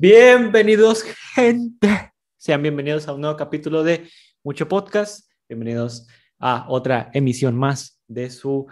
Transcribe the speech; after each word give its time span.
Bienvenidos, 0.00 1.02
gente. 1.34 2.12
Sean 2.36 2.62
bienvenidos 2.62 3.08
a 3.08 3.14
un 3.14 3.20
nuevo 3.20 3.36
capítulo 3.36 3.82
de 3.82 4.08
Mucho 4.44 4.68
Podcast. 4.68 5.28
Bienvenidos 5.48 6.06
a 6.38 6.66
otra 6.68 7.10
emisión 7.14 7.56
más 7.56 8.00
de 8.06 8.30
su 8.30 8.68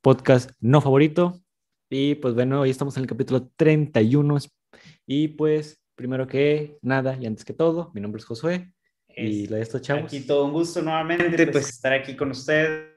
podcast 0.00 0.50
no 0.60 0.80
favorito. 0.80 1.38
Y 1.90 2.14
pues 2.14 2.32
bueno, 2.32 2.62
hoy 2.62 2.70
estamos 2.70 2.96
en 2.96 3.02
el 3.02 3.06
capítulo 3.06 3.50
31. 3.54 4.38
Y 5.06 5.28
pues, 5.28 5.78
primero 5.94 6.26
que 6.26 6.78
nada 6.80 7.18
y 7.20 7.26
antes 7.26 7.44
que 7.44 7.52
todo, 7.52 7.90
mi 7.92 8.00
nombre 8.00 8.20
es 8.20 8.24
Josué. 8.24 8.72
y 9.14 9.48
la 9.48 9.58
de 9.58 9.64
estos 9.64 9.82
chavos. 9.82 10.04
Aquí 10.04 10.20
todo 10.20 10.46
un 10.46 10.52
gusto 10.52 10.80
nuevamente, 10.80 11.48
pues 11.48 11.68
estar 11.68 11.92
aquí 11.92 12.16
con 12.16 12.30
ustedes. 12.30 12.88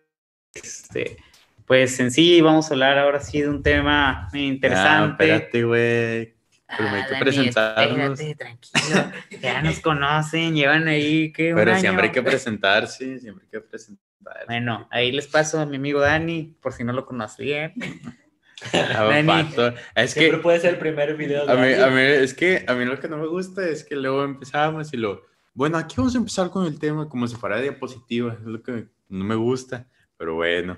Este, 0.54 1.18
pues 1.66 2.00
en 2.00 2.10
sí, 2.10 2.40
vamos 2.40 2.72
a 2.72 2.74
hablar 2.74 2.98
ahora 2.98 3.20
sí 3.20 3.42
de 3.42 3.50
un 3.50 3.62
tema 3.62 4.30
interesante. 4.32 5.30
Ah, 5.30 5.36
espérate, 5.36 5.64
güey. 5.66 6.35
Pero 6.68 6.90
hay 6.90 7.02
Ah, 7.02 7.06
que 7.06 7.12
Dani, 7.14 7.24
presentarnos. 7.24 8.20
espérate, 8.20 8.36
tranquilo. 8.36 9.12
Ya 9.42 9.62
nos 9.62 9.80
conocen, 9.82 10.56
llevan 10.56 10.88
ahí 10.88 11.32
que 11.32 11.54
un 11.54 11.60
Pero 11.60 11.72
año. 11.72 11.80
siempre 11.82 12.06
hay 12.08 12.12
que 12.12 12.24
presentarse, 12.24 13.20
siempre 13.20 13.44
hay 13.46 13.50
que 13.52 13.62
presentar. 13.62 14.04
Bueno, 14.48 14.88
ahí 14.92 15.12
les 15.12 15.28
paso 15.28 15.60
a 15.60 15.66
mi 15.68 15.76
amigo 15.76 16.00
Dani, 16.00 16.56
por 16.62 16.74
si 16.74 16.84
no 16.84 16.94
lo 16.94 17.06
conocían. 17.06 17.74
Dani. 18.74 19.48
Es 19.96 20.14
que 20.14 20.22
Siempre 20.22 20.40
puede 20.40 20.60
ser 20.60 20.74
el 20.74 20.80
primer 20.80 21.16
video. 21.16 21.46
de 21.46 21.52
a 21.52 21.56
mí, 21.56 21.74
a 21.74 21.88
mí, 21.88 22.02
es 22.02 22.34
que 22.34 22.64
a 22.68 22.74
mí 22.74 22.86
lo 22.86 23.00
que 23.00 23.08
no 23.08 23.18
me 23.18 23.28
gusta 23.28 23.68
es 23.68 23.84
que 23.84 23.96
luego 23.96 24.24
empezamos 24.24 24.92
y 24.94 24.98
lo, 24.98 25.24
bueno, 25.54 25.78
aquí 25.78 25.96
vamos 25.98 26.16
a 26.16 26.18
empezar 26.18 26.50
con 26.50 26.66
el 26.66 26.80
tema 26.80 27.08
como 27.08 27.28
si 27.28 27.36
fuera 27.36 27.60
diapositiva, 27.62 28.34
es 28.34 28.42
lo 28.42 28.64
que 28.64 28.88
no 29.10 29.24
me 29.26 29.36
gusta, 29.36 29.88
pero 30.18 30.36
bueno. 30.36 30.78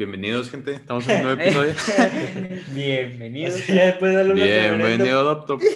Bienvenidos, 0.00 0.50
gente. 0.50 0.74
Estamos 0.74 1.08
en 1.08 1.16
un 1.16 1.22
nuevo 1.22 1.40
episodio. 1.42 1.72
Bienvenidos. 2.74 3.66
Ya 3.66 3.86
después 3.86 4.14
de 4.14 4.32
Bienvenido, 4.34 5.24
Laptop. 5.24 5.60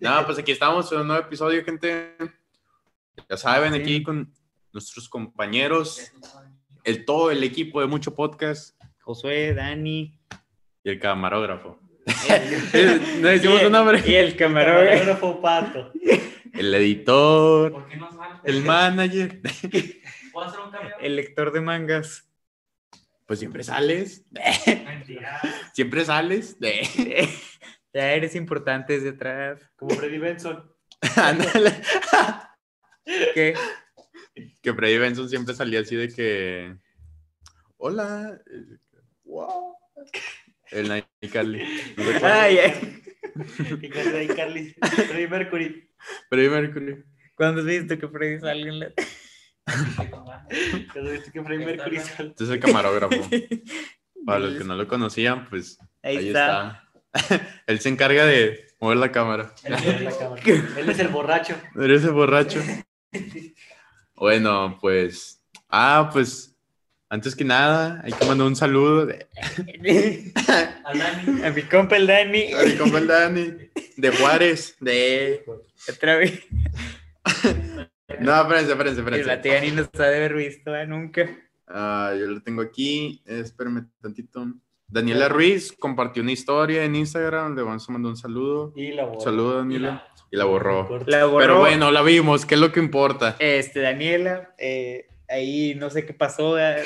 No, 0.00 0.24
pues 0.26 0.38
aquí 0.38 0.52
estamos 0.52 0.90
en 0.92 1.00
un 1.00 1.08
nuevo 1.08 1.22
episodio, 1.24 1.64
gente. 1.64 2.14
Ya 3.28 3.36
saben, 3.38 3.72
aquí 3.74 4.02
con 4.02 4.32
nuestros 4.72 5.08
compañeros, 5.08 6.12
el 6.84 7.04
todo 7.06 7.30
el 7.30 7.42
equipo 7.42 7.80
de 7.80 7.86
mucho 7.86 8.14
podcast 8.14 8.78
Josué, 9.00 9.54
Dani. 9.54 10.20
y 10.84 10.90
el 10.90 11.00
camarógrafo. 11.00 11.80
El, 12.74 13.22
No 13.22 13.28
decimos 13.28 13.62
y 13.62 13.64
un 13.64 13.72
nombre. 13.72 13.98
el- 13.98 14.10
Y 14.10 14.14
el 14.14 14.36
camarógrafo. 14.36 14.90
Camarógrafo 14.90 15.40
pato. 15.40 15.92
El 16.52 16.74
editor, 16.74 17.72
¿Por 17.72 17.88
qué 17.88 17.96
no 17.96 18.10
sale? 18.12 18.34
el 18.44 18.62
manager. 18.62 19.40
¿Puedo 20.32 20.46
hacer 20.48 20.60
un 20.60 20.70
cambio? 20.70 20.94
El 21.00 21.16
lector 21.16 21.50
de 21.52 21.60
mangas. 21.62 22.30
Pues 23.26 23.38
siempre 23.38 23.64
sales, 23.64 24.24
Mentira. 24.30 25.40
siempre 25.72 26.04
sales. 26.04 26.56
Ya 27.94 28.12
eres 28.12 28.34
importante 28.34 28.94
desde 28.94 29.10
atrás. 29.10 29.60
Como 29.76 29.94
Freddy 29.94 30.18
Benson. 30.18 30.68
Ándale. 31.16 31.72
¿Qué? 33.34 33.54
que 34.60 34.74
Freddy 34.74 34.98
Benson 34.98 35.28
siempre 35.28 35.54
salía 35.54 35.80
así 35.80 35.94
de 35.94 36.08
que. 36.08 36.76
Hola. 37.76 38.40
Wow. 39.22 39.76
El 40.70 40.88
Night 40.88 41.06
Carly. 41.32 41.62
No. 41.96 42.04
Ay, 42.22 42.58
ay. 42.58 43.02
Ahí 44.14 44.28
Carly. 44.28 44.74
Freddy 45.06 45.28
Mercury. 45.28 45.88
Freddie 46.28 46.50
Mercury. 46.50 47.04
¿Cuándo 47.34 47.60
has 47.60 47.66
visto 47.66 47.98
que 47.98 48.08
Freddy 48.08 48.40
sale 48.40 48.68
en 48.68 48.80
la... 48.80 48.92
Que 50.92 51.42
Freddy 51.42 51.64
Mercury. 51.64 51.96
Este 51.96 52.44
es 52.44 52.50
el 52.50 52.60
camarógrafo. 52.60 53.16
Para 54.26 54.38
los 54.38 54.58
que 54.58 54.64
no 54.64 54.74
lo 54.74 54.88
conocían, 54.88 55.48
pues 55.50 55.78
Ahí, 56.02 56.16
ahí, 56.18 56.28
está. 56.28 56.82
está. 57.14 57.62
Él 57.66 57.80
se 57.80 57.88
encarga 57.90 58.24
de 58.24 58.66
mover 58.80 58.96
la 58.98 59.12
cámara. 59.12 59.54
Él 59.64 59.74
es 59.74 60.00
la 60.02 60.16
cámara. 60.16 60.42
Él 60.44 60.88
es 60.90 60.98
el 60.98 61.08
borracho. 61.08 61.54
Eres 61.80 62.04
el 62.04 62.12
borracho. 62.12 62.60
Bueno, 64.16 64.78
pues. 64.80 65.42
Ah, 65.68 66.08
pues. 66.12 66.56
Antes 67.08 67.34
que 67.34 67.44
nada, 67.44 68.00
hay 68.04 68.12
que 68.12 68.24
mandar 68.24 68.46
un 68.46 68.54
saludo 68.54 69.06
de- 69.06 69.26
Al 70.84 70.98
Dani. 70.98 71.42
A 71.44 71.50
mi 71.50 71.62
compa 71.62 71.96
el 71.96 72.06
Dani. 72.06 72.52
a 72.52 72.62
mi 72.62 72.76
compa 72.76 72.98
el 72.98 73.06
Dani, 73.08 73.52
de 73.96 74.10
Juárez, 74.16 74.76
de. 74.78 75.44
Otra 75.88 76.16
vez. 76.16 76.44
No, 78.20 78.40
espérense, 78.42 78.70
espérense, 78.72 79.00
espérense. 79.00 79.28
Batián 79.28 79.62
ni 79.64 79.70
nos 79.70 79.88
ha 79.98 80.04
de 80.08 80.16
haber 80.16 80.34
visto 80.34 80.74
¿eh? 80.74 80.86
nunca. 80.86 81.28
Ah, 81.66 82.12
yo 82.18 82.26
lo 82.26 82.42
tengo 82.42 82.62
aquí. 82.62 83.22
Espérenme 83.26 83.84
tantito. 84.00 84.46
Daniela 84.86 85.28
Ruiz 85.28 85.72
compartió 85.72 86.22
una 86.22 86.32
historia 86.32 86.84
en 86.84 86.94
Instagram. 86.94 87.56
Le 87.56 87.62
vamos 87.62 87.88
a 87.88 87.92
mandar 87.92 88.10
un 88.10 88.16
saludo. 88.16 88.72
Y 88.76 88.92
la 88.92 89.04
borró. 89.04 89.20
Saludo, 89.20 89.56
Daniela. 89.58 90.06
Y 90.30 90.36
la 90.36 90.44
borró. 90.44 91.00
La 91.06 91.24
borró. 91.24 91.38
Pero 91.38 91.58
bueno, 91.58 91.90
la 91.90 92.02
vimos, 92.02 92.44
que 92.46 92.54
es 92.54 92.60
lo 92.60 92.70
que 92.72 92.80
importa. 92.80 93.36
Este, 93.38 93.80
Daniela, 93.80 94.54
eh, 94.58 95.06
ahí 95.28 95.74
no 95.74 95.90
sé 95.90 96.04
qué 96.04 96.12
pasó. 96.12 96.58
eh, 96.58 96.82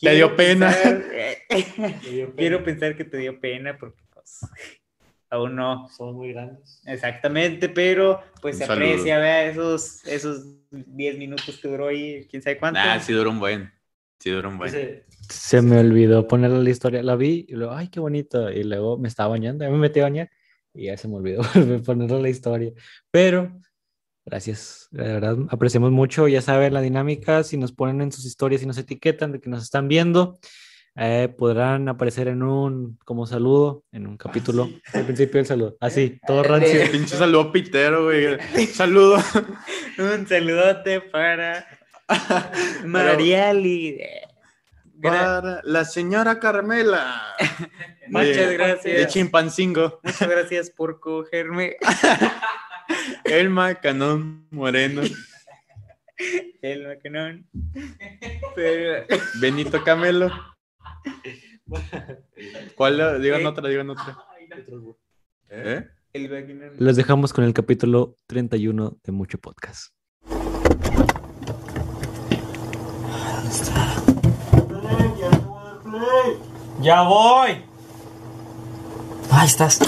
Te 0.00 0.14
dio 0.14 0.34
pena. 0.34 0.70
pensar, 0.72 1.04
eh, 1.12 1.38
Le 2.04 2.10
dio 2.10 2.26
pena. 2.26 2.34
quiero 2.36 2.64
pensar 2.64 2.96
que 2.96 3.04
te 3.04 3.18
dio 3.18 3.38
pena 3.40 3.76
porque 3.78 4.02
pues, 4.14 4.40
aún 5.30 5.56
no. 5.56 5.88
Somos 5.88 6.14
muy 6.14 6.32
grandes. 6.32 6.82
Exactamente, 6.86 7.68
pero 7.68 8.20
pues 8.40 8.56
Un 8.56 8.60
se 8.60 8.66
saludo. 8.66 8.86
aprecia, 8.86 9.18
vea, 9.18 9.44
esos, 9.46 10.04
esos 10.06 10.44
10 10.70 11.18
minutos 11.18 11.58
que 11.60 11.68
duró 11.68 11.88
ahí, 11.88 12.26
quién 12.30 12.42
sabe 12.42 12.58
cuánto. 12.58 12.78
Nah, 12.80 12.98
sí 13.00 13.12
duró 13.12 13.30
un 13.30 13.40
buen. 13.40 13.72
Sí 14.20 14.30
duró 14.30 14.48
un 14.48 14.58
buen. 14.58 14.68
Ese- 14.68 15.04
Se 15.28 15.60
me 15.62 15.78
olvidó 15.78 16.26
ponerle 16.26 16.62
la 16.62 16.70
historia. 16.70 17.02
La 17.02 17.16
vi 17.16 17.46
y 17.48 17.54
luego, 17.54 17.72
ay, 17.74 17.88
qué 17.88 18.00
bonito. 18.00 18.50
Y 18.50 18.62
luego 18.64 18.96
me 18.98 19.08
estaba 19.08 19.30
bañando, 19.30 19.64
ya 19.64 19.70
me 19.70 19.78
metí 19.78 20.00
a 20.00 20.04
bañar 20.04 20.30
y 20.72 20.86
ya 20.86 20.96
se 20.96 21.08
me 21.08 21.16
olvidó 21.16 21.42
ponerle 21.84 22.22
la 22.22 22.28
historia. 22.28 22.72
Pero, 23.10 23.52
gracias. 24.24 24.88
La 24.92 25.04
verdad, 25.04 25.36
apreciamos 25.50 25.90
mucho. 25.92 26.28
Ya 26.28 26.40
saben 26.42 26.72
la 26.74 26.80
dinámica. 26.80 27.42
Si 27.42 27.56
nos 27.56 27.72
ponen 27.72 28.00
en 28.00 28.12
sus 28.12 28.24
historias 28.24 28.62
y 28.62 28.66
nos 28.66 28.78
etiquetan 28.78 29.32
de 29.32 29.40
que 29.40 29.50
nos 29.50 29.62
están 29.62 29.88
viendo, 29.88 30.38
eh, 30.96 31.28
podrán 31.36 31.88
aparecer 31.88 32.28
en 32.28 32.42
un, 32.42 32.98
como 33.04 33.26
saludo, 33.26 33.84
en 33.92 34.06
un 34.06 34.16
capítulo. 34.16 34.70
Al 34.94 35.04
principio 35.04 35.36
del 35.38 35.46
saludo. 35.46 35.76
Así, 35.80 36.18
todo 36.26 36.42
rancio. 36.42 36.90
Pinche 36.90 37.16
saludo 37.16 37.52
pitero, 37.52 38.04
güey. 38.04 38.38
Saludo. 38.72 39.18
Un 39.98 40.26
saludote 40.26 41.00
para 41.00 41.66
Mariali. 42.84 43.98
Para 45.02 45.60
la 45.64 45.84
señora 45.84 46.38
Carmela. 46.40 47.22
Muchas 48.08 48.36
De- 48.36 48.56
gracias. 48.56 48.96
De 48.98 49.06
Chimpancingo. 49.06 50.00
Muchas 50.02 50.28
gracias 50.28 50.70
por 50.70 51.00
cogerme 51.00 51.76
Elma 53.24 53.74
Canón 53.74 54.46
Moreno. 54.50 55.02
el 56.62 56.86
macanón. 56.86 57.46
Benito 59.40 59.84
Camelo. 59.84 60.30
¿Cuál? 62.76 63.20
Digan 63.22 63.42
Eh. 63.42 63.46
otra, 63.46 63.68
digan 63.68 63.90
otra. 63.90 64.18
¿Eh? 65.48 65.86
macanón. 66.14 66.76
Los 66.78 66.96
dejamos 66.96 67.32
con 67.32 67.44
el 67.44 67.52
capítulo 67.52 68.16
31 68.26 68.98
de 69.02 69.12
Mucho 69.12 69.38
Podcast. 69.38 69.92
¡Ya 76.80 77.02
voy! 77.02 77.64
Ahí 79.30 79.46
estás. 79.46 79.78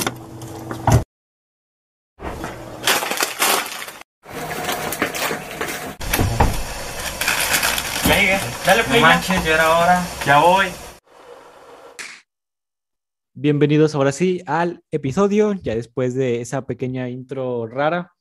Venga, 8.09 8.41
dale 8.67 8.85
play. 8.85 9.01
No 9.01 9.07
manches, 9.07 9.45
ya 9.45 9.55
era 9.55 9.79
hora. 9.79 10.03
Ya 10.27 10.39
voy. 10.39 10.67
Bienvenidos 13.41 13.95
ahora 13.95 14.11
sí 14.11 14.43
al 14.47 14.83
episodio, 14.91 15.53
ya 15.53 15.77
después 15.77 16.13
de 16.17 16.41
esa 16.41 16.67
pequeña 16.67 17.09
intro 17.09 17.69
rara. 17.69 18.13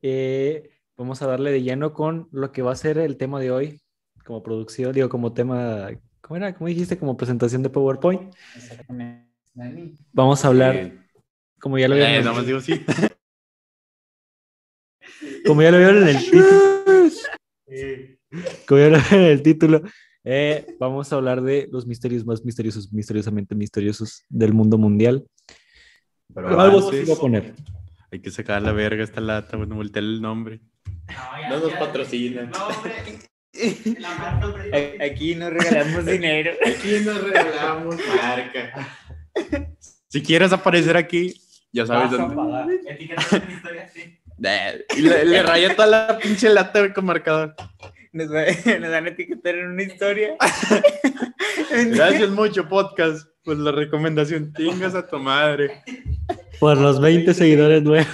eh, 0.00 0.70
vamos 0.96 1.20
a 1.20 1.26
darle 1.26 1.50
de 1.52 1.60
lleno 1.62 1.92
con 1.92 2.28
lo 2.32 2.50
que 2.50 2.62
va 2.62 2.72
a 2.72 2.76
ser 2.76 2.96
el 2.96 3.18
tema 3.18 3.38
de 3.40 3.50
hoy, 3.50 3.82
como 4.24 4.42
producción, 4.42 4.92
digo, 4.94 5.10
como 5.10 5.34
tema, 5.34 5.90
¿cómo 6.22 6.36
era? 6.38 6.54
¿Cómo 6.54 6.68
dijiste? 6.68 6.96
Como 6.98 7.14
presentación 7.14 7.62
de 7.62 7.68
PowerPoint. 7.68 8.34
Vamos 10.14 10.42
a 10.42 10.48
hablar, 10.48 10.92
como 11.60 11.76
ya 11.78 11.86
lo 11.86 11.96
Eh, 11.96 11.98
vieron, 11.98 12.24
nada 12.24 12.36
más 12.38 12.46
digo 12.46 12.60
sí. 12.60 12.82
como 15.44 15.60
ya 15.60 15.72
lo 15.72 15.76
vieron 15.76 16.02
en 16.04 16.08
el 16.08 16.16
título, 16.30 16.48
como 18.66 18.80
ya 18.80 18.88
lo 18.88 18.98
vieron 18.98 19.20
en 19.24 19.30
el 19.30 19.42
título, 19.42 19.82
eh, 20.24 20.66
vamos 20.80 21.12
a 21.12 21.16
hablar 21.16 21.42
de 21.42 21.68
los 21.70 21.86
misterios 21.86 22.24
más 22.24 22.44
misteriosos, 22.44 22.92
misteriosamente 22.92 23.54
misteriosos 23.54 24.24
del 24.28 24.52
mundo 24.52 24.78
mundial. 24.78 25.24
Pero 26.34 26.58
Algo 26.60 26.88
antes, 26.88 27.10
a 27.10 27.16
poner. 27.20 27.54
hay 28.10 28.20
que 28.20 28.30
sacar 28.30 28.62
la 28.62 28.72
verga 28.72 29.04
esta 29.04 29.20
lata, 29.20 29.56
bueno, 29.56 29.76
voltear 29.76 30.04
el 30.04 30.20
nombre. 30.22 30.60
No, 31.08 31.14
ya, 31.40 31.48
No 31.50 31.60
nos 31.60 31.72
patrocinan. 31.74 32.50
Aquí 35.00 35.34
no 35.34 35.50
regalamos 35.50 36.04
dinero. 36.06 36.52
Aquí 36.66 37.00
nos 37.04 37.22
regalamos 37.22 37.96
marca. 38.22 38.88
Si 40.08 40.22
quieres 40.22 40.52
aparecer 40.52 40.96
aquí, 40.96 41.34
ya 41.72 41.86
sabes 41.86 42.10
Vas 42.18 42.34
dónde. 42.34 42.80
en 42.86 43.50
historia, 43.52 43.88
sí. 43.92 44.18
Eh, 44.42 44.84
Y 44.96 45.02
le, 45.02 45.24
le 45.24 45.42
rayé 45.42 45.70
toda 45.74 45.86
la 45.86 46.18
pinche 46.18 46.48
lata 46.48 46.92
con 46.92 47.04
marcador. 47.04 47.54
Nos, 48.14 48.28
va- 48.32 48.44
nos 48.80 48.90
van 48.90 49.06
a 49.06 49.08
etiquetar 49.08 49.56
en 49.56 49.66
una 49.72 49.82
historia. 49.82 50.36
Gracias 51.86 52.30
mucho, 52.30 52.68
podcast, 52.68 53.28
por 53.42 53.58
la 53.58 53.72
recomendación. 53.72 54.52
Tingas 54.52 54.94
a 54.94 55.04
tu 55.04 55.18
madre. 55.18 55.82
Por 56.60 56.78
los 56.78 57.00
20 57.00 57.34
seguidores 57.34 57.82
nuevos. 57.82 58.06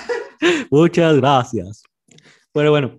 Muchas 0.70 1.16
gracias. 1.16 1.82
Bueno, 2.54 2.70
bueno. 2.70 2.98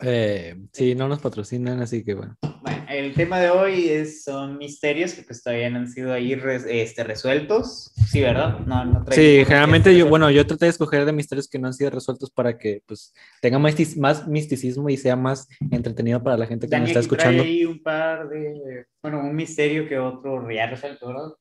Eh, 0.00 0.54
sí, 0.72 0.94
no 0.94 1.08
nos 1.08 1.20
patrocinan, 1.20 1.80
así 1.80 2.04
que 2.04 2.14
bueno. 2.14 2.36
Bueno, 2.60 2.84
el 2.90 3.14
tema 3.14 3.40
de 3.40 3.48
hoy 3.48 3.88
es, 3.88 4.24
son 4.24 4.58
misterios 4.58 5.14
que 5.14 5.22
pues 5.22 5.42
todavía 5.42 5.70
no 5.70 5.78
han 5.78 5.88
sido 5.90 6.12
ahí 6.12 6.34
res- 6.34 6.66
este, 6.68 7.02
resueltos. 7.02 7.92
Sí, 8.10 8.20
¿verdad? 8.20 8.58
No, 8.66 8.84
no 8.84 9.04
Sí, 9.10 9.42
generalmente 9.46 9.96
yo, 9.96 10.06
bueno, 10.08 10.30
yo 10.30 10.46
traté 10.46 10.66
de 10.66 10.70
escoger 10.72 11.06
de 11.06 11.12
misterios 11.12 11.48
que 11.48 11.58
no 11.58 11.68
han 11.68 11.74
sido 11.74 11.90
resueltos 11.90 12.30
para 12.30 12.58
que 12.58 12.82
pues 12.86 13.14
tenga 13.40 13.58
más, 13.58 13.96
más 13.96 14.28
misticismo 14.28 14.90
y 14.90 14.96
sea 14.98 15.16
más 15.16 15.48
entretenido 15.70 16.22
para 16.22 16.36
la 16.36 16.46
gente 16.46 16.66
que 16.66 16.70
Dani 16.72 16.82
nos 16.82 16.90
está 16.90 17.00
escuchando. 17.00 17.42
ahí 17.42 17.64
un 17.64 17.82
par 17.82 18.28
de, 18.28 18.86
bueno, 19.02 19.20
un 19.20 19.34
misterio 19.34 19.88
que 19.88 19.98
otro 19.98 20.50
ya 20.50 20.66
resuelto, 20.66 21.06
¿verdad? 21.08 21.32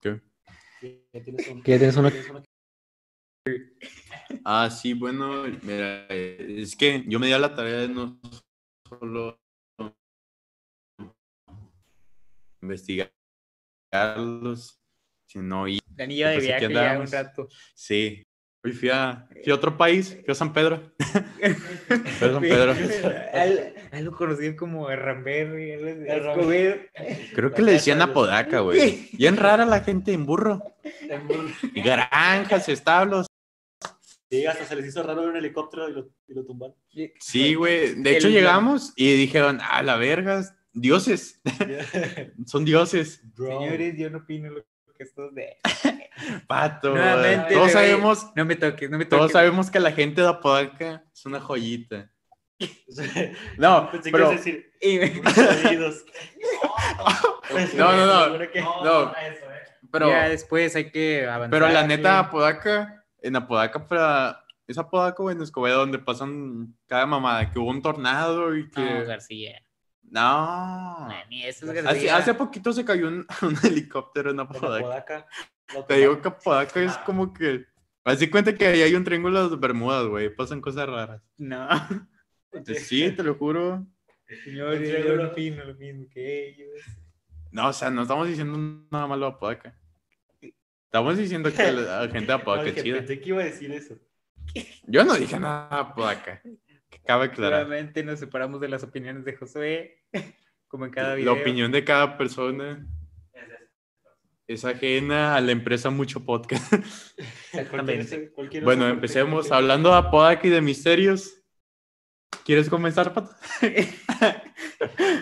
¿Qué? 0.00 0.20
Que 0.80 1.04
ya 1.72 1.78
tienes 1.78 1.96
uno 1.96 2.10
Ah, 4.44 4.70
sí, 4.70 4.94
bueno, 4.94 5.44
mira, 5.62 6.06
eh, 6.08 6.56
es 6.58 6.76
que 6.76 7.04
yo 7.06 7.18
me 7.18 7.26
di 7.26 7.32
a 7.32 7.38
la 7.38 7.54
tarea 7.54 7.80
de 7.80 7.88
no 7.88 8.18
solo 8.88 9.38
investigarlos, 12.62 14.80
sino 15.26 15.68
ir. 15.68 15.80
De 15.96 16.06
Pues 16.06 16.44
viaje 16.46 16.72
ya 16.72 16.98
un 16.98 17.10
rato. 17.10 17.48
Sí, 17.74 18.22
hoy 18.64 18.72
fui 18.72 18.88
a, 18.90 19.28
fui 19.42 19.52
a 19.52 19.54
otro 19.54 19.76
país, 19.76 20.18
fui 20.24 20.32
a 20.32 20.34
San 20.34 20.52
Pedro. 20.52 20.92
Fui 22.18 22.28
a 22.28 22.32
San 22.32 22.42
Pedro. 22.42 22.74
Al- 23.34 23.74
Algo 23.92 24.16
conocido 24.16 24.56
como 24.56 24.88
Ramberry, 24.88 25.72
Herramberi. 25.72 26.88
Creo 27.34 27.52
que 27.52 27.62
le 27.62 27.72
decían 27.72 28.00
Apodaca, 28.02 28.60
güey. 28.60 29.08
Bien 29.12 29.36
rara 29.36 29.64
la 29.66 29.80
gente 29.80 30.12
en 30.12 30.26
burro. 30.26 30.62
Y 31.74 31.82
granjas, 31.82 32.68
establos. 32.68 33.26
Sí, 34.40 34.46
hasta 34.46 34.64
se 34.64 34.76
les 34.76 34.86
hizo 34.86 35.02
raro 35.02 35.20
ver 35.22 35.30
un 35.30 35.36
helicóptero 35.36 35.88
y 35.88 35.92
lo, 35.92 36.08
y 36.28 36.34
lo 36.34 36.44
tumbaron. 36.44 36.76
Sí, 37.20 37.54
güey. 37.54 37.94
De 38.02 38.16
hecho, 38.16 38.28
El- 38.28 38.34
llegamos 38.34 38.92
y 38.96 39.12
dijeron, 39.16 39.58
ah, 39.62 39.82
la 39.82 39.96
verga, 39.96 40.42
dioses. 40.72 41.40
Son 42.46 42.64
dioses. 42.64 43.22
Señores, 43.36 43.94
yo 43.96 44.10
no 44.10 44.18
opino 44.18 44.50
lo 44.50 44.62
que 44.96 45.02
estos 45.04 45.34
de... 45.34 45.56
Pato. 46.46 46.90
Nuevamente, 46.94 47.54
Todos 47.54 47.72
sabemos, 47.72 48.30
No 48.36 48.44
me 48.44 48.54
toques, 48.56 48.88
no 48.88 48.96
me 48.98 49.04
toques. 49.04 49.18
todos 49.18 49.32
sabemos 49.32 49.70
que 49.70 49.80
la 49.80 49.90
gente 49.92 50.20
de 50.22 50.28
Apodaca 50.28 51.04
es 51.12 51.26
una 51.26 51.40
joyita. 51.40 52.10
No, 53.58 53.90
pero, 54.10 54.30
decir 54.30 54.70
Y- 54.80 54.98
No, 57.76 57.92
no, 57.92 58.06
no. 58.06 58.28
No, 58.28 58.38
No. 58.38 59.04
no, 59.06 59.10
eso, 59.10 59.44
eh. 59.50 59.62
pero, 59.90 60.08
ya 60.08 60.28
después 60.28 60.74
hay 60.76 60.90
que 60.90 61.26
avanzar. 61.26 61.50
pero 61.50 61.68
la 61.68 61.86
neta. 61.86 62.18
Apodaca, 62.20 63.03
en 63.24 63.36
Apodaca, 63.36 63.88
para, 63.88 64.44
es 64.66 64.76
Apodaca 64.78 65.22
o 65.22 65.30
en 65.30 65.40
Escobedo 65.42 65.78
donde 65.78 65.98
pasan 65.98 66.76
cada 66.86 67.06
mamada, 67.06 67.50
que 67.50 67.58
hubo 67.58 67.70
un 67.70 67.80
tornado 67.82 68.54
y 68.56 68.68
que... 68.70 68.80
No, 68.80 69.06
García. 69.06 69.62
No. 70.02 71.08
No, 71.08 71.14
Ni 71.30 71.44
eso 71.44 71.64
es 71.64 71.70
Hace, 71.72 71.82
García. 71.82 72.16
hace 72.16 72.34
poquito 72.34 72.72
se 72.72 72.84
cayó 72.84 73.08
un, 73.08 73.26
un 73.42 73.56
helicóptero 73.64 74.30
en 74.30 74.36
En 74.36 74.40
Apodaca. 74.40 75.26
Te 75.88 75.94
digo 75.94 76.20
que 76.20 76.28
Apodaca 76.28 76.82
es 76.82 76.96
como 76.98 77.32
que... 77.32 77.64
Así 78.04 78.28
cuenta 78.28 78.54
que 78.54 78.66
ahí 78.66 78.82
hay 78.82 78.94
un 78.94 79.04
triángulo 79.04 79.48
de 79.48 79.56
Bermudas, 79.56 80.06
güey. 80.06 80.28
Pasan 80.28 80.60
cosas 80.60 80.86
raras. 80.86 81.22
No, 81.38 81.66
Sí, 82.76 83.10
te 83.10 83.22
lo 83.22 83.34
juro. 83.36 83.86
señores, 84.44 84.88
Sí, 84.88 85.08
yo 85.08 85.16
lo 85.16 85.74
mismo 85.74 86.06
que 86.12 86.48
ellos. 86.50 86.68
No, 87.50 87.68
o 87.68 87.72
sea, 87.72 87.90
no 87.90 88.02
estamos 88.02 88.28
diciendo 88.28 88.58
nada 88.90 89.06
malo 89.06 89.26
de 89.26 89.32
Apodaca. 89.32 89.80
Estamos 90.94 91.18
diciendo 91.18 91.52
que 91.52 91.72
la 91.72 92.06
la 92.06 92.08
gente 92.12 92.26
de 92.26 92.32
Apodaca 92.34 92.68
es 92.68 92.80
chida. 92.80 92.98
Pensé 92.98 93.20
que 93.20 93.28
iba 93.30 93.42
a 93.42 93.46
decir 93.46 93.72
eso. 93.72 93.96
Yo 94.86 95.02
no 95.02 95.14
dije 95.14 95.40
nada 95.40 95.68
de 95.68 95.76
Apodaca. 95.90 96.40
Que 96.88 97.00
cabe 97.04 97.24
aclarar. 97.24 97.66
Claramente 97.66 98.04
nos 98.04 98.20
separamos 98.20 98.60
de 98.60 98.68
las 98.68 98.84
opiniones 98.84 99.24
de 99.24 99.34
Josué, 99.34 100.04
como 100.68 100.84
en 100.84 100.92
cada 100.92 101.08
La 101.08 101.14
video. 101.16 101.32
opinión 101.32 101.72
de 101.72 101.82
cada 101.82 102.16
persona 102.16 102.86
es 104.46 104.64
ajena 104.64 105.34
a 105.34 105.40
la 105.40 105.50
empresa 105.50 105.90
Mucho 105.90 106.24
Podcast. 106.24 106.72
Exactamente. 107.52 108.32
Bueno, 108.62 108.86
empecemos 108.86 109.50
hablando 109.50 109.90
de 109.90 109.96
Apodaca 109.96 110.46
y 110.46 110.50
de 110.50 110.60
misterios. 110.60 111.40
¿Quieres 112.44 112.68
comenzar, 112.68 113.12
Pato? 113.12 113.34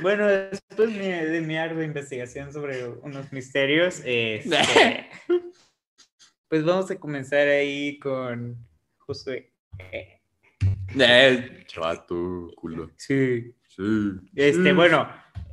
Bueno, 0.03 0.27
después 0.27 0.93
de, 0.99 1.29
de 1.29 1.41
mi 1.41 1.57
ardua 1.57 1.85
investigación 1.85 2.53
sobre 2.53 2.87
unos 2.89 3.33
misterios, 3.33 4.03
este, 4.05 5.09
pues 6.53 6.67
vamos 6.67 6.91
a 6.91 6.97
comenzar 6.97 7.49
ahí 7.49 7.99
con 7.99 8.59
Josué. 8.99 9.51
Eh, 9.79 11.65
chato, 11.65 12.51
culo. 12.57 12.91
Sí. 12.99 13.55
Sí. 13.69 13.83
Este, 14.37 14.75
bueno, 14.75 15.09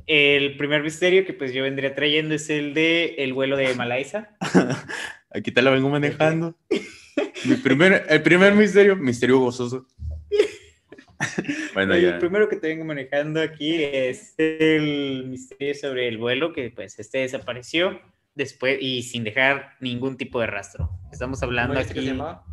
el 0.06 0.58
primer 0.58 0.82
misterio 0.82 1.24
que 1.24 1.32
pues 1.32 1.54
yo 1.54 1.62
vendría 1.62 1.94
trayendo 1.94 2.34
es 2.34 2.50
el 2.50 2.74
de 2.74 3.14
el 3.16 3.32
vuelo 3.32 3.56
de 3.56 3.74
Malaiza. 3.76 4.36
Aquí 5.30 5.50
te 5.50 5.62
lo 5.62 5.72
vengo 5.72 5.88
manejando. 5.88 6.54
Mi 7.46 7.54
primer, 7.54 8.04
el 8.06 8.22
primer 8.22 8.54
misterio, 8.54 8.94
misterio 8.94 9.38
gozoso. 9.38 9.86
bueno, 11.72 11.94
el 11.94 12.02
ya. 12.02 12.18
primero 12.18 12.46
que 12.46 12.56
te 12.56 12.68
vengo 12.68 12.84
manejando 12.84 13.40
aquí 13.40 13.82
es 13.82 14.34
el 14.36 15.28
misterio 15.28 15.74
sobre 15.74 16.08
el 16.08 16.18
vuelo 16.18 16.52
que 16.52 16.68
pues 16.68 16.98
este 16.98 17.20
desapareció 17.20 17.98
después 18.34 18.78
y 18.80 19.02
sin 19.02 19.24
dejar 19.24 19.76
ningún 19.80 20.16
tipo 20.16 20.40
de 20.40 20.46
rastro. 20.46 20.90
Estamos 21.12 21.42
hablando 21.42 21.74
¿Cómo 21.74 21.80
dijiste 21.80 21.94
que 21.94 22.00
aquí 22.00 22.08
se 22.08 22.14
llamaba? 22.14 22.44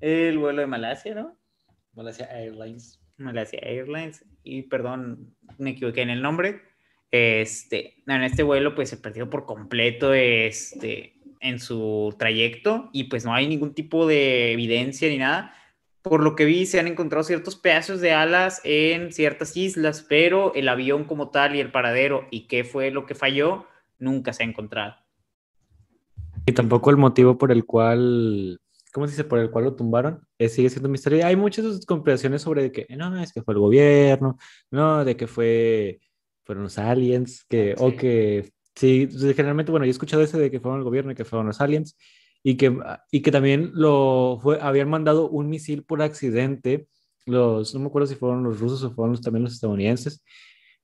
el 0.00 0.38
vuelo 0.38 0.60
de 0.60 0.66
Malasia, 0.66 1.14
¿no? 1.14 1.36
Malaysia 1.94 2.26
Airlines. 2.26 3.00
Malasia 3.18 3.60
Airlines 3.62 4.24
y 4.42 4.62
perdón, 4.62 5.34
me 5.58 5.70
equivoqué 5.70 6.02
en 6.02 6.10
el 6.10 6.22
nombre. 6.22 6.62
Este, 7.10 8.02
en 8.06 8.22
este 8.22 8.42
vuelo 8.42 8.74
pues 8.74 8.88
se 8.88 8.96
perdió 8.96 9.28
por 9.28 9.44
completo 9.44 10.14
este 10.14 11.16
en 11.40 11.58
su 11.58 12.14
trayecto 12.18 12.90
y 12.92 13.04
pues 13.04 13.24
no 13.24 13.34
hay 13.34 13.48
ningún 13.48 13.74
tipo 13.74 14.06
de 14.06 14.52
evidencia 14.52 15.08
ni 15.08 15.18
nada. 15.18 15.54
Por 16.02 16.22
lo 16.22 16.34
que 16.34 16.46
vi 16.46 16.64
se 16.64 16.80
han 16.80 16.86
encontrado 16.86 17.24
ciertos 17.24 17.56
pedazos 17.56 18.00
de 18.00 18.12
alas 18.12 18.60
en 18.64 19.12
ciertas 19.12 19.56
islas, 19.56 20.06
pero 20.08 20.54
el 20.54 20.68
avión 20.68 21.04
como 21.04 21.30
tal 21.30 21.56
y 21.56 21.60
el 21.60 21.70
paradero 21.70 22.26
y 22.30 22.46
qué 22.46 22.64
fue 22.64 22.90
lo 22.90 23.04
que 23.04 23.14
falló 23.14 23.66
nunca 23.98 24.32
se 24.32 24.42
ha 24.42 24.46
encontrado. 24.46 24.96
Y 26.50 26.52
tampoco 26.52 26.90
el 26.90 26.96
motivo 26.96 27.38
por 27.38 27.52
el 27.52 27.64
cual, 27.64 28.58
¿cómo 28.92 29.06
se 29.06 29.12
dice? 29.12 29.24
Por 29.24 29.38
el 29.38 29.50
cual 29.50 29.64
lo 29.66 29.76
tumbaron, 29.76 30.26
eh, 30.38 30.48
sigue 30.48 30.68
siendo 30.68 30.88
un 30.88 30.92
misterio. 30.92 31.24
Hay 31.24 31.36
muchas 31.36 31.84
conspiraciones 31.86 32.42
sobre 32.42 32.62
de 32.62 32.72
que, 32.72 32.86
no, 32.96 33.20
es 33.22 33.32
que 33.32 33.42
fue 33.42 33.54
el 33.54 33.60
gobierno, 33.60 34.36
no, 34.70 35.04
de 35.04 35.16
que 35.16 35.26
fue, 35.26 36.00
fueron 36.44 36.64
los 36.64 36.76
aliens, 36.78 37.44
que, 37.48 37.74
o 37.78 37.90
Sí. 37.90 37.96
que, 37.96 38.50
sí, 38.74 39.08
generalmente, 39.36 39.70
bueno, 39.70 39.86
yo 39.86 39.90
he 39.90 39.92
escuchado 39.92 40.22
ese 40.22 40.38
de 40.38 40.50
que 40.50 40.60
fueron 40.60 40.78
el 40.80 40.84
gobierno 40.84 41.12
y 41.12 41.14
que 41.14 41.24
fueron 41.24 41.46
los 41.46 41.60
aliens, 41.60 41.96
y 42.42 42.56
que, 42.56 42.76
y 43.12 43.20
que 43.20 43.30
también 43.30 43.70
lo 43.74 44.38
fue, 44.42 44.58
habían 44.60 44.88
mandado 44.90 45.28
un 45.28 45.48
misil 45.48 45.84
por 45.84 46.02
accidente, 46.02 46.86
los, 47.26 47.74
no 47.74 47.80
me 47.80 47.86
acuerdo 47.86 48.06
si 48.08 48.14
fueron 48.16 48.42
los 48.42 48.58
rusos 48.58 48.82
o 48.82 48.90
fueron 48.92 49.12
los, 49.12 49.20
también 49.20 49.44
los 49.44 49.52
estadounidenses, 49.52 50.24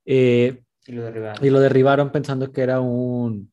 eh, 0.04 0.62
Y 0.86 0.92
lo 0.92 1.02
derribaron. 1.02 1.44
y 1.44 1.50
lo 1.50 1.58
derribaron 1.58 2.12
pensando 2.12 2.52
que 2.52 2.60
era 2.60 2.80
un, 2.80 3.50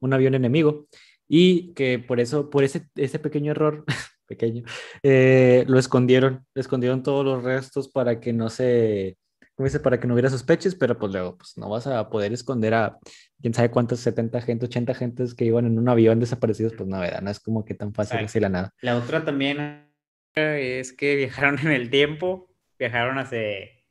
un 0.00 0.12
avión 0.12 0.34
enemigo 0.34 0.86
y 1.28 1.72
que 1.74 1.98
por 1.98 2.20
eso, 2.20 2.50
por 2.50 2.64
ese, 2.64 2.88
ese 2.94 3.18
pequeño 3.18 3.52
error, 3.52 3.84
pequeño, 4.26 4.64
eh, 5.02 5.64
lo 5.68 5.78
escondieron, 5.78 6.46
escondieron 6.54 7.02
todos 7.02 7.24
los 7.24 7.42
restos 7.42 7.88
para 7.88 8.20
que 8.20 8.32
no 8.32 8.48
se, 8.48 9.16
¿cómo 9.54 9.66
dice? 9.66 9.80
Para 9.80 9.98
que 9.98 10.06
no 10.06 10.14
hubiera 10.14 10.30
sospechas, 10.30 10.74
pero 10.74 10.98
pues 10.98 11.12
luego, 11.12 11.36
pues 11.36 11.56
no 11.56 11.68
vas 11.68 11.86
a 11.86 12.08
poder 12.08 12.32
esconder 12.32 12.74
a 12.74 12.98
quién 13.40 13.54
sabe 13.54 13.70
cuántas, 13.70 14.00
70 14.00 14.40
gente, 14.42 14.66
80 14.66 14.94
gentes 14.94 15.34
que 15.34 15.44
iban 15.44 15.66
en 15.66 15.78
un 15.78 15.88
avión 15.88 16.20
desaparecidos, 16.20 16.74
pues 16.76 16.88
no, 16.88 17.00
¿verdad? 17.00 17.22
No 17.22 17.30
es 17.30 17.40
como 17.40 17.64
que 17.64 17.74
tan 17.74 17.92
fácil 17.92 18.18
así 18.24 18.40
la 18.40 18.48
nada. 18.48 18.70
La 18.80 18.96
otra 18.96 19.24
también 19.24 19.86
es 20.34 20.92
que 20.92 21.16
viajaron 21.16 21.58
en 21.60 21.70
el 21.72 21.90
tiempo, 21.90 22.54
viajaron 22.78 23.18
hacia 23.18 23.40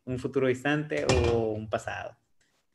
un 0.05 0.19
futuro 0.19 0.47
distante 0.47 1.05
o 1.05 1.51
un 1.51 1.69
pasado. 1.69 2.15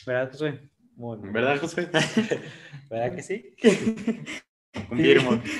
¿Verdad, 0.06 0.32
Josué? 0.32 0.70
¿Verdad, 0.96 1.58
José? 1.60 1.88
¿Verdad 2.90 3.14
que 3.14 3.22
sí? 3.22 3.54
Confirmo. 4.88 5.42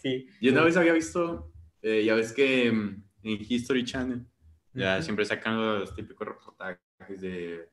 Sí. 0.00 0.28
Yo 0.40 0.52
una 0.52 0.62
vez 0.62 0.76
había 0.76 0.92
visto, 0.92 1.52
eh, 1.82 2.04
ya 2.04 2.14
ves 2.14 2.32
que 2.32 2.70
mm, 2.70 3.02
en 3.24 3.38
History 3.48 3.84
Channel 3.84 4.24
ya 4.72 4.94
Ujú. 4.94 5.02
siempre 5.02 5.24
sacan 5.24 5.56
los 5.56 5.92
típicos 5.92 6.28
reportajes 6.28 7.20
de 7.20 7.68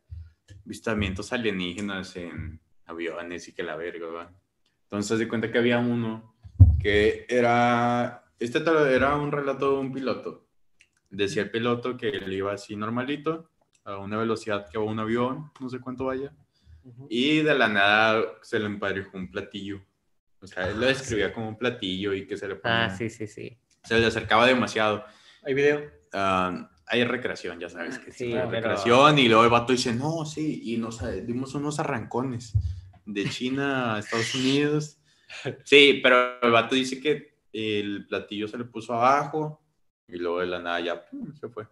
avistamientos 0.65 1.32
alienígenas 1.32 2.15
en 2.15 2.60
aviones 2.88 3.48
y 3.48 3.53
que 3.53 3.62
la 3.62 3.75
verga, 3.75 4.08
¿va? 4.08 4.34
Entonces, 4.84 5.20
de 5.20 5.27
cuenta 5.27 5.51
que 5.51 5.60
había 5.60 5.77
uno 5.77 6.36
que 6.79 7.25
era, 7.29 8.24
este 8.39 8.60
era 8.60 9.15
un 9.15 9.32
relato 9.32 9.74
de 9.74 9.79
un 9.79 9.94
piloto. 9.94 10.48
Decía 11.10 11.44
el 11.44 11.51
piloto 11.51 11.98
que 11.98 12.10
él 12.10 12.34
iba 12.34 12.53
así 12.53 12.75
normalito, 12.75 13.51
a 13.84 13.98
una 13.98 14.17
velocidad 14.17 14.67
que 14.70 14.77
va 14.79 14.84
un 14.84 15.00
avión, 15.00 15.51
no 15.60 15.70
sé 15.70 15.79
cuánto 15.79 16.05
vaya, 16.05 16.34
y 17.10 17.41
de 17.41 17.55
la 17.55 17.67
nada 17.67 18.24
se 18.41 18.60
le 18.60 18.65
emparejó 18.65 19.17
un 19.17 19.29
platillo. 19.29 19.82
O 20.45 20.47
sea, 20.47 20.69
él 20.69 20.79
lo 20.79 20.85
describía 20.85 21.33
como 21.33 21.49
un 21.49 21.57
platillo 21.57 22.13
y 22.13 22.25
que 22.25 22.37
se 22.37 22.47
le 22.47 22.55
ponía, 22.55 22.85
Ah, 22.85 22.89
sí, 22.95 23.09
sí, 23.09 23.27
sí. 23.27 23.57
se 23.83 23.99
le 23.99 24.05
acercaba 24.05 24.45
demasiado. 24.47 25.03
¿Hay 25.43 25.53
video? 25.53 25.83
Ah, 26.13 26.69
hay 26.87 27.03
recreación, 27.03 27.59
ya 27.59 27.67
sabes 27.69 27.97
que 27.99 28.11
Sí, 28.11 28.29
pero- 28.31 28.49
recreación 28.49 29.17
y 29.19 29.27
luego 29.27 29.43
el 29.43 29.49
vato 29.49 29.73
dice, 29.73 29.93
no, 29.93 30.23
sí, 30.25 30.61
y 30.63 30.77
nos 30.77 31.01
eh, 31.01 31.21
dimos 31.25 31.53
unos 31.55 31.79
arrancones 31.79 32.53
de 33.05 33.27
China 33.29 33.95
a 33.95 33.99
Estados 33.99 34.33
Unidos. 34.35 34.97
Sí, 35.63 35.99
pero 36.03 36.39
el 36.41 36.51
vato 36.51 36.75
dice 36.75 36.99
que 37.01 37.35
el 37.51 38.05
platillo 38.07 38.47
se 38.47 38.57
le 38.57 38.65
puso 38.65 38.93
abajo 38.93 39.61
y 40.07 40.17
luego 40.17 40.39
de 40.41 40.45
la 40.47 40.59
nada 40.59 40.79
ya 40.79 41.05
pum, 41.05 41.33
se 41.35 41.49
fue. 41.49 41.67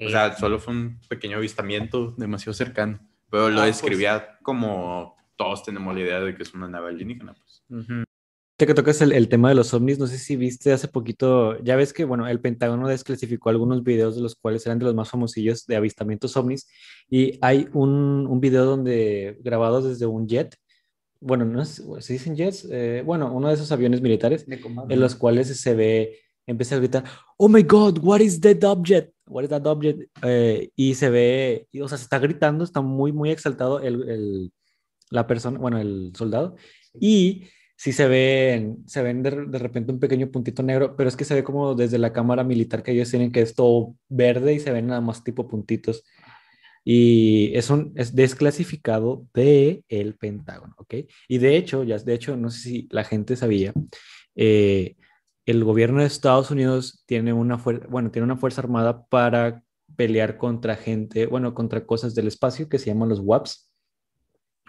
O 0.00 0.08
sea, 0.08 0.36
solo 0.36 0.58
fue 0.58 0.74
un 0.74 1.00
pequeño 1.08 1.36
avistamiento 1.36 2.12
demasiado 2.18 2.54
cercano, 2.54 2.98
pero 3.30 3.48
lo 3.48 3.60
Ah, 3.60 3.64
pues. 3.64 3.80
describía 3.80 4.38
como 4.42 5.16
todos 5.36 5.62
tenemos 5.64 5.94
la 5.94 6.00
idea 6.00 6.20
de 6.20 6.34
que 6.34 6.42
es 6.42 6.54
una 6.54 6.68
nave 6.68 6.88
alienígena. 6.90 7.34
Pues. 7.34 7.62
ujú. 7.68 8.04
Ya 8.58 8.66
que 8.66 8.74
tocas 8.74 9.00
el, 9.02 9.12
el 9.12 9.28
tema 9.28 9.48
de 9.48 9.56
los 9.56 9.74
ovnis, 9.74 9.98
no 9.98 10.06
sé 10.06 10.18
si 10.18 10.36
viste 10.36 10.72
hace 10.72 10.86
poquito, 10.86 11.58
ya 11.64 11.74
ves 11.74 11.92
que, 11.92 12.04
bueno, 12.04 12.28
el 12.28 12.38
Pentágono 12.40 12.86
desclasificó 12.86 13.48
algunos 13.48 13.82
videos 13.82 14.14
de 14.14 14.22
los 14.22 14.36
cuales 14.36 14.64
eran 14.66 14.78
de 14.78 14.84
los 14.84 14.94
más 14.94 15.10
famosillos 15.10 15.66
de 15.66 15.74
avistamientos 15.74 16.36
ovnis, 16.36 16.68
y 17.10 17.38
hay 17.42 17.68
un, 17.72 18.26
un 18.28 18.40
video 18.40 18.64
donde, 18.64 19.36
grabados 19.42 19.84
desde 19.88 20.06
un 20.06 20.28
jet, 20.28 20.54
bueno, 21.18 21.44
no 21.44 21.64
sé, 21.64 21.82
¿se 22.00 22.12
dicen 22.12 22.36
jets? 22.36 22.68
Eh, 22.70 23.02
bueno, 23.04 23.32
uno 23.32 23.48
de 23.48 23.54
esos 23.54 23.72
aviones 23.72 24.00
militares, 24.00 24.44
en 24.48 25.00
los 25.00 25.14
cuales 25.16 25.48
se 25.48 25.74
ve, 25.74 26.20
empieza 26.46 26.76
a 26.76 26.78
gritar, 26.78 27.04
oh 27.38 27.48
my 27.48 27.62
god, 27.62 27.98
what 28.02 28.20
is 28.20 28.40
that 28.40 28.62
object? 28.64 29.12
What 29.26 29.44
is 29.44 29.48
that 29.50 29.66
object? 29.66 30.08
Eh, 30.22 30.70
y 30.76 30.94
se 30.94 31.10
ve, 31.10 31.66
y, 31.72 31.80
o 31.80 31.88
sea, 31.88 31.96
se 31.98 32.04
está 32.04 32.18
gritando, 32.20 32.62
está 32.64 32.80
muy, 32.80 33.12
muy 33.12 33.30
exaltado 33.30 33.80
el, 33.80 34.08
el- 34.08 34.52
la 35.12 35.26
persona, 35.26 35.58
bueno, 35.58 35.78
el 35.78 36.12
soldado, 36.16 36.56
y 36.98 37.44
sí 37.76 37.92
se 37.92 38.08
ven, 38.08 38.84
se 38.86 39.02
ven 39.02 39.22
de, 39.22 39.46
de 39.46 39.58
repente 39.58 39.92
un 39.92 40.00
pequeño 40.00 40.30
puntito 40.30 40.62
negro, 40.62 40.96
pero 40.96 41.08
es 41.08 41.16
que 41.16 41.24
se 41.24 41.34
ve 41.34 41.44
como 41.44 41.74
desde 41.74 41.98
la 41.98 42.12
cámara 42.12 42.44
militar 42.44 42.82
que 42.82 42.92
ellos 42.92 43.10
tienen, 43.10 43.32
que 43.32 43.42
es 43.42 43.54
todo 43.54 43.96
verde 44.08 44.54
y 44.54 44.60
se 44.60 44.72
ven 44.72 44.86
nada 44.88 45.00
más 45.00 45.24
tipo 45.24 45.48
puntitos. 45.48 46.04
Y 46.84 47.52
es 47.56 47.70
un 47.70 47.92
es 47.96 48.14
desclasificado 48.14 49.26
de 49.34 49.84
el 49.88 50.16
Pentágono, 50.16 50.74
¿ok? 50.78 50.94
Y 51.28 51.38
de 51.38 51.56
hecho, 51.56 51.84
ya 51.84 51.96
de 51.98 52.14
hecho, 52.14 52.36
no 52.36 52.50
sé 52.50 52.60
si 52.60 52.88
la 52.90 53.04
gente 53.04 53.36
sabía, 53.36 53.72
eh, 54.34 54.96
el 55.46 55.64
gobierno 55.64 56.00
de 56.00 56.06
Estados 56.06 56.50
Unidos 56.50 57.04
tiene 57.06 57.32
una 57.32 57.58
fuerza, 57.58 57.86
bueno, 57.88 58.10
tiene 58.10 58.24
una 58.24 58.36
fuerza 58.36 58.60
armada 58.60 59.06
para 59.06 59.62
pelear 59.96 60.38
contra 60.38 60.76
gente, 60.76 61.26
bueno, 61.26 61.54
contra 61.54 61.84
cosas 61.86 62.14
del 62.14 62.28
espacio 62.28 62.68
que 62.68 62.78
se 62.78 62.86
llaman 62.86 63.08
los 63.08 63.20
WAPs. 63.20 63.71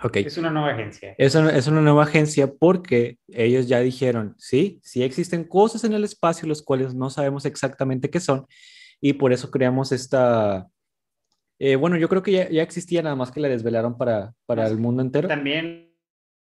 Ok. 0.02 0.18
Es 0.18 0.38
una 0.38 0.50
nueva 0.50 0.72
agencia. 0.72 1.16
Es 1.18 1.36
una, 1.36 1.56
es 1.56 1.68
una 1.68 1.82
nueva 1.82 2.04
agencia 2.04 2.52
porque 2.52 3.20
ellos 3.28 3.68
ya 3.68 3.80
dijeron, 3.80 4.36
sí, 4.38 4.80
sí 4.84 5.04
existen 5.04 5.44
cosas 5.44 5.84
en 5.84 5.94
el 5.94 6.04
espacio 6.04 6.48
los 6.48 6.64
cuales 6.64 6.94
no 6.96 7.10
sabemos 7.10 7.46
exactamente 7.46 8.10
qué 8.10 8.20
son 8.20 8.48
y 9.00 9.14
por 9.14 9.32
eso 9.34 9.52
creamos 9.52 9.92
esta... 9.92 10.68
eh, 11.60 11.76
bueno, 11.76 11.98
yo 11.98 12.10
creo 12.10 12.24
que 12.24 12.32
ya, 12.32 12.50
ya 12.50 12.64
existía 12.64 13.02
nada 13.02 13.16
más 13.16 13.32
que 13.32 13.40
la 13.40 13.50
desvelaron 13.50 13.98
para, 13.98 14.34
para 14.46 14.68
el 14.68 14.78
mundo 14.78 15.04
entero. 15.04 15.28
También 15.28 15.94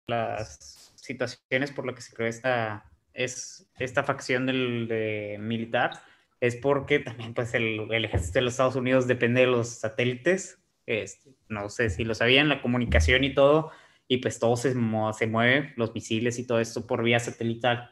las 0.07 0.93
situaciones 0.95 1.71
por 1.71 1.85
las 1.85 1.95
que 1.95 2.01
se 2.01 2.13
creó 2.15 2.27
esta, 2.29 2.89
es, 3.13 3.69
esta 3.79 4.03
facción 4.03 4.45
del, 4.45 4.87
de 4.87 5.37
militar 5.39 6.01
es 6.39 6.55
porque 6.55 6.99
también 6.99 7.33
pues 7.33 7.53
el, 7.53 7.91
el 7.91 8.05
ejército 8.05 8.39
de 8.39 8.41
los 8.41 8.53
Estados 8.53 8.75
Unidos 8.75 9.07
depende 9.07 9.41
de 9.41 9.47
los 9.47 9.67
satélites. 9.67 10.60
Este, 10.85 11.31
no 11.47 11.69
sé 11.69 11.89
si 11.89 12.03
lo 12.03 12.15
sabían, 12.15 12.49
la 12.49 12.61
comunicación 12.61 13.23
y 13.23 13.33
todo, 13.33 13.71
y 14.07 14.17
pues 14.17 14.39
todo 14.39 14.57
se, 14.57 14.73
se 14.73 15.27
mueve, 15.27 15.73
los 15.77 15.93
misiles 15.93 16.39
y 16.39 16.47
todo 16.47 16.59
esto 16.59 16.85
por 16.85 17.03
vía 17.03 17.19
satelital. 17.19 17.91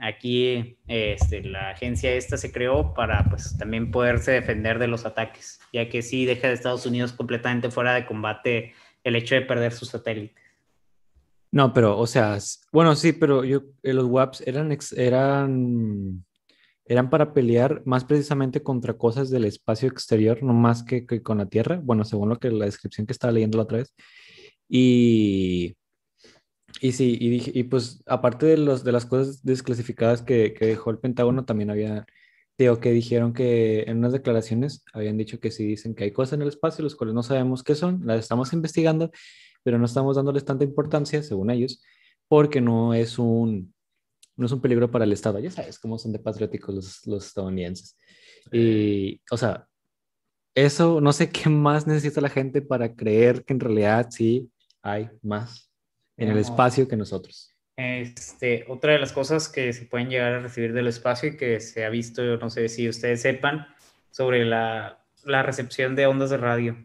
Aquí 0.00 0.78
este, 0.88 1.44
la 1.44 1.70
agencia 1.70 2.12
esta 2.12 2.36
se 2.36 2.50
creó 2.50 2.94
para 2.94 3.24
pues 3.28 3.56
también 3.58 3.90
poderse 3.90 4.32
defender 4.32 4.78
de 4.78 4.88
los 4.88 5.04
ataques, 5.04 5.60
ya 5.72 5.88
que 5.88 6.02
sí 6.02 6.24
deja 6.24 6.48
de 6.48 6.54
Estados 6.54 6.86
Unidos 6.86 7.12
completamente 7.12 7.70
fuera 7.70 7.94
de 7.94 8.06
combate 8.06 8.72
el 9.04 9.16
hecho 9.16 9.34
de 9.34 9.42
perder 9.42 9.72
sus 9.72 9.90
satélites. 9.90 10.42
No, 11.52 11.74
pero, 11.74 11.98
o 11.98 12.06
sea, 12.06 12.38
bueno, 12.72 12.96
sí, 12.96 13.12
pero 13.12 13.44
yo, 13.44 13.62
eh, 13.82 13.92
los 13.92 14.06
WAPs 14.06 14.42
eran, 14.46 14.76
eran, 14.96 16.24
eran 16.92 17.10
para 17.10 17.34
pelear 17.34 17.82
más 17.86 18.04
precisamente 18.04 18.62
contra 18.62 18.94
cosas 18.94 19.30
del 19.30 19.44
espacio 19.44 19.88
exterior, 19.88 20.42
no 20.42 20.52
más 20.52 20.82
que, 20.82 21.06
que 21.06 21.22
con 21.22 21.38
la 21.38 21.46
Tierra, 21.46 21.80
bueno, 21.82 22.04
según 22.04 22.28
lo 22.28 22.38
que 22.38 22.50
la 22.50 22.66
descripción 22.66 23.06
que 23.06 23.12
estaba 23.12 23.32
leyendo 23.32 23.58
la 23.58 23.64
otra 23.64 23.78
vez. 23.78 23.94
Y, 24.68 25.76
y 26.80 26.92
sí, 26.92 27.16
y, 27.20 27.30
dije, 27.30 27.52
y 27.54 27.64
pues 27.64 28.02
aparte 28.06 28.46
de, 28.46 28.58
los, 28.58 28.84
de 28.84 28.92
las 28.92 29.06
cosas 29.06 29.42
desclasificadas 29.44 30.22
que, 30.22 30.54
que 30.54 30.66
dejó 30.66 30.90
el 30.90 30.98
Pentágono, 30.98 31.44
también 31.44 31.70
había, 31.70 32.06
digo, 32.58 32.80
que 32.80 32.92
dijeron 32.92 33.32
que 33.32 33.82
en 33.82 33.98
unas 33.98 34.12
declaraciones 34.12 34.84
habían 34.92 35.16
dicho 35.18 35.40
que 35.40 35.50
sí 35.50 35.64
dicen 35.66 35.94
que 35.94 36.04
hay 36.04 36.12
cosas 36.12 36.34
en 36.34 36.42
el 36.42 36.48
espacio, 36.48 36.84
los 36.84 36.96
cuales 36.96 37.14
no 37.14 37.22
sabemos 37.22 37.62
qué 37.62 37.74
son, 37.74 38.02
las 38.06 38.20
estamos 38.20 38.52
investigando 38.52 39.10
pero 39.62 39.78
no 39.78 39.86
estamos 39.86 40.16
dándoles 40.16 40.44
tanta 40.44 40.64
importancia, 40.64 41.22
según 41.22 41.50
ellos, 41.50 41.82
porque 42.28 42.60
no 42.60 42.94
es 42.94 43.18
un, 43.18 43.74
no 44.36 44.46
es 44.46 44.52
un 44.52 44.60
peligro 44.60 44.90
para 44.90 45.04
el 45.04 45.12
Estado. 45.12 45.38
Ya 45.38 45.50
sabes 45.50 45.78
cómo 45.78 45.98
son 45.98 46.12
de 46.12 46.18
patrióticos 46.18 46.74
los, 46.74 47.06
los 47.06 47.26
estadounidenses. 47.26 47.98
Y, 48.50 49.20
o 49.30 49.36
sea, 49.36 49.66
eso, 50.54 51.00
no 51.00 51.12
sé 51.12 51.30
qué 51.30 51.48
más 51.48 51.86
necesita 51.86 52.20
la 52.20 52.28
gente 52.28 52.62
para 52.62 52.94
creer 52.94 53.44
que 53.44 53.52
en 53.52 53.60
realidad 53.60 54.08
sí 54.10 54.50
hay 54.82 55.08
más 55.22 55.70
en 56.16 56.28
el 56.30 56.38
espacio 56.38 56.88
que 56.88 56.96
nosotros. 56.96 57.54
Este, 57.76 58.64
otra 58.68 58.92
de 58.92 58.98
las 58.98 59.12
cosas 59.12 59.48
que 59.48 59.72
se 59.72 59.86
pueden 59.86 60.10
llegar 60.10 60.34
a 60.34 60.40
recibir 60.40 60.72
del 60.72 60.88
espacio 60.88 61.30
y 61.30 61.36
que 61.36 61.58
se 61.60 61.84
ha 61.84 61.88
visto, 61.88 62.36
no 62.36 62.50
sé 62.50 62.68
si 62.68 62.88
ustedes 62.88 63.22
sepan, 63.22 63.66
sobre 64.10 64.44
la, 64.44 65.04
la 65.24 65.42
recepción 65.42 65.96
de 65.96 66.06
ondas 66.06 66.30
de 66.30 66.36
radio 66.36 66.76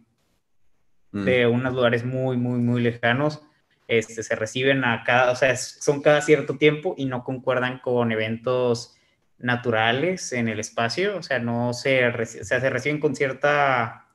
Mm. 1.11 1.25
de 1.25 1.47
unos 1.47 1.73
lugares 1.73 2.05
muy, 2.05 2.37
muy, 2.37 2.59
muy 2.59 2.81
lejanos. 2.81 3.41
Este, 3.87 4.21
se 4.23 4.35
reciben 4.35 4.83
a 4.83 5.03
cada, 5.03 5.31
o 5.31 5.35
sea, 5.35 5.55
son 5.55 6.01
cada 6.01 6.21
cierto 6.21 6.57
tiempo 6.57 6.93
y 6.97 7.05
no 7.05 7.23
concuerdan 7.23 7.79
con 7.79 8.11
eventos 8.11 8.95
naturales 9.37 10.33
en 10.33 10.47
el 10.49 10.59
espacio, 10.59 11.17
o 11.17 11.23
sea, 11.23 11.39
no 11.39 11.71
se, 11.73 12.01
reci- 12.11 12.41
o 12.41 12.43
sea, 12.43 12.59
se 12.59 12.69
reciben 12.69 12.99
con 12.99 13.15
cierta 13.15 14.07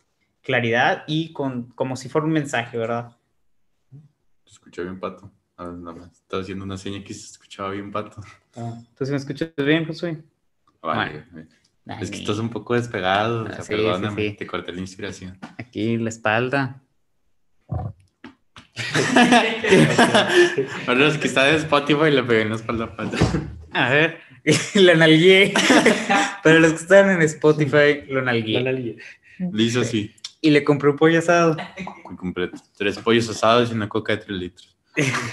claridad 0.42 1.04
y 1.06 1.32
con, 1.32 1.68
como 1.70 1.96
si 1.96 2.08
fuera 2.08 2.26
un 2.26 2.32
mensaje, 2.32 2.76
¿verdad? 2.76 3.16
Se 4.44 4.52
escuchó 4.52 4.82
bien 4.82 4.98
pato. 5.00 5.32
Ah, 5.56 5.72
nada 5.74 5.96
más. 5.96 6.12
Estaba 6.12 6.42
haciendo 6.42 6.64
una 6.64 6.76
seña 6.76 7.02
que 7.04 7.14
se 7.14 7.30
escuchaba 7.30 7.70
bien 7.70 7.90
pato. 7.92 8.20
¿Tú 8.96 9.04
sí 9.06 9.10
me 9.12 9.16
escuchas 9.16 9.52
bien, 9.56 9.86
Josué? 9.86 10.22
Vale. 10.82 11.24
Ay, 11.86 11.98
Es 12.02 12.10
que 12.10 12.18
estás 12.18 12.38
un 12.38 12.50
poco 12.50 12.74
despegado. 12.74 13.44
o 13.44 13.46
sea, 13.46 13.58
Ah, 13.58 13.62
sí, 13.62 13.74
sí, 13.74 13.76
perdóname, 13.76 14.22
sí. 14.30 14.36
te 14.36 14.46
corté 14.46 14.72
la 14.72 14.80
inspiración. 14.80 15.38
Aquí 15.58 15.96
la 15.96 16.08
espalda. 16.08 16.82
Para 20.86 20.98
los 20.98 21.18
que 21.18 21.28
están 21.28 21.50
en 21.50 21.56
Spotify 21.56 22.10
le 22.10 22.22
pegué 22.22 22.42
en 22.42 22.50
la 22.50 22.56
espalda 22.56 22.94
a 23.72 23.90
ver, 23.90 24.20
la 24.74 24.94
nalgué. 24.94 25.54
Pero 26.42 26.60
los 26.60 26.72
que 26.72 26.78
están 26.78 27.10
en 27.10 27.22
Spotify 27.22 28.04
lo 28.08 28.22
nalgué. 28.22 28.96
Le 29.38 29.62
hizo 29.62 29.80
así. 29.80 30.14
Y 30.40 30.50
le 30.50 30.64
compré 30.64 30.90
un 30.90 30.96
pollo 30.96 31.18
asado. 31.18 31.56
completo. 32.16 32.58
Tres 32.76 32.98
pollos 32.98 33.28
asados 33.28 33.70
y 33.70 33.74
una 33.74 33.88
coca 33.88 34.16
de 34.16 34.24
tres 34.24 34.38
litros. 34.38 34.76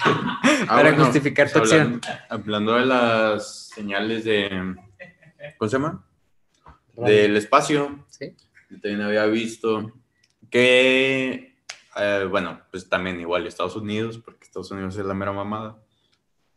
Ah, 0.05 0.39
Para 0.67 0.96
justificar 0.96 1.51
tu 1.51 1.60
hablando, 1.60 2.00
hablando 2.29 2.74
de 2.75 2.86
las 2.86 3.69
señales 3.69 4.24
de. 4.24 4.75
¿Cómo 5.58 5.69
se 5.69 5.75
llama? 5.75 6.05
Del 6.96 7.36
espacio. 7.36 8.05
Sí. 8.10 8.36
Yo 8.69 8.79
también 8.79 9.01
había 9.01 9.25
visto 9.25 9.91
que. 10.50 11.49
Eh, 11.98 12.25
bueno, 12.29 12.62
pues 12.72 12.88
también 12.89 13.19
igual 13.19 13.48
Estados 13.48 13.75
Unidos, 13.75 14.17
porque 14.19 14.46
Estados 14.46 14.72
Unidos 14.72 14.96
es 14.98 15.05
la 15.05 15.13
mera 15.13 15.31
mamada. 15.31 15.77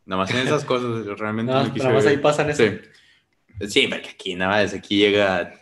Nada 0.05 0.21
más 0.23 0.31
en 0.31 0.37
esas 0.45 0.65
cosas, 0.65 1.05
realmente 1.19 1.51
Nada 1.51 1.63
no 1.63 1.69
más- 1.69 1.73
quise 1.73 1.83
nada 1.85 1.95
más 1.95 2.05
ver. 2.05 2.15
ahí 2.15 2.21
pasan 2.21 2.49
eso. 2.49 2.63
Sí. 2.63 3.67
Sí, 3.67 3.87
porque 3.87 4.09
aquí 4.09 4.35
nada 4.35 4.63
más, 4.63 4.73
aquí 4.73 4.97
llega. 4.97 5.53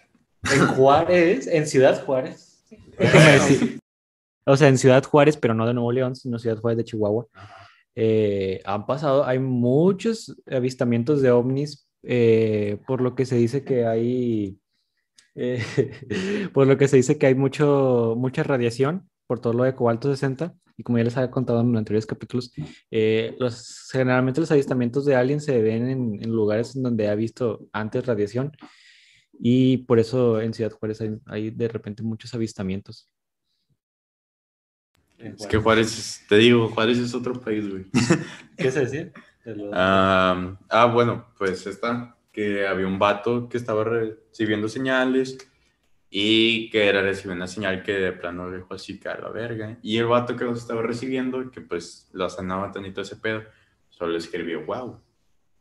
En 0.51 0.65
Juárez, 0.67 1.45
en 1.47 1.67
Ciudad 1.67 2.03
Juárez. 2.05 2.65
Decir. 2.97 3.77
O 4.43 4.57
sea, 4.57 4.69
en 4.69 4.79
Ciudad 4.79 5.03
Juárez, 5.03 5.37
pero 5.37 5.53
no 5.53 5.67
de 5.67 5.73
Nuevo 5.75 5.91
León, 5.91 6.15
sino 6.15 6.39
Ciudad 6.39 6.57
Juárez 6.57 6.77
de 6.79 6.83
Chihuahua. 6.83 7.27
eh, 7.95 8.59
han 8.65 8.87
pasado, 8.87 9.23
hay 9.23 9.37
muchos 9.37 10.35
avistamientos 10.49 11.21
de 11.21 11.29
ovnis, 11.29 11.87
eh, 12.01 12.79
por 12.87 13.01
lo 13.01 13.13
que 13.13 13.25
se 13.27 13.35
dice 13.35 13.63
que 13.63 13.85
hay, 13.85 14.57
eh, 15.35 15.63
por 16.53 16.65
lo 16.65 16.75
que 16.75 16.87
se 16.87 16.97
dice 16.97 17.19
que 17.19 17.27
hay 17.27 17.35
mucho, 17.35 18.15
mucha 18.17 18.41
radiación 18.41 19.10
por 19.27 19.39
todo 19.39 19.53
lo 19.53 19.63
de 19.63 19.75
cobalto 19.75 20.09
60 20.09 20.53
y 20.77 20.83
como 20.83 20.97
ya 20.97 21.03
les 21.03 21.15
había 21.17 21.31
contado 21.31 21.61
en 21.61 21.75
anteriores 21.77 22.05
capítulos, 22.05 22.51
eh, 22.89 23.35
los, 23.39 23.89
generalmente 23.91 24.39
los 24.41 24.51
avistamientos 24.51 25.05
de 25.05 25.15
aliens 25.15 25.45
se 25.45 25.61
ven 25.61 25.89
en, 25.89 26.23
en 26.23 26.29
lugares 26.31 26.73
donde 26.81 27.07
ha 27.09 27.15
visto 27.15 27.67
antes 27.71 28.05
radiación 28.05 28.51
y 29.39 29.77
por 29.79 29.99
eso 29.99 30.41
en 30.41 30.53
Ciudad 30.53 30.71
Juárez 30.71 31.01
hay, 31.01 31.11
hay 31.25 31.51
de 31.51 31.67
repente 31.67 32.03
muchos 32.03 32.33
avistamientos. 32.33 33.09
Es 35.17 35.45
que 35.45 35.57
Juárez, 35.57 36.23
te 36.27 36.37
digo, 36.37 36.67
Juárez 36.69 36.97
es 36.97 37.13
otro 37.13 37.39
país, 37.39 37.69
güey. 37.69 37.85
¿Qué 38.57 38.71
se 38.71 38.79
decía? 38.81 39.11
De 39.45 39.55
los- 39.55 39.69
Ah, 39.73 40.57
ah, 40.69 40.85
bueno, 40.85 41.27
pues 41.37 41.65
está, 41.67 42.17
que 42.31 42.65
había 42.65 42.87
un 42.87 42.97
vato 42.97 43.47
que 43.47 43.57
estaba 43.57 43.83
recibiendo 43.83 44.67
señales 44.67 45.37
y 46.13 46.69
que 46.69 46.87
era 46.87 47.01
recibiendo 47.01 47.37
una 47.37 47.47
señal 47.47 47.83
que 47.83 47.93
de 47.93 48.11
plano 48.11 48.49
le 48.49 48.57
dijo 48.57 48.73
así 48.73 48.99
que 48.99 49.07
a 49.07 49.17
la 49.17 49.29
verga. 49.29 49.77
Y 49.81 49.97
el 49.97 50.07
vato 50.07 50.35
que 50.35 50.43
los 50.43 50.59
estaba 50.59 50.81
recibiendo, 50.81 51.49
que 51.49 51.61
pues 51.61 52.09
lo 52.11 52.29
sanaba 52.29 52.69
tanito 52.69 52.99
ese 52.99 53.15
pedo, 53.15 53.43
solo 53.89 54.17
escribió 54.17 54.65
wow. 54.65 54.99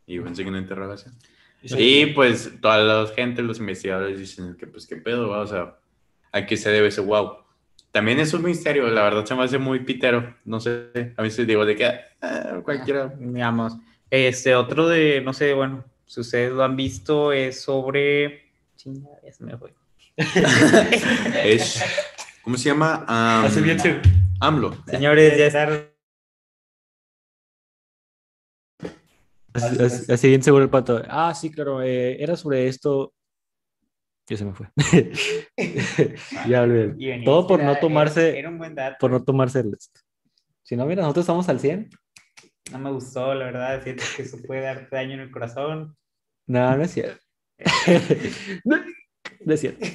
Y 0.06 0.18
fue 0.18 0.28
en 0.28 0.34
signo 0.34 0.54
de 0.54 0.62
interrogación. 0.62 1.14
Y 1.62 2.06
pues 2.06 2.60
toda 2.60 2.78
la 2.78 3.06
gente, 3.14 3.42
los 3.42 3.60
investigadores 3.60 4.18
dicen 4.18 4.56
que 4.56 4.66
pues 4.66 4.88
qué 4.88 4.96
pedo, 4.96 5.30
o 5.30 5.46
sea, 5.46 5.78
¿a 6.32 6.44
qué 6.44 6.56
se 6.56 6.70
debe 6.70 6.88
ese 6.88 7.00
wow? 7.00 7.36
También 7.92 8.18
es 8.18 8.34
un 8.34 8.42
misterio, 8.42 8.88
la 8.88 9.04
verdad 9.04 9.24
se 9.24 9.36
me 9.36 9.44
hace 9.44 9.58
muy 9.58 9.80
pitero, 9.80 10.34
no 10.44 10.58
sé, 10.58 11.14
a 11.16 11.22
veces 11.22 11.46
digo 11.46 11.64
de 11.64 11.76
que 11.76 11.86
ah, 12.22 12.60
cualquiera 12.64 13.12
Digamos, 13.16 13.76
este 14.10 14.56
otro 14.56 14.88
de, 14.88 15.20
no 15.20 15.32
sé, 15.32 15.54
bueno, 15.54 15.84
si 16.06 16.20
ustedes 16.20 16.50
lo 16.50 16.64
han 16.64 16.74
visto, 16.74 17.32
es 17.32 17.60
sobre. 17.60 18.50
Chinga, 18.76 19.10
ya 19.22 19.32
se 19.32 19.44
me 19.44 19.56
fue. 19.56 19.79
es, 21.44 21.82
¿cómo 22.42 22.56
se 22.56 22.68
llama? 22.68 23.04
Am, 23.08 23.44
Hace 23.46 23.60
bien 23.60 23.80
su- 23.80 24.00
AMLO. 24.40 24.76
Señores, 24.86 25.36
ya 25.38 25.46
está. 25.46 25.86
Así, 29.52 29.82
así- 29.82 30.12
así 30.12 30.28
bien 30.28 30.42
seguro 30.42 30.64
el 30.64 30.70
pato. 30.70 31.02
Ah, 31.08 31.34
sí, 31.34 31.50
claro, 31.50 31.82
eh, 31.82 32.22
era 32.22 32.36
sobre 32.36 32.68
esto. 32.68 33.12
Ya 34.28 34.36
se 34.36 34.44
me 34.44 34.52
fue. 34.54 34.68
ya 36.48 36.62
olvidé. 36.62 37.24
Todo 37.24 37.46
por 37.48 37.60
era- 37.60 37.72
no 37.72 37.78
tomarse, 37.80 38.38
Era, 38.38 38.48
un 38.48 38.58
buen 38.58 38.74
dato. 38.76 38.96
por 39.00 39.10
no 39.10 39.24
tomarse 39.24 39.60
el. 39.60 39.76
Si 40.62 40.76
no, 40.76 40.86
mira, 40.86 41.02
nosotros 41.02 41.24
estamos 41.24 41.48
al 41.48 41.58
100. 41.58 41.90
No 42.70 42.78
me 42.78 42.92
gustó, 42.92 43.34
la 43.34 43.46
verdad. 43.46 43.82
Siento 43.82 44.04
que 44.16 44.22
eso 44.22 44.38
puede 44.46 44.60
darte 44.60 44.94
daño 44.94 45.14
en 45.14 45.20
el 45.20 45.30
corazón. 45.32 45.96
No, 46.46 46.76
no 46.76 46.82
es 46.84 46.92
cierto. 46.92 47.20
no, 48.64 48.76
no 49.44 49.54
es 49.54 49.60
cierto. 49.60 49.86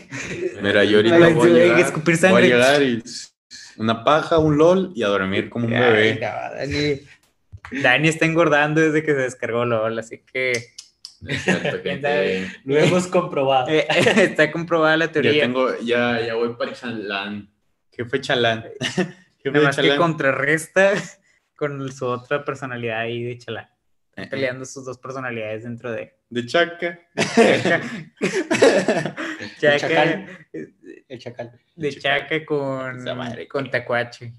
Mira, 0.62 0.84
yo 0.84 0.98
ahorita 0.98 1.16
Ay, 1.16 1.34
voy 1.34 1.50
a 1.50 1.54
llegar, 1.54 1.80
escupir 1.80 2.16
voy 2.16 2.18
a 2.18 2.18
sangre. 2.18 2.48
llegar 2.48 2.84
y 2.84 3.04
una 3.78 4.04
paja, 4.04 4.38
un 4.40 4.58
LOL 4.58 4.92
y 4.96 5.04
a 5.04 5.08
dormir 5.08 5.50
como 5.50 5.68
un 5.68 5.74
Ay, 5.74 5.82
bebé. 5.82 6.20
no, 6.22 6.56
Dani. 6.56 7.02
Dani 7.84 8.08
está 8.08 8.26
engordando 8.26 8.82
desde 8.82 9.04
que 9.04 9.14
se 9.14 9.20
descargó 9.22 9.66
LOL, 9.66 9.98
así 10.00 10.20
que 10.32 10.54
cierto, 11.44 11.80
gente. 11.84 12.52
Lo 12.64 12.78
hemos 12.78 13.08
comprobado. 13.08 13.68
eh, 13.70 13.86
está 14.18 14.52
comprobada 14.52 14.96
la 14.98 15.06
Ya 15.08 15.12
teoría. 15.12 15.42
tengo, 15.44 15.78
ya, 15.80 16.22
ya 16.22 16.36
voy 16.36 16.56
para 16.56 16.74
Chalán. 16.74 17.50
¿Qué 17.92 18.06
fue 18.06 18.22
Chalán? 18.22 18.66
¿Qué 19.42 19.52
Nada 19.52 19.60
fue 19.60 19.62
más 19.62 19.76
que 19.78 19.96
contrarresta 19.96 20.94
con 21.56 21.92
su 21.92 22.06
otra 22.06 22.44
personalidad 22.44 23.00
ahí 23.00 23.24
de 23.24 23.38
chalán. 23.38 23.66
Eh, 24.16 24.24
eh, 24.24 24.28
Peleando 24.28 24.66
sus 24.66 24.86
dos 24.86 24.98
personalidades 24.98 25.64
dentro 25.64 25.92
de. 25.92 26.16
De 26.36 26.46
Chaca. 26.46 27.00
Chaca, 29.58 29.80
chacal. 29.80 30.28
El 31.08 31.20
chacal. 31.20 31.52
de 31.78 31.96
Chaca 31.98 32.46
con, 32.46 33.04
madre 33.06 33.48
con 33.48 33.72
Tacuache. 33.72 34.34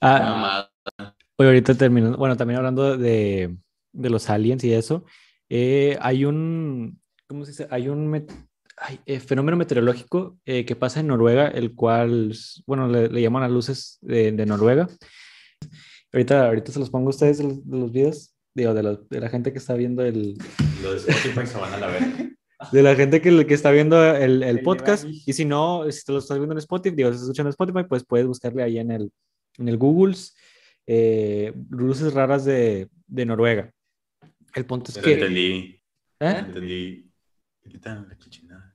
Ah, 0.00 0.18
Mamá. 0.18 1.12
Oye, 1.36 1.48
ahorita 1.48 1.74
terminando, 1.74 2.16
bueno, 2.16 2.38
también 2.38 2.56
hablando 2.56 2.96
de, 2.96 3.54
de 3.92 4.10
los 4.10 4.30
aliens 4.30 4.64
y 4.64 4.72
eso, 4.72 5.04
eh, 5.50 5.98
hay 6.00 6.24
un, 6.24 6.98
¿cómo 7.26 7.44
se 7.44 7.50
dice? 7.50 7.68
Hay 7.70 7.88
un 7.88 8.10
met- 8.10 8.32
ay, 8.78 8.98
eh, 9.04 9.20
fenómeno 9.20 9.58
meteorológico 9.58 10.38
eh, 10.46 10.64
que 10.64 10.74
pasa 10.74 11.00
en 11.00 11.08
Noruega, 11.08 11.48
el 11.48 11.74
cual, 11.74 12.34
bueno, 12.66 12.88
le, 12.88 13.08
le 13.10 13.20
llaman 13.20 13.42
las 13.42 13.50
luces 13.50 13.98
de, 14.00 14.32
de 14.32 14.46
Noruega. 14.46 14.88
Ahorita, 16.14 16.46
ahorita 16.46 16.72
se 16.72 16.78
los 16.78 16.88
pongo 16.88 17.08
a 17.08 17.10
ustedes 17.10 17.36
de 17.36 17.44
los, 17.44 17.68
de 17.70 17.78
los 17.78 17.92
videos, 17.92 18.34
digo, 18.56 18.74
de, 18.74 18.82
la- 18.82 18.98
de 19.10 19.20
la 19.20 19.28
gente 19.28 19.52
que 19.52 19.58
está 19.58 19.74
viendo 19.74 20.02
el, 20.04 20.36
Los 20.82 21.06
de 21.06 21.12
Spotify 21.12 21.46
se 21.46 21.58
van 21.58 21.72
a 21.74 21.76
la 21.78 21.86
verga. 21.88 22.30
de 22.72 22.82
la 22.82 22.94
gente 22.96 23.20
que, 23.20 23.46
que 23.46 23.54
está 23.54 23.70
viendo 23.70 24.02
el, 24.04 24.42
el 24.42 24.58
El 24.58 24.62
podcast. 24.62 25.04
Y 25.06 25.32
si 25.34 25.44
no, 25.44 25.90
si 25.90 26.04
te 26.04 26.12
lo 26.12 26.18
estás 26.18 26.38
viendo 26.38 26.54
en 26.54 26.58
Spotify, 26.58 26.96
digo, 26.96 27.10
si 27.10 27.14
estás 27.16 27.28
escuchando 27.28 27.48
en 27.50 27.52
Spotify, 27.52 27.84
pues 27.88 28.04
puedes 28.04 28.26
buscarle 28.26 28.62
ahí 28.62 28.78
en 28.78 28.90
el, 28.90 29.12
en 29.58 29.68
el 29.68 29.76
Google, 29.76 30.16
eh, 30.86 31.52
luces 31.70 32.12
raras 32.14 32.44
de, 32.44 32.88
de 33.06 33.26
Noruega. 33.26 33.70
El 34.54 34.64
punto 34.64 34.90
es 34.90 34.94
Te 34.94 35.02
que... 35.02 35.12
entendí. 35.12 35.80
Te 36.18 36.26
¿Eh? 36.26 36.38
entendí. 36.38 37.10
¿Qué 37.62 37.78
chichinada? 38.18 38.74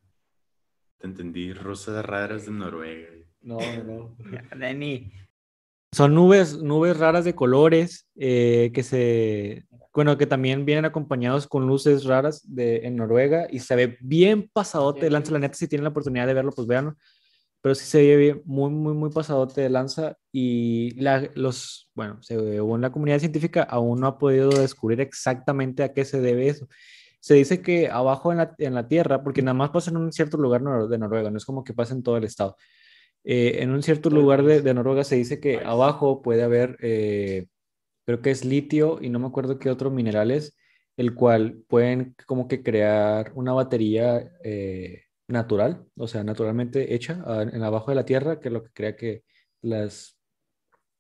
Te 1.00 1.08
entendí. 1.08 1.54
Rosas 1.54 2.06
raras 2.06 2.46
de 2.46 2.52
Noruega. 2.52 3.08
No, 3.41 3.58
no. 3.84 4.15
Dani, 4.60 5.12
Son 5.91 6.13
nubes, 6.13 6.62
nubes 6.62 6.98
raras 6.98 7.26
de 7.26 7.34
colores 7.34 8.08
eh, 8.15 8.70
que 8.74 8.84
se, 8.84 9.65
bueno, 9.93 10.17
que 10.17 10.25
también 10.25 10.65
vienen 10.65 10.86
acompañados 10.86 11.47
con 11.47 11.67
luces 11.67 12.06
raras 12.06 12.41
de, 12.45 12.77
en 12.88 12.95
Noruega 12.95 13.47
y 13.49 13.60
se 13.60 13.75
ve 13.75 13.97
bien 14.01 14.49
pasadote 14.54 15.01
de 15.06 15.12
lanza. 15.12 15.32
La 15.32 15.39
neta, 15.39 15.56
si 15.56 15.67
tienen 15.67 15.84
la 15.84 15.89
oportunidad 15.89 16.27
de 16.27 16.34
verlo, 16.34 16.51
pues 16.51 16.67
véanlo. 16.67 16.95
Pero 17.62 17.75
sí 17.75 17.86
se 17.86 17.99
ve 17.99 18.15
bien, 18.17 18.41
muy, 18.45 18.71
muy, 18.71 18.93
muy 18.93 19.12
pasadote 19.12 19.62
de 19.62 19.69
lanza 19.69 20.17
y 20.32 20.99
la, 20.99 21.30
los, 21.36 21.91
bueno, 21.93 22.17
según 22.21 22.82
la 22.82 22.91
comunidad 22.91 23.19
científica 23.19 23.62
aún 23.63 23.99
no 23.99 24.08
ha 24.08 24.17
podido 24.17 24.49
descubrir 24.49 24.99
exactamente 25.01 25.84
a 25.84 25.93
qué 25.93 26.04
se 26.06 26.21
debe 26.21 26.47
eso. 26.47 26.67
Se 27.19 27.36
dice 27.36 27.62
que 27.62 27.88
abajo 27.88 28.32
en 28.32 28.39
la, 28.39 28.56
en 28.58 28.73
la 28.73 28.88
tierra, 28.88 29.23
porque 29.23 29.43
nada 29.43 29.54
más 29.54 29.69
pasa 29.69 29.91
en 29.91 29.97
un 29.97 30.12
cierto 30.12 30.38
lugar 30.38 30.63
de 30.63 30.97
Noruega, 30.97 31.30
no 31.30 31.38
es 31.38 31.45
como 31.45 31.63
que 31.63 31.73
pasa 31.73 31.93
en 31.93 32.01
todo 32.01 32.17
el 32.17 32.23
estado. 32.23 32.56
Eh, 33.23 33.58
en 33.62 33.69
un 33.69 33.84
cierto 33.84 34.10
lugar 34.10 34.43
de, 34.43 34.62
de 34.62 34.73
Noruega 34.73 35.04
se 35.04 35.15
dice 35.15 35.39
que 35.39 35.60
abajo 35.60 36.23
puede 36.23 36.41
haber, 36.41 36.77
eh, 36.82 37.45
creo 38.12 38.21
que 38.21 38.32
es 38.32 38.43
litio 38.43 39.00
y 39.02 39.10
no 39.10 39.19
me 39.19 39.28
acuerdo 39.28 39.58
qué 39.58 39.69
otro 39.69 39.89
mineral 39.89 40.32
es, 40.32 40.58
el 40.97 41.15
cual 41.15 41.63
pueden 41.67 42.15
como 42.26 42.47
que 42.47 42.62
crear 42.62 43.32
una 43.36 43.54
batería 43.54 44.32
eh, 44.43 45.04
natural, 45.28 45.86
o 45.95 46.08
sea, 46.08 46.24
naturalmente 46.24 46.93
hecha 46.93 47.24
ah, 47.26 47.43
en 47.43 47.63
abajo 47.63 47.91
de 47.91 47.95
la 47.95 48.06
tierra, 48.06 48.39
que 48.39 48.50
es 48.50 48.54
lo 48.54 48.63
que 48.63 48.71
crea 48.74 48.95
que 48.97 49.24
las, 49.62 50.17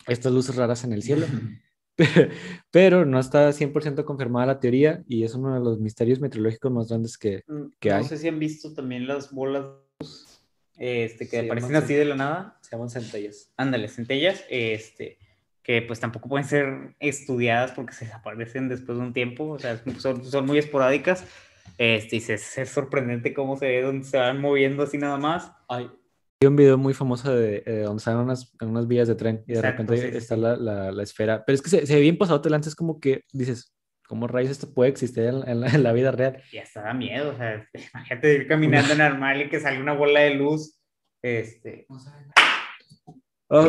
estas 0.07 0.31
luces 0.31 0.55
raras 0.55 0.85
en 0.85 0.93
el 0.93 1.03
cielo. 1.03 1.25
Pero 2.71 3.05
no 3.05 3.19
está 3.19 3.49
100% 3.49 4.05
confirmada 4.05 4.45
la 4.45 4.59
teoría 4.59 5.03
y 5.07 5.23
es 5.25 5.35
uno 5.35 5.53
de 5.53 5.59
los 5.59 5.79
misterios 5.79 6.21
meteorológicos 6.21 6.71
más 6.71 6.87
grandes 6.87 7.17
que, 7.17 7.43
¿Qué 7.79 7.89
no 7.89 7.95
hay? 7.97 8.03
sé 8.05 8.17
si 8.17 8.29
han 8.29 8.39
visto 8.39 8.73
también 8.73 9.05
las 9.05 9.31
bolas 9.31 9.65
este, 10.77 11.27
que 11.27 11.41
Se 11.41 11.45
aparecen 11.45 11.75
así 11.75 11.93
de 11.93 12.05
la 12.05 12.15
nada. 12.15 12.57
se 12.61 12.71
llaman 12.71 12.89
centellas. 12.89 13.51
Ándale, 13.57 13.89
centellas, 13.89 14.43
este, 14.49 15.19
que 15.63 15.81
pues 15.81 15.99
tampoco 15.99 16.27
pueden 16.29 16.47
ser 16.47 16.95
estudiadas 16.99 17.71
porque 17.71 17.93
se 17.93 18.05
desaparecen 18.05 18.67
después 18.69 18.97
de 18.97 19.03
un 19.03 19.13
tiempo, 19.13 19.45
o 19.51 19.59
sea, 19.59 19.79
son, 19.99 20.23
son 20.25 20.45
muy 20.45 20.57
esporádicas, 20.57 21.25
este, 21.77 22.15
y 22.17 22.21
se- 22.21 22.33
es 22.35 22.69
sorprendente 22.69 23.33
cómo 23.33 23.57
se 23.57 23.67
ve 23.67 23.81
donde 23.81 24.05
se 24.05 24.17
van 24.17 24.41
moviendo 24.41 24.83
así 24.83 24.97
nada 24.97 25.17
más. 25.17 25.51
Hay 25.69 25.89
un 26.47 26.55
video 26.55 26.77
muy 26.77 26.95
famoso 26.95 27.35
de 27.35 27.61
eh, 27.67 27.81
donde 27.81 27.99
están 27.99 28.15
en 28.15 28.21
unas, 28.21 28.51
en 28.59 28.69
unas 28.69 28.87
vías 28.87 29.07
de 29.07 29.13
tren 29.15 29.43
y 29.45 29.53
de 29.53 29.59
Exacto, 29.59 29.83
repente 29.83 30.01
sí, 30.01 30.11
sí, 30.11 30.17
está 30.17 30.35
sí. 30.35 30.41
La, 30.41 30.55
la, 30.57 30.91
la 30.91 31.03
esfera. 31.03 31.43
Pero 31.45 31.53
es 31.55 31.61
que 31.61 31.69
se, 31.69 31.85
se 31.85 31.93
ve 31.95 32.01
bien 32.01 32.17
pasado 32.17 32.41
te 32.41 32.49
lanzas 32.49 32.73
como 32.75 32.99
que 32.99 33.23
dices, 33.31 33.75
¿cómo 34.07 34.25
rayos 34.27 34.49
esto 34.51 34.73
puede 34.73 34.89
existir 34.89 35.25
en, 35.25 35.47
en 35.47 35.61
la, 35.61 35.67
en 35.67 35.83
la 35.83 35.93
vida 35.93 36.11
real? 36.11 36.41
Y 36.51 36.57
hasta 36.57 36.81
da 36.81 36.93
miedo, 36.95 37.29
o 37.31 37.37
sea, 37.37 37.63
imagínate 37.93 38.33
ir 38.33 38.47
caminando 38.47 38.95
normal 38.97 39.41
y 39.43 39.49
que 39.49 39.59
salga 39.59 39.79
una 39.79 39.93
bola 39.93 40.21
de 40.21 40.33
luz, 40.33 40.79
este... 41.21 41.85
Oh, 43.49 43.67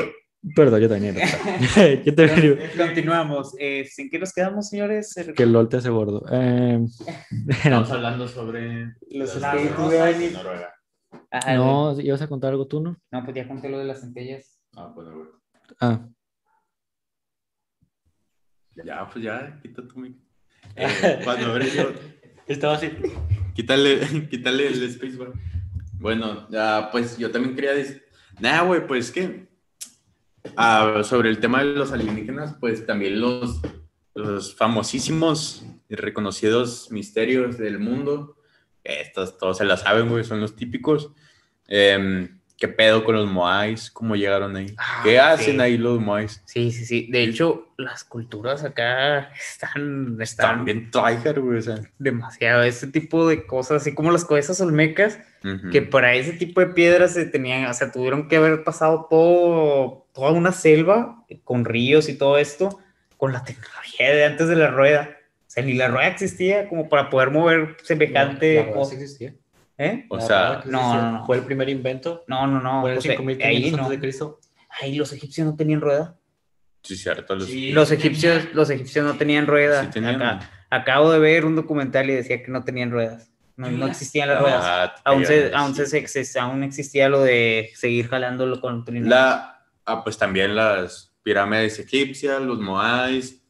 perdón, 0.55 0.81
yo 0.81 0.88
también. 0.88 1.16
yo 2.05 2.14
también. 2.14 2.59
Continuamos. 2.76 3.55
Eh, 3.59 3.88
¿En 3.98 4.11
qué 4.11 4.18
nos 4.18 4.33
quedamos, 4.33 4.68
señores? 4.68 5.14
Que 5.37 5.42
el 5.44 5.52
LOL 5.52 5.68
te 5.68 5.76
hace 5.78 5.88
gordo. 5.90 6.24
Eh, 6.31 6.85
Estamos 7.48 7.90
hablando 7.90 8.28
sobre 8.28 8.94
Los 9.11 9.37
espíritus 9.37 9.90
de. 9.90 10.31
Noruega. 10.33 10.74
Ajá, 11.31 11.55
no, 11.57 11.98
¿ibas 12.00 12.22
a 12.22 12.28
contar 12.28 12.50
algo 12.50 12.66
tú, 12.66 12.81
no? 12.81 12.96
No, 13.11 13.24
pues 13.24 13.37
ya 13.37 13.46
conté 13.46 13.68
lo 13.68 13.78
de 13.78 13.85
las 13.85 14.00
centellas. 14.00 14.59
Ah, 14.76 14.90
pues, 14.94 15.09
güey. 15.09 15.26
Ah, 15.81 16.07
Ya, 18.85 19.09
pues 19.11 19.24
ya, 19.24 19.59
quita 19.62 19.87
tu 19.87 19.98
mic. 19.98 20.16
Eh, 20.76 21.20
cuando 21.24 21.46
abres 21.52 21.74
yo, 21.74 21.92
estaba 22.46 22.74
así. 22.74 22.90
quítale, 23.55 24.28
quítale 24.31 24.66
el 24.68 24.90
spacebar. 24.90 25.33
Bueno, 25.98 26.48
ya, 26.50 26.88
pues 26.90 27.16
yo 27.18 27.31
también 27.31 27.55
quería 27.55 27.74
decir. 27.74 28.02
Nada, 28.40 28.62
güey, 28.62 28.87
pues 28.87 29.11
que. 29.11 29.46
Ah, 30.57 31.02
sobre 31.05 31.31
el 31.31 31.38
tema 31.38 31.61
de 31.61 31.66
los 31.66 31.92
alienígenas, 31.92 32.57
pues 32.61 32.87
también 32.87 33.20
los, 33.20 33.61
los 34.14 34.55
famosísimos 34.55 35.64
y 35.88 35.94
reconocidos 35.94 36.90
misterios 36.90 37.59
del 37.59 37.78
mundo. 37.78 38.37
Estos 38.85 39.38
todos 39.38 39.59
se 39.59 39.64
la 39.64 39.76
saben, 39.76 40.09
güey, 40.09 40.24
son 40.24 40.40
los 40.40 40.57
típicos. 40.57 41.11
em, 41.68 42.40
¿Qué 42.62 42.68
pedo 42.68 43.02
con 43.02 43.16
los 43.16 43.28
Moais? 43.28 43.90
¿Cómo 43.90 44.14
llegaron 44.14 44.55
ahí? 44.55 44.72
Ah, 44.78 45.00
¿Qué 45.02 45.18
hacen 45.18 45.57
sí. 45.57 45.61
ahí 45.61 45.76
los 45.76 46.00
Moais? 46.00 46.40
Sí, 46.44 46.70
sí, 46.70 46.85
sí. 46.85 47.09
De 47.11 47.24
hecho, 47.24 47.74
las 47.76 48.05
culturas 48.05 48.62
acá 48.62 49.33
están, 49.35 50.16
están 50.20 50.59
También 50.59 50.88
tryhard, 50.92 51.40
güey. 51.40 51.59
O 51.59 51.62
sea. 51.62 51.81
demasiado. 51.98 52.62
Ese 52.62 52.87
tipo 52.87 53.26
de 53.26 53.48
cosas, 53.48 53.83
así 53.83 53.96
como 53.96 54.12
las 54.12 54.24
cabezas 54.24 54.61
olmecas, 54.61 55.18
ujú. 55.42 55.70
que 55.70 55.83
para 55.83 56.14
ese 56.14 56.35
tipo 56.35 56.61
de 56.61 56.68
piedras 56.68 57.14
se 57.14 57.26
tenían, 57.26 57.66
o 57.66 57.74
sea, 57.74 57.90
tuvieron 57.90 58.28
que 58.28 58.37
haber 58.37 58.62
pasado 58.62 59.09
todo, 59.11 60.02
toda 60.12 60.31
una 60.33 60.53
selva 60.53 61.25
con 61.44 61.64
ríos 61.64 62.09
y 62.09 62.14
todo 62.18 62.38
esto, 62.38 62.79
con 63.16 63.33
la 63.33 63.44
tecnología 63.44 64.11
de 64.14 64.25
antes 64.25 64.48
de 64.48 64.57
la 64.57 64.70
rueda. 64.70 65.16
O 65.46 65.51
sea, 65.55 65.62
ni 65.64 65.75
la 65.75 65.88
rueda 65.88 66.09
existía 66.09 66.68
como 66.68 66.88
para 66.88 67.11
poder 67.11 67.31
mover 67.31 67.77
semejante 67.83 68.55
La 68.57 68.62
rueda 68.62 68.75
cosa. 68.77 68.90
sí 68.96 69.03
existía. 69.03 69.35
¿Eh? 69.79 70.07
O 70.11 70.16
La 70.16 70.22
sea, 70.22 70.62
no, 70.66 70.94
no, 70.94 71.12
no. 71.12 71.27
Fue 71.27 71.37
el 71.37 71.44
primer 71.44 71.68
invento. 71.68 72.25
No, 72.29 72.46
no, 72.46 72.61
no. 72.61 72.83
Fue 72.83 72.92
en 72.92 72.98
o 72.98 73.01
sea, 73.01 73.12
5000 73.16 73.42
ahí 73.42 73.57
antes 73.64 73.72
no. 73.72 73.88
de 73.90 73.98
Cristo. 74.01 74.40
Ahí 74.81 74.94
los 74.96 75.12
egipcios 75.12 75.46
no 75.46 75.57
tenían 75.57 75.81
rueda. 75.81 76.16
Sí, 76.83 76.96
cierto. 76.96 77.35
Los... 77.37 77.46
Sí. 77.46 77.72
Los 77.72 77.90
egipcios, 77.90 78.53
los 78.55 78.70
egipcios 78.70 79.05
no 79.05 79.14
tenían 79.16 79.46
rueda. 79.46 79.85
Sí 79.85 79.90
tenían. 79.90 80.22
Acá, 80.22 80.51
acabo 80.70 81.11
de 81.12 81.18
ver 81.18 81.44
un 81.44 81.57
documental 81.57 82.09
y 82.11 82.14
decía 82.14 82.42
que 82.42 82.51
no 82.51 82.64
tenían 82.64 82.90
ruedas. 82.90 83.31
No, 83.57 83.70
no 83.70 83.87
existían 83.87 84.29
las 84.29 84.40
ruedas. 84.40 84.61
Ah, 84.64 84.94
Aún, 85.05 85.27
se, 85.27 85.53
aún, 85.55 85.75
se, 85.75 86.07
se- 86.07 86.38
aún 86.40 86.62
existía 86.64 87.09
lo 87.09 87.20
de 87.22 87.70
seguir 87.75 88.09
jalándolo 88.09 88.61
con. 88.61 88.85
La, 89.09 89.52
ah, 89.87 90.03
pues 90.05 90.18
también 90.18 90.55
las 90.57 91.12
pirámides 91.23 91.79
egipcias, 91.79 92.40
los 92.42 92.59
moais, 92.61 93.42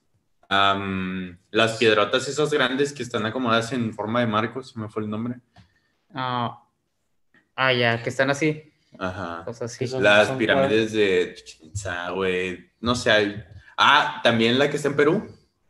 am, 0.48 1.38
las 1.50 1.76
piedrotas 1.78 2.28
esas 2.28 2.50
grandes 2.52 2.92
que 2.92 3.02
están 3.02 3.24
acomodadas 3.26 3.72
en 3.72 3.92
forma 3.94 4.20
de 4.20 4.26
marcos, 4.26 4.70
se 4.70 4.78
me 4.80 4.88
fue 4.88 5.02
el 5.02 5.10
nombre. 5.10 5.36
Ah, 6.14 6.62
ah, 7.56 7.72
ya, 7.72 8.02
que 8.02 8.10
están 8.10 8.30
así. 8.30 8.62
Ajá. 8.98 9.42
Cosas 9.44 9.72
así. 9.74 9.86
Las 9.98 10.28
son 10.28 10.38
pirámides 10.38 10.92
de 10.92 11.34
Chichén 11.36 11.68
Itzá, 11.68 12.10
güey. 12.10 12.70
No 12.80 12.94
sé. 12.94 13.10
hay- 13.10 13.44
Ah, 13.78 14.20
también 14.22 14.58
la 14.58 14.68
que 14.68 14.76
está 14.76 14.88
en 14.88 14.96
Perú. 14.96 15.26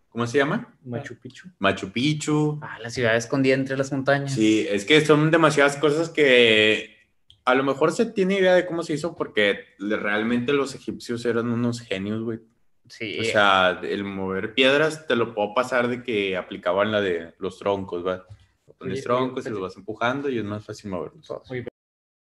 ¿Cómo 0.08 0.26
se 0.26 0.36
llama? 0.38 0.74
Machu 0.84 1.14
Picchu. 1.18 1.48
Machu 1.58 1.90
Picchu. 1.90 2.58
Ah, 2.62 2.78
la 2.80 2.90
ciudad 2.90 3.16
escondida 3.16 3.54
entre 3.54 3.76
las 3.78 3.92
montañas. 3.92 4.32
Sí, 4.34 4.66
es 4.68 4.84
que 4.84 5.00
son 5.06 5.30
demasiadas 5.30 5.76
cosas 5.76 6.10
que 6.10 7.01
a 7.44 7.54
lo 7.54 7.64
mejor 7.64 7.92
se 7.92 8.06
tiene 8.06 8.38
idea 8.38 8.54
de 8.54 8.66
cómo 8.66 8.82
se 8.82 8.94
hizo 8.94 9.14
porque 9.14 9.58
realmente 9.78 10.52
los 10.52 10.74
egipcios 10.74 11.24
eran 11.24 11.48
unos 11.48 11.80
genios, 11.80 12.22
güey. 12.22 12.40
Sí, 12.88 13.18
O 13.20 13.24
sea, 13.24 13.80
el 13.82 14.04
mover 14.04 14.54
piedras 14.54 15.06
te 15.06 15.16
lo 15.16 15.34
puedo 15.34 15.54
pasar 15.54 15.88
de 15.88 16.02
que 16.02 16.36
aplicaban 16.36 16.92
la 16.92 17.00
de 17.00 17.32
los 17.38 17.58
troncos, 17.58 18.06
¿va? 18.06 18.26
Pones 18.78 18.94
Oye, 18.98 19.02
troncos 19.02 19.44
y 19.44 19.48
oye, 19.48 19.54
los 19.54 19.62
vas 19.62 19.76
empujando 19.76 20.28
y 20.28 20.38
es 20.38 20.44
más 20.44 20.64
fácil 20.64 20.90
moverlos. 20.90 21.30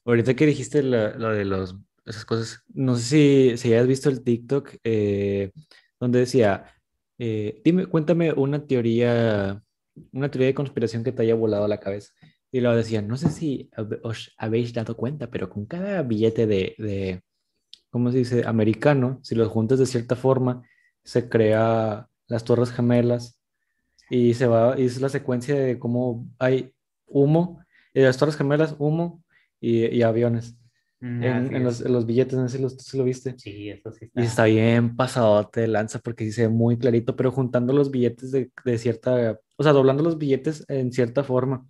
Ahorita 0.04 0.34
que 0.34 0.46
dijiste 0.46 0.82
la- 0.82 1.10
lo 1.16 1.30
de 1.30 1.44
los, 1.44 1.76
esas 2.04 2.24
cosas, 2.24 2.62
no 2.72 2.96
sé 2.96 3.02
si, 3.02 3.56
si 3.58 3.72
hayas 3.72 3.86
visto 3.86 4.08
el 4.08 4.22
TikTok 4.22 4.74
eh, 4.84 5.50
donde 5.98 6.20
decía, 6.20 6.64
eh, 7.18 7.60
dime, 7.64 7.86
cuéntame 7.86 8.32
una 8.32 8.66
teoría, 8.66 9.62
una 10.12 10.30
teoría 10.30 10.48
de 10.48 10.54
conspiración 10.54 11.02
que 11.04 11.12
te 11.12 11.22
haya 11.22 11.34
volado 11.34 11.66
la 11.68 11.80
cabeza. 11.80 12.12
Y 12.54 12.60
luego 12.60 12.76
decía, 12.76 13.02
no 13.02 13.16
sé 13.16 13.30
si 13.30 13.68
os 14.04 14.32
habéis 14.38 14.72
dado 14.72 14.96
cuenta, 14.96 15.28
pero 15.28 15.50
con 15.50 15.66
cada 15.66 16.02
billete 16.02 16.46
de, 16.46 16.76
de, 16.78 17.20
¿cómo 17.90 18.12
se 18.12 18.18
dice? 18.18 18.44
Americano, 18.46 19.18
si 19.24 19.34
los 19.34 19.48
juntas 19.48 19.80
de 19.80 19.86
cierta 19.86 20.14
forma, 20.14 20.62
se 21.02 21.28
crea 21.28 22.08
las 22.28 22.44
Torres 22.44 22.70
Gemelas 22.70 23.40
y 24.08 24.34
se 24.34 24.46
va, 24.46 24.78
y 24.78 24.84
es 24.84 25.00
la 25.00 25.08
secuencia 25.08 25.56
de 25.56 25.80
cómo 25.80 26.28
hay 26.38 26.72
humo, 27.06 27.60
y 27.92 28.02
las 28.02 28.18
Torres 28.18 28.36
Gemelas, 28.36 28.76
humo 28.78 29.24
y, 29.60 29.86
y 29.86 30.02
aviones 30.02 30.56
Mm, 31.04 31.22
en, 31.22 31.54
en 31.56 31.64
los, 31.64 31.80
en 31.82 31.92
los 31.92 32.06
billetes, 32.06 32.38
no 32.38 32.48
sé 32.48 32.56
si 32.56 32.62
lo, 32.62 32.70
si 32.70 32.96
lo 32.96 33.04
viste. 33.04 33.34
Sí, 33.38 33.68
eso 33.68 33.92
sí 33.92 34.10
Y 34.14 34.22
está 34.22 34.44
bien 34.44 34.96
pasadote 34.96 35.62
de 35.62 35.68
lanza 35.68 35.98
porque 35.98 36.24
sí 36.24 36.32
se 36.32 36.42
ve 36.42 36.48
muy 36.48 36.78
clarito, 36.78 37.14
pero 37.14 37.30
juntando 37.30 37.74
los 37.74 37.90
billetes 37.90 38.30
de, 38.30 38.50
de 38.64 38.78
cierta, 38.78 39.38
o 39.56 39.62
sea, 39.62 39.72
doblando 39.72 40.02
los 40.02 40.16
billetes 40.16 40.64
en 40.68 40.92
cierta 40.92 41.24
forma. 41.24 41.66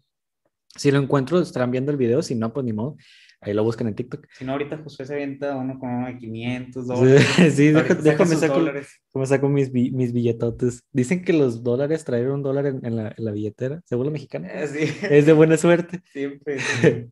Si 0.77 0.91
lo 0.91 0.99
encuentro, 0.99 1.41
estarán 1.41 1.71
viendo 1.71 1.91
el 1.93 1.97
video, 1.99 2.23
si 2.23 2.35
no, 2.35 2.53
pues 2.53 2.65
ni 2.65 2.73
modo. 2.73 2.97
Ahí 3.41 3.53
lo 3.53 3.63
buscan 3.63 3.87
en 3.89 3.95
TikTok. 3.95 4.27
Si 4.33 4.45
no, 4.45 4.53
ahorita 4.53 4.79
Josué 4.79 5.05
se 5.05 5.13
avienta 5.15 5.55
uno 5.55 5.79
con 5.79 5.91
uno 5.91 6.07
de 6.07 6.17
500 6.17 6.83
Sí, 6.83 6.89
dólares. 6.89 7.27
sí, 7.55 7.73
saca 7.75 7.95
déjame 7.95 8.31
sus 8.31 8.41
saco, 8.41 8.55
dólares. 8.55 8.89
déjame 9.13 9.27
saco 9.27 9.49
mis, 9.51 9.71
mis 9.73 10.13
billetotes. 10.15 10.83
Dicen 10.93 11.23
que 11.25 11.35
los 11.35 11.63
dólares, 11.63 12.05
traer 12.05 12.31
un 12.31 12.43
dólar 12.43 12.67
en, 12.67 12.85
en 12.87 12.97
la, 12.97 13.15
en 13.17 13.25
la 13.25 13.33
billetera, 13.33 13.83
según 13.85 14.07
la 14.07 14.13
mexicana, 14.13 14.49
Eh, 14.51 14.67
sí, 14.67 14.97
es 15.11 15.27
de 15.27 15.33
buena 15.35 15.57
suerte. 15.59 16.01
siempre. 16.13 16.57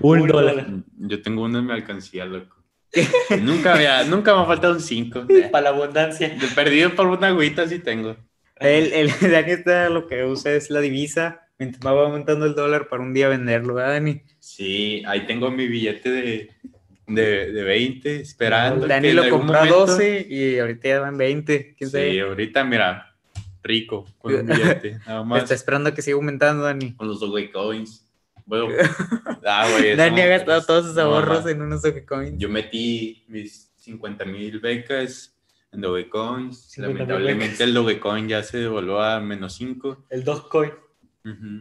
Un, 0.00 0.20
Un 0.20 0.28
dólar. 0.28 0.54
dólar. 0.66 0.84
Yo 0.96 1.20
tengo 1.22 1.42
uno 1.44 1.58
en 1.58 1.66
mi 1.66 1.72
alcancía, 1.72 2.24
loco. 2.24 2.56
nunca, 3.42 3.74
me 3.74 3.86
ha, 3.88 4.04
nunca 4.04 4.34
me 4.34 4.42
ha 4.42 4.46
faltado 4.46 4.74
un 4.74 4.80
5. 4.80 5.26
Para 5.50 5.64
la 5.64 5.76
abundancia. 5.76 6.28
De 6.30 6.46
perdido 6.54 6.94
por 6.94 7.06
una 7.08 7.26
agüita 7.28 7.66
sí 7.68 7.80
tengo. 7.80 8.16
El, 8.58 8.92
el 8.92 9.10
Dani 9.20 9.50
está 9.50 9.90
lo 9.90 10.06
que 10.06 10.24
usa 10.24 10.52
es 10.54 10.70
la 10.70 10.80
divisa 10.80 11.42
mientras 11.58 11.84
va 11.84 12.02
aumentando 12.06 12.46
el 12.46 12.54
dólar 12.54 12.88
para 12.88 13.02
un 13.02 13.12
día 13.14 13.28
venderlo, 13.28 13.74
¿verdad, 13.74 13.92
Dani? 13.94 14.22
Sí, 14.38 15.02
ahí 15.06 15.26
tengo 15.26 15.50
mi 15.50 15.66
billete 15.66 16.10
de, 16.10 16.50
de, 17.06 17.52
de 17.52 17.62
20 17.64 18.20
esperando. 18.20 18.86
Dani 18.86 19.08
que 19.08 19.14
lo 19.14 19.28
compró 19.28 19.56
a 19.58 19.64
momento- 19.64 19.86
12 19.86 20.26
y 20.28 20.58
ahorita 20.58 20.88
ya 20.88 21.00
van 21.00 21.16
20. 21.18 21.74
¿Quién 21.76 21.90
Sí, 21.90 21.96
sabe? 21.96 22.20
ahorita 22.20 22.64
mira, 22.64 23.16
rico 23.62 24.06
con 24.18 24.34
un 24.34 24.46
billete, 24.46 24.98
nada 25.06 25.24
más. 25.24 25.42
Está 25.42 25.54
esperando 25.54 25.92
que 25.94 26.02
siga 26.02 26.16
aumentando, 26.16 26.62
Dani. 26.64 26.94
Con 26.94 27.08
los 27.08 27.20
Dogecoins. 27.20 28.02
Bueno, 28.44 28.68
ah, 29.44 29.66
eso 29.82 29.96
Dani 29.96 30.20
ha 30.20 30.24
no, 30.24 30.30
gastado 30.30 30.58
pues, 30.58 30.66
todos 30.66 30.86
sus 30.86 30.94
no, 30.94 31.02
ahorros 31.02 31.38
mamá. 31.38 31.50
en 31.50 31.62
unos 31.62 31.82
Dogecoins. 31.82 32.38
Yo 32.38 32.48
metí 32.48 33.24
mis 33.26 33.72
50 33.78 34.24
mil 34.24 34.60
becas 34.60 35.36
en 35.72 35.80
Dogecoins. 35.80 36.56
50,000 36.70 36.92
Lamentablemente 37.08 37.44
becas. 37.46 37.60
el 37.62 37.74
Dogecoin 37.74 38.28
ya 38.28 38.42
se 38.44 38.58
devolvió 38.58 39.00
a 39.02 39.18
menos 39.18 39.54
5. 39.56 40.06
El 40.10 40.22
Dogecoin. 40.22 40.70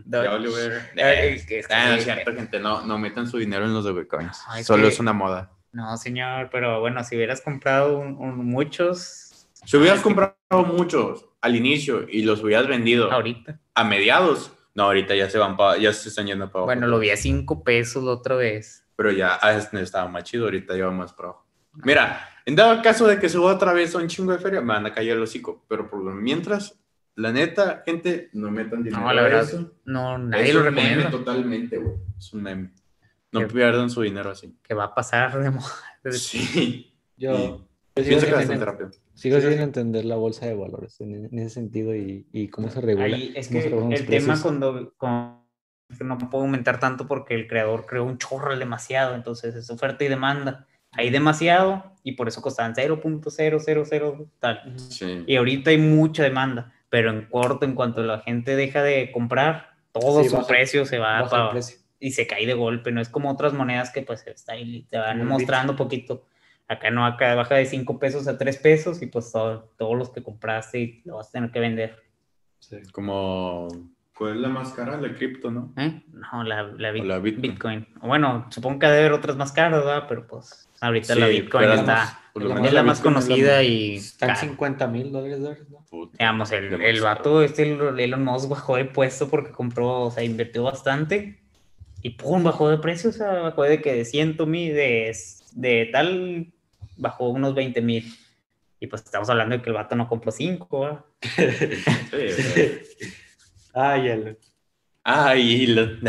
Valió 0.06 0.54
ver. 0.54 0.90
Eh, 0.96 1.44
que 1.48 1.60
es 1.60 1.68
Ah, 1.70 1.96
no 1.96 2.02
cierto, 2.02 2.34
gente. 2.34 2.60
No, 2.60 2.86
no 2.86 2.98
metan 3.00 3.28
su 3.28 3.38
dinero 3.38 3.66
en 3.66 3.74
los 3.74 3.84
Dogecoins. 3.84 4.40
Es 4.58 4.66
Solo 4.66 4.84
que- 4.84 4.90
es 4.90 5.00
una 5.00 5.14
moda. 5.14 5.52
No, 5.72 5.98
señor, 5.98 6.50
pero 6.52 6.80
bueno, 6.80 7.04
si 7.04 7.16
hubieras 7.16 7.42
comprado 7.42 7.98
un- 7.98 8.16
un- 8.18 8.46
muchos 8.46 9.48
Si 9.66 9.76
hubieras 9.78 10.00
comprado 10.02 10.36
muchos 10.66 11.26
al 11.42 11.56
inicio 11.56 12.06
y 12.10 12.24
los 12.24 12.42
hubieras 12.44 12.68
vendido 12.68 13.12
ahorita. 13.12 13.60
a 13.74 13.84
mediados, 13.84 14.52
no, 14.74 14.84
ahorita 14.84 15.16
ya 15.16 15.30
se 15.30 15.38
van 15.38 15.58
pa- 15.58 15.78
ya 15.78 15.92
se 15.92 16.10
están 16.10 16.28
yendo 16.28 16.46
para 16.48 16.60
abajo. 16.60 16.66
Bueno, 16.68 16.88
lo 16.88 17.00
vi 17.00 17.10
a 17.10 17.18
5 17.18 17.64
pesos 17.64 18.04
la 18.04 18.12
otra 18.12 18.36
vez. 18.36 18.84
Pero 18.96 19.12
ya 19.12 19.38
ah, 19.42 19.52
estaba 19.54 20.08
más 20.08 20.24
chido, 20.24 20.46
ahorita 20.46 20.78
ya 20.78 20.86
va 20.86 20.92
más 20.92 21.12
para 21.14 21.30
abajo. 21.30 21.46
Mira, 21.84 22.30
en 22.46 22.56
dado 22.56 22.82
caso 22.82 23.06
de 23.08 23.20
que 23.20 23.28
suba 23.28 23.54
otra 23.54 23.74
vez 23.74 23.94
a 23.96 23.98
un 23.98 24.08
chingo 24.08 24.32
de 24.32 24.38
feria, 24.40 24.62
me 24.62 24.68
van 24.74 24.86
a 24.86 24.94
caer 24.94 25.12
el 25.12 25.22
hocico. 25.24 25.66
Pero 25.68 25.90
por 25.90 26.02
lo 26.04 26.12
mientras, 26.12 26.80
la 27.16 27.32
neta, 27.32 27.84
gente, 27.86 28.30
no 28.34 28.52
metan 28.52 28.84
dinero. 28.84 29.02
No, 29.04 29.14
la 29.14 29.22
a 29.22 29.24
verdad, 29.24 29.42
eso. 29.44 29.72
no, 29.86 30.18
nadie 30.18 30.50
es 30.50 30.56
lo 30.56 30.68
un 30.68 30.74
meme 30.74 31.04
totalmente, 31.06 31.78
güey. 31.78 31.96
Es 32.18 32.34
un 32.34 32.44
meme. 32.44 32.72
No 33.32 33.48
pierdan 33.48 33.90
su 33.90 34.02
dinero 34.02 34.32
así. 34.32 34.58
Que 34.64 34.74
va 34.74 34.86
a 34.86 34.96
pasar 34.96 35.38
de 35.42 35.50
moda. 35.52 35.66
Sí. 36.12 36.94
Yo, 37.18 37.68
Y 37.96 38.04
yo 38.04 38.20
sigo, 38.20 38.20
sin, 38.22 38.32
bastante 38.32 38.66
rápido. 38.66 38.92
sigo 39.16 39.38
Sí, 39.40 39.48
sin 39.48 39.54
sí. 39.58 39.64
entender 39.64 40.06
la 40.06 40.16
bolsa 40.18 40.46
de 40.46 40.54
valores 40.54 41.00
en, 41.02 41.26
en 41.26 41.40
ese 41.40 41.50
sentido 41.50 41.96
y, 41.96 42.28
y 42.32 42.50
cómo 42.50 42.70
se 42.70 42.80
regula. 42.82 43.06
Ahí 43.06 43.34
es 43.36 43.48
que 43.48 43.60
el 43.66 44.06
tema 44.06 44.40
cuando, 44.42 44.94
no 46.00 46.18
puedo 46.30 46.44
aumentar 46.44 46.80
tanto 46.80 47.08
porque 47.08 47.34
el 47.34 47.48
creador 47.48 47.86
creó 47.88 48.04
un 48.04 48.18
chorro 48.18 48.56
demasiado, 48.58 49.16
entonces 49.16 49.56
es 49.56 49.70
oferta 49.70 50.04
y 50.04 50.10
demanda. 50.10 50.68
Hay 50.92 51.10
demasiado 51.10 51.94
y 52.04 52.12
por 52.14 52.28
eso 52.28 52.42
costaban 52.42 52.76
0.000 52.76 54.30
tal. 54.40 54.74
Sí. 54.80 55.24
Y 55.26 55.36
ahorita 55.38 55.72
hay 55.72 55.78
mucha 55.78 56.22
demanda, 56.24 56.74
pero 56.90 57.10
en 57.10 57.26
corto, 57.26 57.66
en 57.66 57.76
cuanto 57.76 58.04
la 58.04 58.20
gente 58.20 58.56
deja 58.56 58.82
de 58.84 59.12
comprar, 59.12 59.72
todo 59.92 60.24
Sí, 60.24 60.30
su 60.30 60.36
baja- 60.38 60.48
precio 60.48 60.86
se 60.86 61.00
va 61.00 61.22
Baja 61.22 61.36
el 61.38 61.42
pa- 61.44 61.50
precio. 61.52 61.78
y 62.00 62.12
se 62.12 62.28
cae 62.28 62.46
de 62.46 62.54
golpe. 62.54 62.92
No 62.92 63.02
es 63.02 63.10
como 63.10 63.32
otras 63.32 63.54
monedas 63.54 63.92
que 63.92 64.02
pues 64.02 64.26
está 64.28 64.54
ahí, 64.54 64.84
te 64.90 64.98
van 64.98 65.26
mostrando 65.26 65.76
poquito. 65.76 66.26
Acá 66.68 66.90
no, 66.92 67.06
acá 67.06 67.36
baja 67.36 67.56
de 67.56 67.66
5 67.66 68.00
pesos 68.00 68.28
a 68.28 68.38
3 68.38 68.58
pesos 68.58 69.02
y 69.02 69.06
pues 69.08 69.32
todo- 69.32 69.72
todos 69.78 69.96
los 69.98 70.10
que 70.10 70.24
compraste 70.24 70.80
y 70.80 71.02
lo 71.06 71.18
vas 71.18 71.30
a 71.30 71.32
tener 71.32 71.52
que 71.52 71.60
vender. 71.60 72.04
Sí. 72.60 72.78
Como, 72.92 73.68
¿cuál 74.18 74.34
es 74.36 74.38
la 74.42 74.50
más 74.50 74.74
cara? 74.74 74.98
La 75.00 75.14
cripto, 75.14 75.52
¿no? 75.52 75.74
¿Eh? 75.78 76.02
No, 76.12 76.44
la, 76.44 76.64
la, 76.64 76.92
bit- 76.92 77.04
O 77.04 77.06
la 77.06 77.20
Bitcoin. 77.20 77.42
Bitcoin. 77.52 77.88
Bueno, 78.02 78.48
supongo 78.50 78.80
que 78.80 78.88
debe 78.88 79.00
haber 79.00 79.12
otras 79.14 79.36
más 79.38 79.52
caras, 79.52 79.86
¿verdad? 79.86 80.06
Pero 80.10 80.26
pues 80.26 80.65
ahorita 80.86 81.14
Sí, 81.14 81.20
la 81.20 81.28
Bitcoin 81.28 81.70
está... 81.72 82.20
es 82.36 82.44
menos 82.44 82.68
Es 82.68 82.74
la 82.74 82.84
más 82.84 82.98
Bitcoin 83.00 83.18
es 83.18 83.24
la 83.24 83.30
conocida 83.36 83.64
y... 83.64 83.96
Están 83.96 84.30
cara. 84.30 84.42
50 84.42 84.88
mil 84.88 85.12
dólares, 85.12 85.42
dólares, 85.42 85.70
¿no? 85.70 85.86
Puta, 85.90 86.18
Digamos, 86.20 86.52
el, 86.52 86.82
el 86.82 87.02
vato, 87.02 87.44
este 87.44 87.64
el- 87.72 88.00
Elon 88.00 88.24
Musk 88.24 88.50
bajó 88.50 88.76
de 88.78 88.86
puesto 88.86 89.30
porque 89.30 89.52
compró, 89.52 90.02
o 90.02 90.12
sea, 90.12 90.24
invirtió 90.24 90.64
bastante 90.64 91.40
y 92.02 92.12
pum, 92.12 92.44
bajó 92.44 92.70
de 92.70 92.78
precio, 92.78 93.10
o 93.10 93.14
sea, 93.14 93.32
bajó 93.42 93.64
de 93.64 93.82
que 93.82 93.94
de 93.94 94.06
100 94.06 94.38
mil, 94.48 94.74
de, 94.74 95.16
de 95.54 95.90
tal, 95.92 96.54
bajó 96.98 97.30
unos 97.30 97.56
20 97.56 97.82
mil. 97.82 98.14
Y 98.80 98.88
pues 98.88 99.02
estamos 99.04 99.30
hablando 99.30 99.56
de 99.58 99.64
que 99.64 99.70
el 99.70 99.76
vato 99.76 99.96
no 99.96 100.08
compró 100.08 100.32
5, 100.32 101.06
Sí, 101.22 101.30
Ay, 103.74 104.08
el... 104.08 104.38
Ay, 105.04 105.68
lo... 105.68 105.82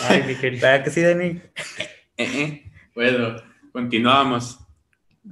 Ay, 0.00 0.22
Miguel, 0.26 0.58
¿verdad 0.60 0.84
que 0.84 0.90
sí, 0.90 1.00
Dani? 1.02 1.26
Eh, 1.26 1.42
eh. 2.18 2.72
Bueno, 2.94 3.36
continuamos. 3.74 4.60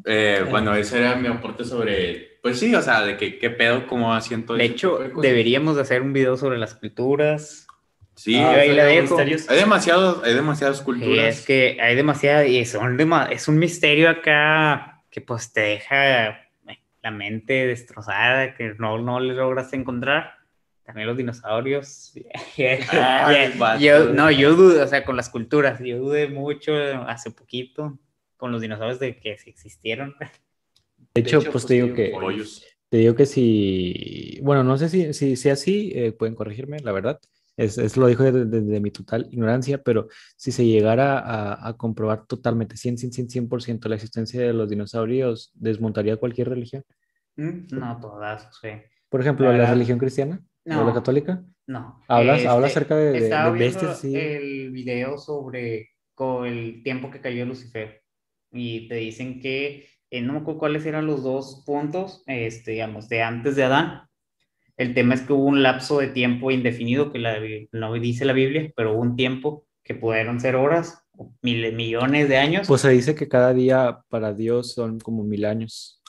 Eh, 0.04 0.44
bueno, 0.50 0.74
ese 0.74 0.98
era 0.98 1.14
mi 1.14 1.28
aporte 1.28 1.64
sobre, 1.64 2.38
pues 2.42 2.58
sí, 2.58 2.74
o 2.74 2.82
sea, 2.82 3.02
de 3.02 3.16
que 3.16 3.38
qué 3.38 3.50
pedo, 3.50 3.86
cómo 3.86 4.12
asiento. 4.12 4.54
De 4.54 4.64
hecho, 4.64 4.98
deberíamos 5.20 5.76
de 5.76 5.82
hacer 5.82 6.02
un 6.02 6.12
video 6.12 6.36
sobre 6.36 6.58
las 6.58 6.74
culturas. 6.74 7.68
Sí, 8.16 8.36
Ah, 8.36 8.50
ahí 8.52 8.74
la 8.74 8.84
dejo. 8.84 9.16
hay 9.18 9.56
demasiados, 9.56 10.22
hay 10.24 10.34
demasiadas 10.34 10.80
culturas. 10.82 11.38
es 11.38 11.46
que 11.46 11.78
hay 11.80 11.94
demasiada, 11.94 12.44
y 12.44 12.64
son 12.66 12.98
dema- 12.98 13.28
es 13.30 13.46
un 13.48 13.58
misterio 13.58 14.10
acá 14.10 15.02
que 15.10 15.20
pues 15.20 15.52
te 15.52 15.60
deja 15.60 16.28
eh, 16.30 16.38
la 17.02 17.10
mente 17.12 17.66
destrozada, 17.66 18.54
que 18.54 18.74
no, 18.78 18.98
no 18.98 19.20
le 19.20 19.34
logras 19.34 19.72
encontrar. 19.72 20.34
También 20.84 21.06
los 21.06 21.16
dinosaurios. 21.16 22.12
Ay, 22.90 23.52
vato. 23.56 23.80
yo, 23.80 24.06
no, 24.12 24.30
yo 24.32 24.54
dudo, 24.56 24.82
o 24.82 24.86
sea, 24.88 25.04
con 25.04 25.16
las 25.16 25.28
culturas, 25.30 25.78
yo 25.80 25.98
dudé 25.98 26.26
mucho 26.28 26.74
hace 27.06 27.30
poquito 27.30 27.98
con 28.42 28.50
los 28.50 28.60
dinosaurios 28.60 28.98
de 28.98 29.20
que 29.20 29.38
si 29.38 29.50
existieron. 29.50 30.16
De 31.14 31.20
hecho, 31.20 31.40
pues 31.52 31.64
te 31.64 31.74
digo 31.74 31.94
que, 31.94 32.08
Pollos. 32.10 32.64
te 32.88 32.96
digo 32.96 33.14
que 33.14 33.24
si, 33.24 34.40
bueno, 34.42 34.64
no 34.64 34.76
sé 34.78 34.88
si, 34.88 35.12
si 35.14 35.36
sea 35.36 35.52
así, 35.52 35.92
eh, 35.94 36.10
pueden 36.10 36.34
corregirme, 36.34 36.80
la 36.80 36.90
verdad. 36.90 37.20
Es, 37.56 37.78
es 37.78 37.96
lo 37.96 38.08
dijo 38.08 38.24
desde 38.24 38.46
desde 38.46 38.80
mi 38.80 38.90
total 38.90 39.28
ignorancia, 39.30 39.80
pero 39.80 40.08
si 40.36 40.50
se 40.50 40.66
llegara 40.66 41.20
a, 41.20 41.68
a 41.68 41.76
comprobar 41.76 42.26
totalmente, 42.26 42.76
100, 42.76 42.98
100, 42.98 43.12
100, 43.12 43.48
100% 43.48 43.88
la 43.88 43.94
existencia 43.94 44.40
de 44.40 44.52
los 44.54 44.68
dinosaurios, 44.68 45.52
¿desmontaría 45.54 46.16
cualquier 46.16 46.48
religión? 46.48 46.82
No 47.36 48.00
todas, 48.00 48.48
sí. 48.60 48.70
Por 49.08 49.20
ejemplo, 49.20 49.52
La 49.52 49.58
la, 49.58 49.70
religión 49.70 49.98
cristiana 50.00 50.40
o 50.66 50.70
la 50.70 50.82
no. 50.84 50.94
católica. 50.94 51.44
No. 51.68 52.02
¿Hablas, 52.08 52.38
Este, 52.38 52.48
hablas 52.48 52.70
acerca 52.72 52.96
de, 52.96 53.12
de- 53.12 53.18
Estaba 53.18 53.52
de 53.52 53.58
viendo 53.58 53.78
bestias? 53.80 53.98
Sí. 54.00 54.16
el 54.16 54.70
video 54.72 55.16
sobre 55.18 55.90
co- 56.14 56.44
el 56.44 56.82
tiempo 56.82 57.08
que 57.10 57.20
cayó 57.20 57.44
Lucifer 57.44 58.01
y 58.52 58.88
te 58.88 58.96
dicen 58.96 59.40
que 59.40 59.88
eh, 60.10 60.20
no 60.20 60.34
me 60.34 60.38
acuerdo 60.40 60.58
cuáles 60.60 60.84
eran 60.86 61.06
los 61.06 61.22
dos 61.22 61.62
puntos, 61.64 62.22
este, 62.26 62.72
digamos, 62.72 63.08
de 63.08 63.22
antes 63.22 63.56
de 63.56 63.64
Adán. 63.64 64.02
El 64.76 64.94
tema 64.94 65.14
es 65.14 65.22
que 65.22 65.32
hubo 65.32 65.44
un 65.44 65.62
lapso 65.62 65.98
de 66.00 66.08
tiempo 66.08 66.50
indefinido 66.50 67.12
que 67.12 67.18
la, 67.18 67.36
no 67.72 67.92
dice 67.94 68.24
la 68.24 68.32
Biblia, 68.32 68.70
pero 68.76 68.92
hubo 68.94 69.00
un 69.02 69.16
tiempo 69.16 69.66
que 69.84 69.94
pudieron 69.94 70.40
ser 70.40 70.56
horas, 70.56 71.04
mil, 71.42 71.72
millones 71.74 72.28
de 72.28 72.36
años. 72.36 72.68
Pues 72.68 72.80
se 72.82 72.90
dice 72.90 73.14
que 73.14 73.28
cada 73.28 73.52
día 73.52 74.00
para 74.08 74.32
Dios 74.32 74.72
son 74.74 74.98
como 75.00 75.24
mil 75.24 75.44
años. 75.44 76.02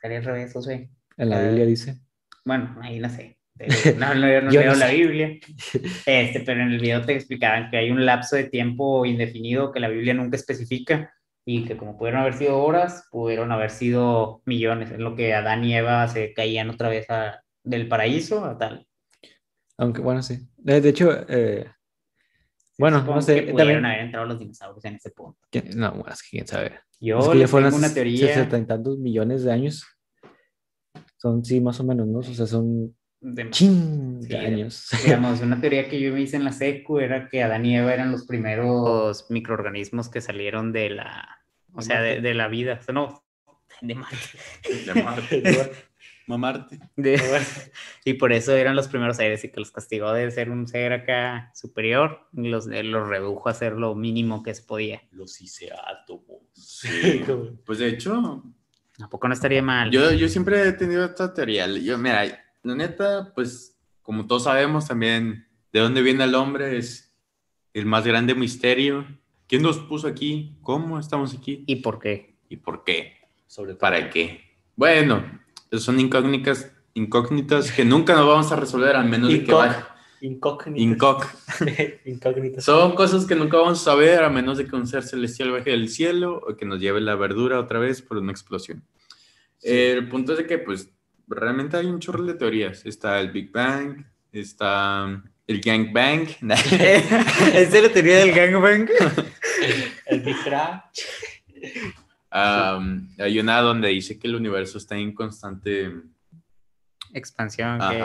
Sería 0.00 0.18
al 0.18 0.24
revés, 0.24 0.54
o 0.56 0.62
sea. 0.62 0.76
En 1.16 1.30
la 1.30 1.42
Eh, 1.42 1.48
Biblia 1.48 1.66
dice. 1.66 2.00
Bueno, 2.44 2.76
ahí 2.82 2.98
no 2.98 3.08
sé. 3.08 3.38
No, 3.98 4.14
no, 4.14 4.28
yo 4.30 4.42
no 4.42 4.50
Yo 4.52 4.60
leo 4.60 4.72
no 4.72 4.78
la 4.78 4.88
sé. 4.88 4.94
Biblia. 4.96 5.38
Este, 6.06 6.40
pero 6.40 6.60
en 6.62 6.72
el 6.72 6.80
video 6.80 7.02
te 7.04 7.14
explicaban 7.14 7.70
que 7.70 7.78
hay 7.78 7.90
un 7.90 8.04
lapso 8.04 8.36
de 8.36 8.44
tiempo 8.44 9.04
indefinido 9.06 9.72
que 9.72 9.80
la 9.80 9.88
Biblia 9.88 10.14
nunca 10.14 10.36
especifica 10.36 11.12
y 11.48 11.64
que 11.64 11.76
como 11.76 11.96
pudieron 11.96 12.20
haber 12.22 12.34
sido 12.34 12.58
horas, 12.58 13.06
pudieron 13.10 13.52
haber 13.52 13.70
sido 13.70 14.42
millones. 14.46 14.90
Es 14.90 14.98
lo 14.98 15.14
que 15.14 15.32
Adán 15.32 15.64
y 15.64 15.76
Eva 15.76 16.06
se 16.08 16.34
caían 16.34 16.68
otra 16.70 16.88
vez 16.88 17.08
a- 17.08 17.40
del 17.62 17.88
paraíso 17.88 18.44
a 18.44 18.58
tal. 18.58 18.86
Aunque, 19.78 20.00
bueno, 20.00 20.22
sí. 20.22 20.40
De, 20.56 20.76
hecho, 20.88 21.12
eh, 21.28 21.70
bueno, 22.78 22.98
Supongo 22.98 23.16
no 23.16 23.22
sé. 23.22 23.34
que 23.36 23.40
pudieron 23.52 23.58
También, 23.58 23.84
haber 23.86 24.00
entrado 24.00 24.26
los 24.26 24.38
dinosaurios 24.40 24.84
en 24.84 24.94
ese 24.96 25.10
punto. 25.10 25.38
no, 25.76 25.90
bueno, 25.92 26.12
es 26.12 26.22
que 26.22 26.28
quién 26.30 26.46
sabe. 26.48 26.80
Yo 26.98 27.18
es 27.20 27.28
que 27.28 27.38
ya 27.38 27.48
fueron 27.48 27.74
una 27.74 27.92
teoría 27.94 28.26
sesenta 28.26 28.58
y 28.58 28.64
tantos 28.66 28.98
millones 28.98 29.44
de 29.44 29.52
años. 29.52 29.86
Son, 31.18 31.44
sí, 31.44 31.60
más 31.60 31.78
o 31.78 31.84
menos, 31.84 32.06
¿no? 32.08 32.18
O 32.18 32.22
sea, 32.22 32.46
son 32.46 32.96
de 33.20 33.50
ching 33.50 34.22
Sí, 34.22 34.28
de 34.28 34.38
años. 34.38 34.88
Digamos, 35.04 35.40
una 35.40 35.60
teoría 35.60 35.88
que 35.88 36.00
yo 36.00 36.12
me 36.12 36.20
hice 36.20 36.36
en 36.36 36.44
la 36.44 36.52
secu 36.52 36.98
era 36.98 37.28
que 37.28 37.42
Adán 37.42 37.64
y 37.66 37.76
Eva 37.76 37.92
eran 37.92 38.12
los 38.12 38.26
primeros 38.26 39.26
microorganismos 39.30 40.08
que 40.08 40.20
salieron 40.20 40.72
de 40.72 40.90
la, 40.90 41.44
o 41.72 41.82
sea, 41.82 42.02
de, 42.02 42.20
de 42.20 42.34
la 42.34 42.48
vida, 42.48 42.78
O 42.80 42.82
sea, 42.84 42.94
no, 42.94 43.24
de 43.80 43.94
Marte. 43.94 44.38
De 44.86 45.02
Marte. 45.02 45.42
Mamarte. 46.26 46.80
De- 46.96 47.20
y 48.04 48.14
por 48.14 48.32
eso 48.32 48.52
eran 48.54 48.74
los 48.74 48.88
primeros 48.88 49.16
seres 49.16 49.44
y 49.44 49.50
que 49.50 49.60
los 49.60 49.70
castigó 49.70 50.12
de 50.12 50.30
ser 50.30 50.50
un 50.50 50.66
ser 50.66 50.92
acá 50.92 51.52
superior 51.54 52.28
y 52.32 52.48
los, 52.48 52.66
eh, 52.68 52.82
los 52.82 53.08
redujo 53.08 53.48
a 53.48 53.54
ser 53.54 53.74
lo 53.74 53.94
mínimo 53.94 54.42
que 54.42 54.54
se 54.54 54.62
podía. 54.62 55.02
Los 55.12 55.40
hice 55.40 55.70
átomos. 55.72 56.42
Sí. 56.52 57.22
Pues 57.64 57.78
de 57.78 57.88
hecho, 57.88 58.42
¿A 59.00 59.08
poco 59.08 59.28
no 59.28 59.34
estaría 59.34 59.62
mal? 59.62 59.90
yo, 59.90 60.10
yo 60.12 60.28
siempre 60.28 60.66
he 60.66 60.72
tenido 60.72 61.04
esta 61.04 61.32
teoría. 61.32 61.66
Yo, 61.68 61.96
mira, 61.98 62.24
la 62.66 62.74
neta, 62.74 63.32
pues, 63.34 63.78
como 64.02 64.26
todos 64.26 64.44
sabemos 64.44 64.88
también, 64.88 65.46
de 65.72 65.80
dónde 65.80 66.02
viene 66.02 66.24
el 66.24 66.34
hombre 66.34 66.76
es 66.76 67.14
el 67.74 67.86
más 67.86 68.06
grande 68.06 68.34
misterio. 68.34 69.06
¿Quién 69.46 69.62
nos 69.62 69.78
puso 69.78 70.08
aquí? 70.08 70.56
¿Cómo 70.62 70.98
estamos 70.98 71.34
aquí? 71.34 71.64
¿Y 71.66 71.76
por 71.76 71.98
qué? 72.00 72.36
¿Y 72.48 72.56
por 72.56 72.84
qué? 72.84 73.12
Sobre 73.46 73.70
todo. 73.72 73.78
¿Para 73.80 74.10
qué? 74.10 74.40
Bueno, 74.74 75.22
son 75.72 76.00
incógnitas, 76.00 76.72
incógnitas 76.94 77.70
que 77.72 77.84
nunca 77.84 78.14
nos 78.14 78.26
vamos 78.26 78.50
a 78.52 78.56
resolver, 78.56 78.96
al 78.96 79.08
menos 79.08 79.30
de 79.30 79.44
que 79.44 79.52
vaya. 79.52 79.88
Incógnitas. 80.20 80.82
Incóg- 80.98 82.00
Incógnitas. 82.06 82.64
Son 82.64 82.94
cosas 82.94 83.26
que 83.26 83.34
nunca 83.36 83.58
vamos 83.58 83.80
a 83.80 83.84
saber, 83.84 84.22
a 84.24 84.30
menos 84.30 84.58
de 84.58 84.66
que 84.66 84.74
un 84.74 84.86
ser 84.86 85.02
celestial 85.04 85.52
baje 85.52 85.70
del 85.70 85.88
cielo 85.88 86.42
o 86.48 86.56
que 86.56 86.64
nos 86.64 86.80
lleve 86.80 87.00
la 87.00 87.14
verdura 87.14 87.60
otra 87.60 87.78
vez 87.78 88.02
por 88.02 88.16
una 88.16 88.32
explosión. 88.32 88.82
El 89.62 90.08
punto 90.08 90.32
es 90.32 90.38
de 90.38 90.46
que, 90.46 90.58
pues, 90.58 90.90
realmente 91.26 91.76
hay 91.76 91.86
un 91.86 91.98
chorro 92.00 92.24
de 92.24 92.34
teorías. 92.34 92.84
Está 92.86 93.20
el 93.20 93.30
Big 93.30 93.50
Bang, 93.52 94.04
está 94.32 95.22
el 95.46 95.60
Gang 95.60 95.92
Bang. 95.92 96.28
¿Es 97.54 97.72
la 97.82 97.88
teoría 97.92 98.18
del 98.18 98.32
gangbang? 98.32 98.88
El 100.06 100.20
Big 100.20 100.36
Bang. 100.50 100.80
Am, 102.30 103.08
hay 103.18 103.38
una 103.40 103.60
donde 103.60 103.88
dice 103.88 104.18
que 104.18 104.26
el 104.28 104.34
universo 104.34 104.78
está 104.78 104.96
en 104.96 105.14
constante 105.14 105.90
Expansión 107.14 107.78
que- 107.78 107.98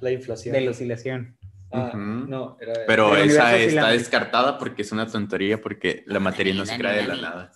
La 0.00 0.10
inflación. 0.12 0.52
de 0.52 0.60
la 0.60 0.70
oscilación. 0.72 1.36
Ah, 1.72 1.92
no, 1.94 2.56
era. 2.60 2.72
Pero 2.86 3.16
El 3.16 3.30
esa 3.30 3.56
está 3.56 3.88
descartada 3.90 4.58
porque 4.58 4.82
es 4.82 4.92
una 4.92 5.06
tontería, 5.06 5.60
porque 5.60 6.02
la 6.06 6.18
materia 6.20 6.52
no 6.52 6.66
se 6.66 6.76
crea 6.76 6.92
de 6.92 7.06
la 7.06 7.16
nada. 7.16 7.52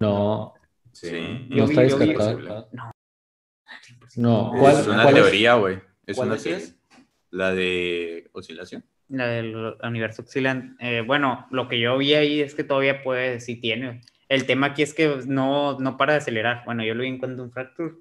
No, 0.00 0.54
Sí. 0.92 1.46
no 1.48 1.64
está 1.64 1.82
vi- 1.82 1.88
descartado. 1.88 2.68
No. 4.16 4.52
No, 4.54 4.68
Es 4.68 4.78
¿cuál, 4.84 4.94
una 4.94 5.02
cuál 5.04 5.14
teoría, 5.14 5.54
güey. 5.54 5.78
Es 6.06 6.16
¿Cuál 6.16 6.28
una 6.28 6.36
teoría. 6.38 6.66
La 7.30 7.54
de 7.54 8.28
oscilación. 8.32 8.84
La 9.08 9.26
del 9.26 9.74
universo 9.82 10.22
oscilante. 10.22 10.74
Eh, 10.80 11.02
bueno, 11.02 11.46
lo 11.50 11.68
que 11.68 11.80
yo 11.80 11.98
vi 11.98 12.14
ahí 12.14 12.40
es 12.40 12.54
que 12.54 12.64
todavía 12.64 13.02
puede, 13.02 13.40
sí 13.40 13.56
tiene. 13.56 14.00
El 14.28 14.46
tema 14.46 14.68
aquí 14.68 14.82
es 14.82 14.94
que 14.94 15.20
no, 15.26 15.78
no 15.78 15.96
para 15.96 16.12
de 16.14 16.18
acelerar. 16.18 16.62
Bueno, 16.64 16.84
yo 16.84 16.94
lo 16.94 17.02
vi 17.02 17.08
en 17.08 17.18
Quantum 17.18 17.50
Fracture, 17.50 17.94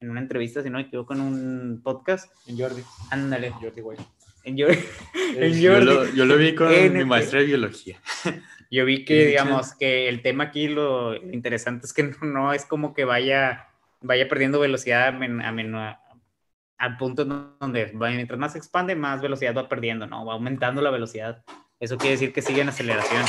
en 0.00 0.10
una 0.10 0.20
entrevista, 0.20 0.62
si 0.62 0.68
no 0.70 0.78
me 0.78 0.84
equivoco, 0.84 1.14
en 1.14 1.20
un 1.20 1.80
podcast. 1.82 2.30
En 2.46 2.58
Jordi. 2.58 2.82
Ándale. 3.10 3.50
Jordi, 3.50 3.80
güey. 3.80 3.98
En 4.44 4.56
yo, 4.56 4.66
en 5.36 5.60
Yo 5.60 5.72
Jordi. 5.72 5.84
lo, 5.86 6.14
yo 6.14 6.24
lo 6.26 6.36
vi 6.36 6.54
con 6.54 6.70
mi 6.92 7.04
maestra 7.04 7.40
de 7.40 7.46
biología. 7.46 7.98
Yo 8.70 8.84
vi 8.84 9.04
que, 9.06 9.26
digamos, 9.26 9.74
que 9.74 10.08
el 10.08 10.22
tema 10.22 10.44
aquí 10.44 10.68
lo 10.68 11.14
interesante 11.16 11.86
es 11.86 11.92
que 11.94 12.02
no, 12.22 12.26
no 12.26 12.52
es 12.52 12.64
como 12.66 12.92
que 12.94 13.04
vaya, 13.04 13.68
vaya 14.00 14.28
perdiendo 14.28 14.58
velocidad 14.60 15.08
a 15.08 15.12
men- 15.12 15.40
a 15.42 15.52
men- 15.52 15.74
a- 15.74 16.00
al 16.78 16.96
punto 16.96 17.24
donde 17.24 17.92
va- 17.92 18.10
mientras 18.10 18.38
más 18.38 18.52
se 18.52 18.58
expande, 18.58 18.94
más 18.96 19.20
velocidad 19.20 19.54
va 19.54 19.68
perdiendo, 19.68 20.06
¿no? 20.06 20.24
Va 20.24 20.32
aumentando 20.34 20.80
la 20.80 20.90
velocidad. 20.90 21.44
Eso 21.78 21.96
quiere 21.98 22.12
decir 22.12 22.32
que 22.32 22.42
sigue 22.42 22.62
en 22.62 22.68
aceleración. 22.70 23.22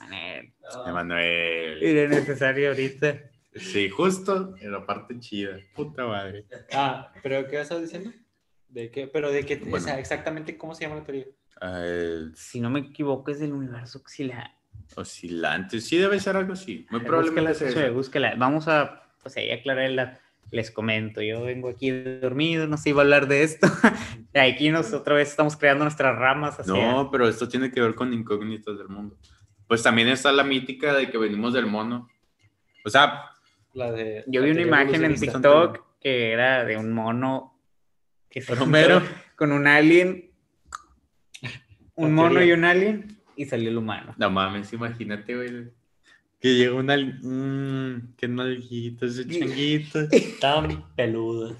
Manel, 0.00 0.52
Emanuel. 0.86 1.82
Era 1.82 2.08
necesario 2.08 2.68
ahorita. 2.70 3.18
Sí, 3.54 3.88
justo 3.88 4.54
en 4.60 4.72
la 4.72 4.84
parte 4.84 5.18
chida. 5.18 5.58
Puta 5.74 6.04
madre. 6.06 6.44
Ah, 6.72 7.12
pero 7.22 7.46
¿qué 7.48 7.60
estás 7.60 7.80
diciendo? 7.80 8.10
¿De 8.68 8.90
qué? 8.90 9.06
Pero 9.06 9.30
de 9.30 9.46
qué, 9.46 9.56
Bueno. 9.56 9.76
o 9.76 9.80
sea, 9.80 9.98
exactamente 9.98 10.58
cómo 10.58 10.74
se 10.74 10.82
llama 10.84 10.96
la 10.96 11.04
teoría. 11.04 11.26
Ah, 11.60 11.80
el 11.84 12.32
Si 12.36 12.60
no 12.60 12.68
me 12.68 12.80
equivoco, 12.80 13.30
es 13.30 13.40
del 13.40 13.52
universo 13.52 13.98
auxiliar. 13.98 14.50
Oscilante. 14.94 15.80
Sí, 15.80 15.96
debe 15.96 16.20
ser 16.20 16.36
algo 16.36 16.52
así. 16.52 16.86
Muy 16.90 17.00
probablemente 17.00 17.40
Búsquela, 17.40 17.54
sea 17.54 17.82
sí, 17.82 17.86
eso. 17.86 17.94
búsquela. 17.94 18.34
Vamos 18.36 18.68
a, 18.68 19.02
pues 19.22 19.36
ahí 19.36 19.50
aclararla. 19.50 20.20
Les 20.52 20.70
comento, 20.70 21.20
yo 21.22 21.42
vengo 21.42 21.68
aquí 21.68 21.90
dormido, 21.90 22.68
no 22.68 22.76
sé 22.76 22.90
iba 22.90 23.02
a 23.02 23.04
hablar 23.04 23.26
de 23.26 23.42
esto. 23.42 23.66
Aquí 24.32 24.70
nos 24.70 24.92
otra 24.92 25.16
vez 25.16 25.30
estamos 25.30 25.56
creando 25.56 25.82
nuestras 25.82 26.16
ramas 26.16 26.60
hacia... 26.60 26.72
No, 26.72 27.10
pero 27.10 27.26
esto 27.26 27.48
tiene 27.48 27.72
que 27.72 27.80
ver 27.80 27.96
con 27.96 28.12
incógnitas 28.12 28.78
del 28.78 28.88
mundo. 28.88 29.18
Pues 29.66 29.82
también 29.82 30.06
está 30.06 30.30
la 30.30 30.44
mítica 30.44 30.94
de 30.94 31.10
que 31.10 31.18
venimos 31.18 31.52
del 31.52 31.66
mono. 31.66 32.08
O 32.84 32.88
sea, 32.88 33.24
La 33.72 33.90
de. 33.90 34.22
Yo 34.28 34.40
la 34.40 34.46
vi 34.46 34.52
una 34.52 34.62
imagen 34.62 35.04
en. 35.04 35.16
TikTok 35.16 35.84
que 36.00 36.30
era 36.30 36.64
de 36.64 36.76
un 36.76 36.92
mono 36.92 37.58
que 38.30 38.40
se 38.40 38.54
con 39.34 39.50
un 39.50 39.66
alien, 39.66 40.30
un 41.96 42.14
mono 42.14 42.42
y 42.42 42.52
un 42.52 42.64
alien, 42.64 43.15
y 43.36 43.44
salió 43.44 43.70
el 43.70 43.78
humano. 43.78 44.14
no 44.18 44.30
mames, 44.30 44.72
imagínate, 44.72 45.36
güey. 45.36 45.70
Que 46.40 46.54
llega 46.54 46.74
una... 46.74 46.96
Mmm, 46.96 48.14
qué 48.16 48.28
nalguito 48.28 49.06
ese 49.06 49.26
changuito. 49.26 50.00
Tan 50.40 50.84
peludo. 50.94 51.56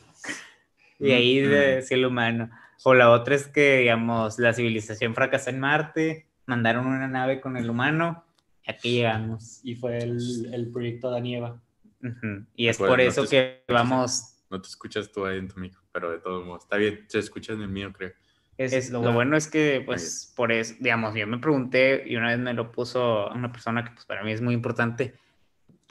Y 0.98 1.10
ahí 1.12 1.40
Mm, 1.40 1.48
de, 1.48 1.82
sí, 1.82 1.94
el 1.94 2.06
humano. 2.06 2.50
O 2.84 2.94
la 2.94 3.10
otra 3.10 3.34
es 3.34 3.46
que, 3.48 3.78
digamos, 3.78 4.38
la 4.38 4.52
civilización 4.52 5.14
fracasó 5.14 5.50
en 5.50 5.60
Marte 5.60 6.26
mandaron 6.46 6.86
una 6.86 7.08
nave 7.08 7.40
con 7.40 7.56
el 7.56 7.68
humano 7.68 8.24
y 8.66 8.70
aquí 8.70 8.92
llegamos. 8.92 9.60
Y 9.64 9.74
fue 9.74 9.98
el, 9.98 10.50
el 10.52 10.70
proyecto 10.70 11.10
Danieva. 11.10 11.60
Ujú. 12.02 12.46
Y 12.54 12.68
es 12.68 12.78
Bueno, 12.78 12.92
por 12.92 12.98
no 12.98 13.04
eso 13.04 13.22
te 13.24 13.28
que 13.30 13.56
escuchas. 13.66 13.74
vamos. 13.74 14.32
No 14.50 14.60
te 14.62 14.68
escuchas 14.68 15.10
tú 15.10 15.24
ahí 15.26 15.38
en 15.38 15.48
tu 15.48 15.58
micro, 15.58 15.80
pero 15.90 16.12
de 16.12 16.18
todos 16.20 16.46
modos. 16.46 16.62
Está 16.64 16.76
bien, 16.76 17.04
se 17.08 17.18
escucha 17.18 17.52
en 17.54 17.62
el 17.62 17.68
mío, 17.68 17.92
creo. 17.92 18.12
Es, 18.58 18.90
lo, 18.90 19.00
bueno. 19.12 19.36
es 19.36 19.48
que, 19.48 19.82
pues, 19.84 20.32
por 20.34 20.50
eso, 20.50 20.74
digamos, 20.80 21.14
yo 21.14 21.26
me 21.26 21.38
pregunté 21.38 22.04
y 22.06 22.16
una 22.16 22.28
vez 22.28 22.38
me 22.38 22.54
lo 22.54 22.72
puso 22.72 23.28
una 23.28 23.52
persona 23.52 23.84
que, 23.84 23.90
pues, 23.90 24.06
para 24.06 24.24
mí 24.24 24.32
es 24.32 24.40
muy 24.40 24.54
importante, 24.54 25.14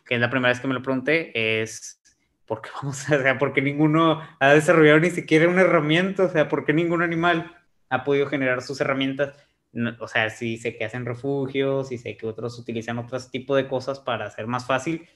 que 0.04 0.16
es 0.16 0.22
la 0.22 0.30
primera 0.30 0.50
vez 0.50 0.60
que 0.60 0.68
me 0.68 0.74
lo 0.74 0.82
pregunté, 0.82 1.62
es 1.62 2.02
¿por 2.46 2.62
qué 2.62 2.70
vamos 2.82 3.10
a, 3.10 3.16
o 3.16 3.22
sea, 3.22 3.38
por 3.38 3.54
qué 3.54 3.62
ninguno 3.62 4.22
ha 4.40 4.54
desarrollado 4.54 5.00
ni 5.00 5.10
siquiera 5.10 5.48
una 5.48 5.62
herramienta? 5.62 6.24
O 6.24 6.30
sea, 6.30 6.48
¿por 6.48 6.66
qué 6.66 6.74
ningún 6.74 7.02
animal 7.02 7.56
ha 7.90 8.04
podido 8.04 8.28
generar 8.28 8.62
sus 8.62 8.82
herramientas? 8.82 9.36
No, 9.72 9.96
o 10.00 10.08
sea, 10.08 10.30
sí 10.30 10.58
sé 10.58 10.78
que 10.78 10.86
hacen 10.86 11.06
refugios 11.06 11.92
y 11.92 11.98
sé 11.98 12.16
que 12.16 12.26
otros 12.26 12.58
utilizan 12.58 12.98
otros 12.98 13.30
tipos 13.30 13.58
de 13.58 13.68
cosas 13.68 14.00
para 14.00 14.26
hacer 14.26 14.48
más 14.48 14.66
fácil, 14.66 15.08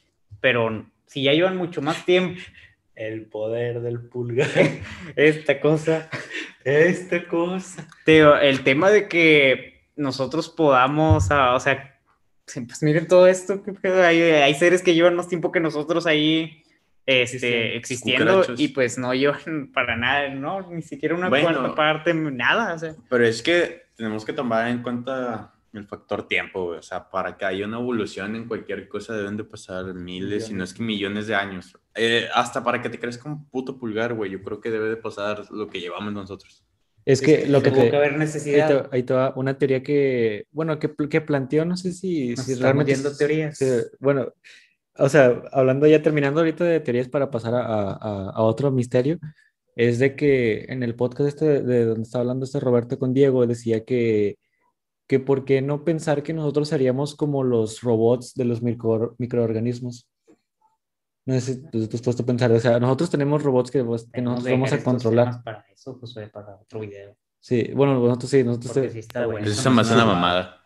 pero 0.41 0.85
si 1.05 1.23
ya 1.23 1.33
llevan 1.33 1.57
mucho 1.57 1.81
más 1.81 2.05
tiempo 2.05 2.39
El 2.99 3.27
poder 3.27 3.79
del 3.79 4.01
pulgar. 4.01 4.49
esta 5.15 5.61
cosa, 5.61 6.09
Esta 6.65 7.25
cosa. 7.27 7.87
Teo, 8.03 8.35
el 8.37 8.61
tema 8.65 8.89
de 8.89 9.07
que 9.07 9.85
nosotros 9.95 10.49
podamos, 10.49 11.31
ah, 11.31 11.55
o 11.55 11.59
sea, 11.61 11.97
pues 12.45 12.83
miren 12.83 13.07
todo 13.07 13.25
esto, 13.27 13.63
hay, 14.03 14.21
hay 14.21 14.53
seres 14.53 14.81
que 14.81 14.93
llevan 14.93 15.15
más 15.15 15.29
tiempo 15.29 15.49
que 15.51 15.61
nosotros 15.61 16.05
ahí 16.05 16.61
este, 17.05 17.75
Existiendo. 17.77 17.77
existiendo 17.77 18.25
Cucarachos. 18.33 18.59
y 18.59 18.67
pues 18.67 18.97
no 18.97 19.13
llevan 19.13 19.71
para 19.73 19.95
nada, 19.95 20.27
no, 20.29 20.69
ni 20.69 20.81
siquiera 20.81 21.15
una 21.15 21.29
Bueno. 21.29 21.53
cuarta 21.53 21.75
parte, 21.75 22.13
nada, 22.13 22.73
o 22.73 22.79
sea. 22.79 22.95
Pero 23.09 23.25
es 23.25 23.41
que 23.41 23.83
tenemos 23.95 24.25
que 24.25 24.33
tomar 24.33 24.67
en 24.67 24.83
cuenta 24.83 25.53
el 25.73 25.85
factor 25.87 26.27
tiempo, 26.27 26.65
güey. 26.65 26.79
O 26.79 26.83
sea, 26.83 27.09
para 27.09 27.37
que 27.37 27.45
haya 27.45 27.65
una 27.65 27.77
evolución 27.77 28.35
en 28.35 28.45
cualquier 28.45 28.87
cosa 28.89 29.15
deben 29.15 29.37
de 29.37 29.43
pasar 29.43 29.85
miles, 29.93 30.47
si 30.47 30.53
no 30.53 30.63
es 30.63 30.73
que 30.73 30.83
millones 30.83 31.27
de 31.27 31.35
años. 31.35 31.77
Eh, 32.01 32.27
hasta 32.33 32.63
para 32.63 32.81
que 32.81 32.89
te 32.89 32.97
crezca 32.97 33.27
un 33.29 33.49
puto 33.49 33.77
pulgar, 33.77 34.13
güey. 34.13 34.31
Yo 34.31 34.41
creo 34.41 34.61
que 34.61 34.71
debe 34.71 34.87
de 34.89 34.95
pasar 34.97 35.43
lo 35.51 35.67
que 35.67 35.81
llevamos 35.81 36.13
nosotros. 36.13 36.63
Es 37.05 37.21
que 37.21 37.45
lo 37.47 37.61
que 37.61 37.71
tuvo 37.71 37.83
te... 37.83 37.89
que 37.91 37.97
haber 37.97 38.13
Ahí 38.13 38.19
necesidad. 38.19 38.89
te, 38.89 38.95
ahí 38.95 39.03
te 39.03 39.13
va 39.13 39.33
una 39.35 39.57
teoría 39.57 39.81
que, 39.83 40.45
bueno, 40.51 40.79
que, 40.79 40.93
que 41.09 41.21
planteó, 41.21 41.65
no 41.65 41.75
sé 41.75 41.91
si, 41.91 42.29
Nos 42.35 42.45
si 42.45 42.53
estamos 42.53 42.85
realmente... 42.85 43.07
a 43.07 43.17
teorías. 43.17 43.59
bueno, 43.99 44.31
o 44.97 45.09
sea, 45.09 45.41
hablando 45.51 45.87
ya, 45.87 46.01
terminando 46.01 46.39
ahorita 46.41 46.63
de 46.63 46.79
teorías 46.79 47.07
para 47.09 47.29
pasar 47.31 47.55
a, 47.55 47.91
a- 47.91 48.29
a 48.31 48.41
otro 48.43 48.69
misterio, 48.71 49.17
es 49.75 49.97
de 49.99 50.15
que 50.15 50.65
en 50.69 50.83
el 50.83 50.95
podcast 50.95 51.29
este 51.29 51.45
de, 51.45 51.61
de 51.63 51.85
donde 51.85 52.03
está 52.03 52.19
hablando 52.19 52.45
este 52.45 52.59
Roberto 52.59 52.99
con 52.99 53.13
Diego, 53.13 53.47
decía 53.47 53.83
que, 53.85 54.37
que 55.07 55.19
por 55.19 55.45
qué 55.45 55.61
no 55.61 55.83
pensar 55.83 56.21
que 56.21 56.33
nosotros 56.33 56.67
seríamos 56.69 57.15
como 57.15 57.43
los 57.43 57.81
robots 57.81 58.35
de 58.35 58.45
los 58.45 58.61
micro- 58.61 59.15
microorganismos. 59.17 60.07
No 61.29 61.35
sé 61.39 61.41
si 61.41 61.61
tú, 61.61 61.87
tú 61.87 61.95
has 61.95 62.01
puesto 62.01 62.23
a 62.23 62.25
pensar, 62.25 62.51
o 62.51 62.59
sea, 62.59 62.79
nosotros 62.79 63.11
tenemos 63.11 63.43
robots 63.43 63.69
que, 63.69 63.83
pues, 63.83 64.05
que 64.11 64.23
que 64.23 64.51
vamos 64.51 64.73
a 64.73 64.83
controlar. 64.83 65.43
Para 65.43 65.63
eso, 65.71 65.93
Josué, 65.99 66.27
para 66.27 66.55
otro 66.55 66.79
video. 66.79 67.15
Sí, 67.39 67.71
bueno, 67.75 67.99
nosotros 67.99 68.31
sí, 68.31 68.43
nosotros 68.43 68.73
Porque 68.73 68.89
sí- 68.89 68.99
está 68.99 69.27
bueno. 69.27 69.45
Eso 69.45 69.69
me 69.69 69.81
hace 69.81 69.93
una 69.93 70.05
mamada. 70.05 70.65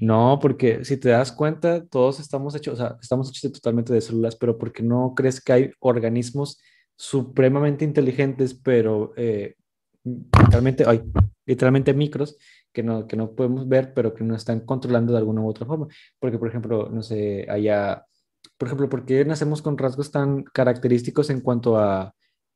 No, 0.00 0.40
porque 0.42 0.84
si 0.84 0.96
te 0.96 1.10
das 1.10 1.30
cuenta, 1.30 1.86
todos 1.86 2.18
estamos 2.18 2.56
hechos, 2.56 2.74
o 2.74 2.76
sea, 2.76 2.98
estamos 3.00 3.30
hechos 3.30 3.52
totalmente 3.52 3.92
de 3.92 4.00
células, 4.00 4.34
pero 4.34 4.58
porque 4.58 4.82
no 4.82 5.14
crees 5.14 5.40
que 5.40 5.52
hay 5.52 5.70
organismos 5.78 6.60
supremamente 6.96 7.84
inteligentes, 7.84 8.54
pero 8.54 9.12
eh, 9.16 9.54
literalmente, 10.02 10.82
ay, 10.88 11.04
literalmente 11.46 11.94
micros 11.94 12.36
que 12.72 12.82
no, 12.82 13.06
que 13.06 13.16
no 13.16 13.30
podemos 13.30 13.68
ver, 13.68 13.94
pero 13.94 14.12
que 14.12 14.24
nos 14.24 14.38
están 14.38 14.58
controlando 14.60 15.12
de 15.12 15.18
alguna 15.18 15.40
u 15.40 15.48
otra 15.48 15.66
forma? 15.66 15.86
Porque, 16.18 16.36
por 16.36 16.48
ejemplo, 16.48 16.88
no 16.90 17.00
sé, 17.00 17.46
haya, 17.48 18.04
por 18.56 18.68
ejemplo, 18.68 18.88
¿por 18.88 19.04
qué 19.04 19.24
nacemos 19.24 19.62
con 19.62 19.78
rasgos 19.78 20.10
tan 20.10 20.42
característicos 20.42 21.30
en 21.30 21.40
cuanto 21.40 21.78
a 21.78 22.14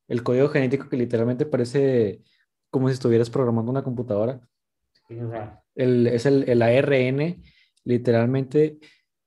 el 0.09 0.23
código 0.23 0.49
genético 0.49 0.89
que 0.89 0.97
literalmente 0.97 1.47
parece 1.47 2.23
como 2.71 2.89
si 2.89 2.95
estuvieras 2.95 3.31
programando 3.31 3.71
una 3.71 3.83
computadora? 3.85 4.41
Sí, 5.09 5.21
o 5.21 5.31
sea, 5.31 5.63
el, 5.75 6.07
es 6.07 6.27
el, 6.27 6.49
el 6.49 6.63
ARN, 6.63 7.43
literalmente, 7.85 8.79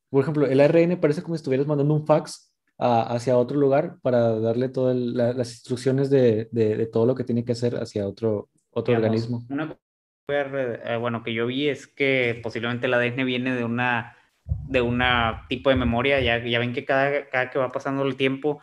por 0.10 0.22
ejemplo, 0.22 0.46
el 0.48 0.60
ARN 0.60 1.00
parece 1.00 1.22
como 1.22 1.36
si 1.36 1.40
estuvieras 1.40 1.68
mandando 1.68 1.94
un 1.94 2.06
fax 2.06 2.54
a- 2.78 3.14
hacia 3.16 3.38
otro 3.38 3.58
lugar 3.58 3.98
para 4.02 4.40
darle 4.40 4.70
todas 4.70 4.96
las 4.98 5.52
instrucciones 5.52 6.10
de, 6.10 6.50
de- 6.52 6.76
de 6.78 6.86
todo 6.88 7.06
lo 7.06 7.16
que 7.16 7.24
tiene 7.24 7.46
que 7.46 7.54
hacer 7.54 7.76
hacia 7.78 8.08
otro, 8.08 8.50
otro 8.72 8.94
digamos, 8.96 9.06
organismo. 9.06 9.46
Una 9.50 9.68
cosa 9.68 9.80
eh, 10.28 10.98
bueno, 11.00 11.24
que 11.24 11.34
yo 11.34 11.46
vi 11.46 11.70
es 11.70 11.88
que 11.88 12.40
posiblemente 12.42 12.88
el 12.88 12.94
ADN 12.96 13.24
viene 13.26 13.56
de 13.56 13.64
una 13.64 14.15
de 14.48 14.82
una 14.82 15.46
tipo 15.50 15.70
de 15.70 15.76
memoria. 15.76 16.20
Ya, 16.20 16.38
ya 16.38 16.60
ven 16.60 16.74
que 16.74 16.86
cada, 16.86 17.30
cada 17.30 17.50
que 17.50 17.60
va 17.60 17.72
pasando 17.72 18.04
el 18.04 18.16
tiempo 18.16 18.62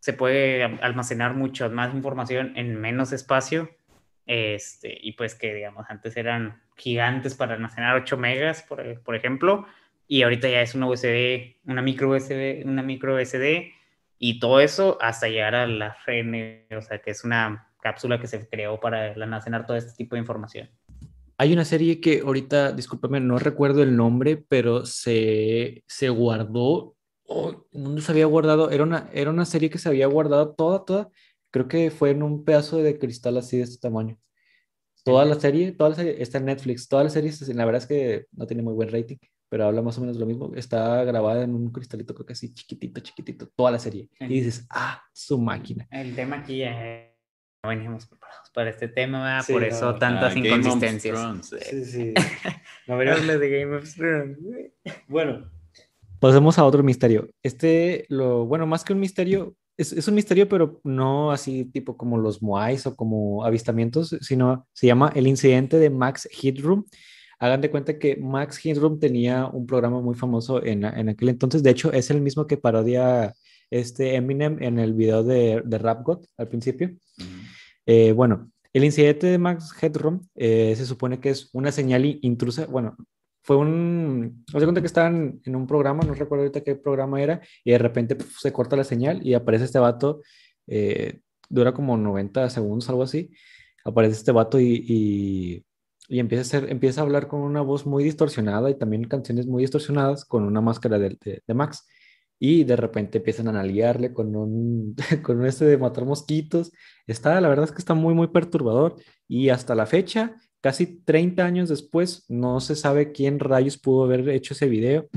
se 0.00 0.12
puede 0.12 0.62
almacenar 0.62 1.34
mucha 1.34 1.68
más 1.68 1.94
información 1.94 2.52
en 2.56 2.78
menos 2.80 3.12
espacio. 3.12 3.70
Este, 4.26 4.98
y 5.00 5.12
pues 5.12 5.34
que, 5.34 5.54
digamos, 5.54 5.86
antes 5.88 6.16
eran 6.16 6.62
gigantes 6.76 7.34
para 7.34 7.54
almacenar 7.54 7.96
8 7.96 8.16
megas, 8.16 8.62
por, 8.62 8.80
e- 8.80 8.98
por 8.98 9.14
ejemplo, 9.14 9.66
y 10.06 10.22
ahorita 10.22 10.48
ya 10.48 10.60
es 10.60 10.74
una 10.74 10.86
USB, 10.86 11.56
una 11.66 11.82
micro 11.82 12.10
USB, 12.10 12.62
una 12.66 12.82
micro 12.82 13.18
SD, 13.18 13.72
y 14.18 14.38
todo 14.40 14.60
eso 14.60 14.98
hasta 15.00 15.28
llegar 15.28 15.54
al 15.54 15.80
ARN, 15.80 16.66
o 16.76 16.82
sea, 16.82 16.98
que 16.98 17.10
es 17.10 17.24
una 17.24 17.68
cápsula 17.80 18.18
que 18.18 18.26
se 18.26 18.48
creó 18.48 18.80
para 18.80 19.12
almacenar 19.12 19.66
todo 19.66 19.76
este 19.76 19.92
tipo 19.96 20.16
de 20.16 20.20
información. 20.20 20.70
Hay 21.36 21.52
una 21.52 21.64
serie 21.64 22.00
que 22.00 22.20
ahorita, 22.20 22.72
discúlpame, 22.72 23.20
no 23.20 23.38
recuerdo 23.38 23.82
el 23.82 23.96
nombre, 23.96 24.36
pero 24.36 24.86
se, 24.86 25.82
se 25.88 26.08
guardó, 26.08 26.96
oh, 27.26 27.66
¿dónde 27.72 28.02
se 28.02 28.12
había 28.12 28.26
guardado? 28.26 28.70
Era 28.70 28.84
una, 28.84 29.10
era 29.12 29.30
una 29.30 29.44
serie 29.44 29.70
que 29.70 29.78
se 29.78 29.88
había 29.88 30.06
guardado 30.06 30.54
toda, 30.54 30.84
toda, 30.84 31.10
creo 31.50 31.66
que 31.66 31.90
fue 31.90 32.10
en 32.10 32.22
un 32.22 32.44
pedazo 32.44 32.78
de 32.78 32.98
cristal 32.98 33.36
así 33.36 33.56
de 33.56 33.64
este 33.64 33.78
tamaño. 33.78 34.18
Toda 35.04 35.24
la 35.24 35.38
serie, 35.38 35.72
toda 35.72 35.90
la 35.90 35.96
serie 35.96 36.16
está 36.22 36.38
en 36.38 36.46
Netflix, 36.46 36.88
toda 36.88 37.04
la 37.04 37.10
serie, 37.10 37.30
la 37.54 37.64
verdad 37.64 37.82
es 37.82 37.88
que 37.88 38.26
no 38.32 38.46
tiene 38.46 38.62
muy 38.62 38.72
buen 38.72 38.90
rating, 38.90 39.16
pero 39.50 39.66
habla 39.66 39.82
más 39.82 39.98
o 39.98 40.00
menos 40.00 40.16
lo 40.16 40.26
mismo. 40.26 40.52
Está 40.54 41.04
grabada 41.04 41.44
en 41.44 41.54
un 41.54 41.70
cristalito, 41.70 42.14
creo 42.14 42.26
que 42.26 42.32
así, 42.32 42.54
chiquitito, 42.54 43.00
chiquitito, 43.00 43.48
toda 43.54 43.72
la 43.72 43.78
serie. 43.78 44.08
Y 44.20 44.28
dices, 44.28 44.66
ah, 44.70 45.02
su 45.12 45.38
máquina. 45.38 45.86
El 45.90 46.14
tema 46.14 46.38
aquí 46.38 46.58
ya 46.58 47.13
no 47.64 47.70
venimos 47.70 48.06
preparados 48.06 48.50
para 48.50 48.70
este 48.70 48.88
tema, 48.88 49.40
por 49.48 49.62
no. 49.62 49.66
eso 49.66 49.94
tantas 49.96 50.32
Ah, 50.32 50.34
Game 50.34 50.50
of 50.52 50.58
inconsistencias. 50.58 51.18
Thrones, 51.18 51.52
eh. 51.52 51.84
sí. 51.84 52.14
No, 52.86 52.98
de 52.98 53.50
Game 53.50 53.76
of 53.76 53.94
Thrones. 53.94 54.38
Bueno, 55.08 55.50
pasemos 56.20 56.58
a 56.58 56.64
otro 56.64 56.82
misterio. 56.82 57.28
Este, 57.42 58.04
lo, 58.10 58.44
bueno, 58.44 58.66
más 58.66 58.84
que 58.84 58.92
un 58.92 59.00
misterio, 59.00 59.56
es, 59.78 59.92
es 59.92 60.06
un 60.06 60.14
misterio, 60.14 60.48
pero 60.48 60.80
no 60.84 61.32
así 61.32 61.64
tipo 61.64 61.96
como 61.96 62.18
los 62.18 62.42
Moais 62.42 62.86
o 62.86 62.94
como 62.94 63.44
avistamientos, 63.44 64.16
sino 64.20 64.66
se 64.74 64.86
llama 64.86 65.10
el 65.14 65.26
incidente 65.26 65.78
de 65.78 65.88
Max 65.88 66.28
Headroom. 66.42 66.84
Hagan 67.38 67.62
de 67.62 67.70
cuenta 67.70 67.98
que 67.98 68.16
Max 68.16 68.64
Headroom 68.64 69.00
tenía 69.00 69.46
un 69.46 69.66
programa 69.66 70.00
muy 70.00 70.14
famoso 70.14 70.62
en, 70.62 70.84
en 70.84 71.08
aquel 71.08 71.30
entonces. 71.30 71.62
De 71.62 71.70
hecho, 71.70 71.92
es 71.92 72.10
el 72.10 72.20
mismo 72.20 72.46
que 72.46 72.58
parodia 72.58 73.34
este 73.70 74.14
Eminem 74.16 74.62
en 74.62 74.78
el 74.78 74.92
video 74.94 75.22
de, 75.22 75.62
de 75.64 75.78
Rap 75.78 76.02
God 76.04 76.24
al 76.36 76.48
principio. 76.48 76.90
Eh, 77.86 78.12
bueno, 78.12 78.50
el 78.72 78.84
incidente 78.84 79.26
de 79.26 79.38
Max 79.38 79.72
Headroom 79.80 80.20
eh, 80.34 80.74
se 80.76 80.86
supone 80.86 81.20
que 81.20 81.30
es 81.30 81.50
una 81.52 81.70
señal 81.72 82.04
intrusa. 82.22 82.66
Bueno, 82.66 82.96
fue 83.42 83.56
un. 83.56 84.44
Haz 84.52 84.60
de 84.60 84.66
cuenta 84.66 84.80
que 84.80 84.86
estaban 84.86 85.40
en 85.44 85.56
un 85.56 85.66
programa, 85.66 86.02
no 86.04 86.14
recuerdo 86.14 86.44
ahorita 86.44 86.62
qué 86.62 86.74
programa 86.76 87.22
era, 87.22 87.40
y 87.62 87.72
de 87.72 87.78
repente 87.78 88.16
puf, 88.16 88.38
se 88.40 88.52
corta 88.52 88.76
la 88.76 88.84
señal 88.84 89.26
y 89.26 89.34
aparece 89.34 89.64
este 89.66 89.78
vato. 89.78 90.20
eh, 90.66 91.20
dura 91.48 91.72
como 91.74 91.96
90 91.96 92.48
segundos, 92.50 92.88
algo 92.88 93.02
así. 93.02 93.30
Aparece 93.84 94.16
este 94.16 94.32
vato 94.32 94.58
y, 94.58 94.84
y, 94.88 95.64
y 96.08 96.18
empieza, 96.18 96.40
a 96.40 96.60
hacer, 96.60 96.70
empieza 96.72 97.00
a 97.00 97.04
hablar 97.04 97.28
con 97.28 97.40
una 97.40 97.60
voz 97.60 97.86
muy 97.86 98.02
distorsionada 98.02 98.70
y 98.70 98.78
también 98.78 99.04
canciones 99.04 99.46
muy 99.46 99.62
distorsionadas 99.62 100.24
con 100.24 100.44
una 100.44 100.60
máscara 100.62 100.98
de, 100.98 101.10
de, 101.22 101.42
de 101.46 101.54
Max. 101.54 101.86
Y 102.38 102.64
de 102.64 102.76
repente 102.76 103.18
empiezan 103.18 103.46
a 103.46 103.50
analiarle 103.50 104.12
con 104.12 104.34
un, 104.36 104.94
con 105.22 105.38
un 105.40 105.46
este 105.46 105.64
de 105.64 105.78
matar 105.78 106.04
mosquitos. 106.04 106.72
Está, 107.06 107.40
la 107.40 107.48
verdad 107.48 107.64
es 107.66 107.72
que 107.72 107.78
está 107.78 107.94
muy, 107.94 108.14
muy 108.14 108.28
perturbador. 108.28 108.96
Y 109.28 109.48
hasta 109.50 109.74
la 109.74 109.86
fecha, 109.86 110.34
casi 110.60 111.02
30 111.04 111.44
años 111.44 111.68
después, 111.68 112.24
no 112.28 112.60
se 112.60 112.76
sabe 112.76 113.12
quién 113.12 113.38
rayos 113.40 113.78
pudo 113.78 114.04
haber 114.04 114.28
hecho 114.28 114.54
ese 114.54 114.66
video. 114.68 115.08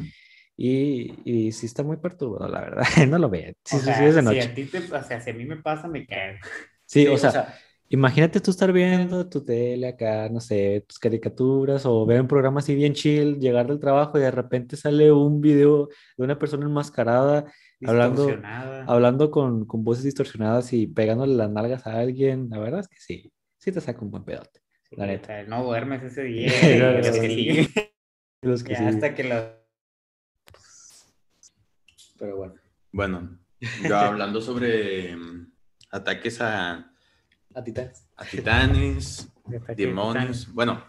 Y, 0.56 1.14
y 1.24 1.52
sí 1.52 1.66
está 1.68 1.84
muy 1.84 1.98
perturbador, 1.98 2.50
la 2.50 2.62
verdad. 2.62 2.84
No 3.10 3.18
lo 3.20 3.30
vean. 3.30 3.54
Sí, 3.64 3.76
O 3.76 3.80
sea, 3.80 3.98
sí, 3.98 4.06
es 4.06 4.16
de 4.16 4.22
Si 4.22 4.26
noche. 4.26 4.42
a 4.42 4.54
ti 4.56 4.66
te, 4.66 4.78
o 4.80 5.04
sea, 5.04 5.22
si 5.22 5.30
a 5.30 5.34
mí 5.34 5.46
me 5.46 5.58
pasa, 5.58 5.88
me 5.88 6.06
cae. 6.06 6.40
Sí, 6.86 7.02
Sí, 7.04 7.08
o 7.08 7.14
o 7.14 7.18
sea, 7.18 7.32
sea- 7.32 7.60
imagínate 7.90 8.40
tú 8.40 8.52
estar 8.52 8.72
viendo 8.72 9.28
tu 9.30 9.44
tele 9.44 9.88
acá, 9.88 10.30
no 10.30 10.40
sé, 10.40 10.86
tus 10.88 11.00
caricaturas 11.00 11.86
o 11.86 12.06
ver 12.06 12.22
un 12.22 12.28
programa 12.28 12.60
así 12.60 12.76
bien 12.76 12.94
chill, 12.94 13.40
llegar 13.40 13.68
del 13.68 13.80
trabajo 13.80 14.18
y 14.18 14.22
de 14.22 14.32
repente 14.32 14.76
sale 14.76 15.12
un 15.12 15.42
video 15.42 15.90
de 16.18 16.24
una 16.24 16.38
persona 16.38 16.66
enmascarada 16.66 17.46
hablando, 17.86 18.40
hablando 18.88 19.32
con, 19.32 19.66
con 19.66 19.84
voces 19.84 20.04
distorsionadas 20.04 20.74
y 20.74 20.88
pegándole 20.88 21.36
las 21.36 21.50
nalgas 21.50 21.86
a 21.88 22.00
alguien. 22.00 22.50
La 22.50 22.60
verdad 22.60 22.82
es 22.82 22.88
que 22.88 22.98
sí, 23.00 23.32
sí 23.58 23.72
te 23.72 23.82
saca 23.82 24.02
un 24.02 24.12
buen 24.12 24.24
pedote. 24.24 24.62
La 24.92 25.06
neta. 25.06 25.44
No 25.44 25.64
duermes 25.64 26.04
ese 26.04 26.24
día. 26.24 26.50
Los 26.98 27.20
que 27.20 27.30
siguen, 27.30 27.68
Los 28.42 28.64
que 28.64 28.74
ya 28.74 28.80
sí. 28.80 28.86
hasta 28.86 29.14
que 29.14 29.24
los... 29.24 29.44
Pero 32.18 32.38
bueno. 32.38 32.56
Bueno, 32.92 33.40
yo 33.88 33.96
hablando 33.96 34.42
sobre 34.42 35.16
mm, 35.16 35.54
ataques 35.92 36.42
a, 36.42 36.92
A 37.56 37.64
titanes. 37.64 38.08
a 38.16 38.26
titanes, 38.26 39.30
demonios. 39.76 40.54
Bueno, 40.54 40.84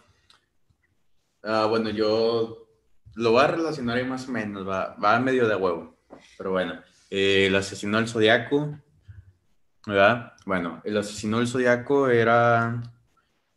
ah, 1.43 1.67
bueno, 1.67 1.91
yo 1.91 2.69
lo 3.15 3.33
voy 3.33 3.43
a 3.43 3.49
relacionar 3.49 3.97
ahí 3.97 4.05
más 4.05 4.29
o 4.29 4.33
menos, 4.33 4.69
va, 4.69 4.97
va 4.97 5.19
medio 5.19 5.49
de 5.49 5.57
huevo. 5.57 5.99
Pero 6.37 6.53
bueno, 6.53 6.81
eh, 7.11 7.47
el 7.47 7.57
asesino 7.57 7.99
del 7.99 8.09
zodiaco, 8.09 8.79
¿verdad? 9.87 10.35
Bueno, 10.45 10.83
el 10.85 10.97
asesino 10.97 11.39
del 11.39 11.49
zodiaco 11.49 12.09
era. 12.09 12.83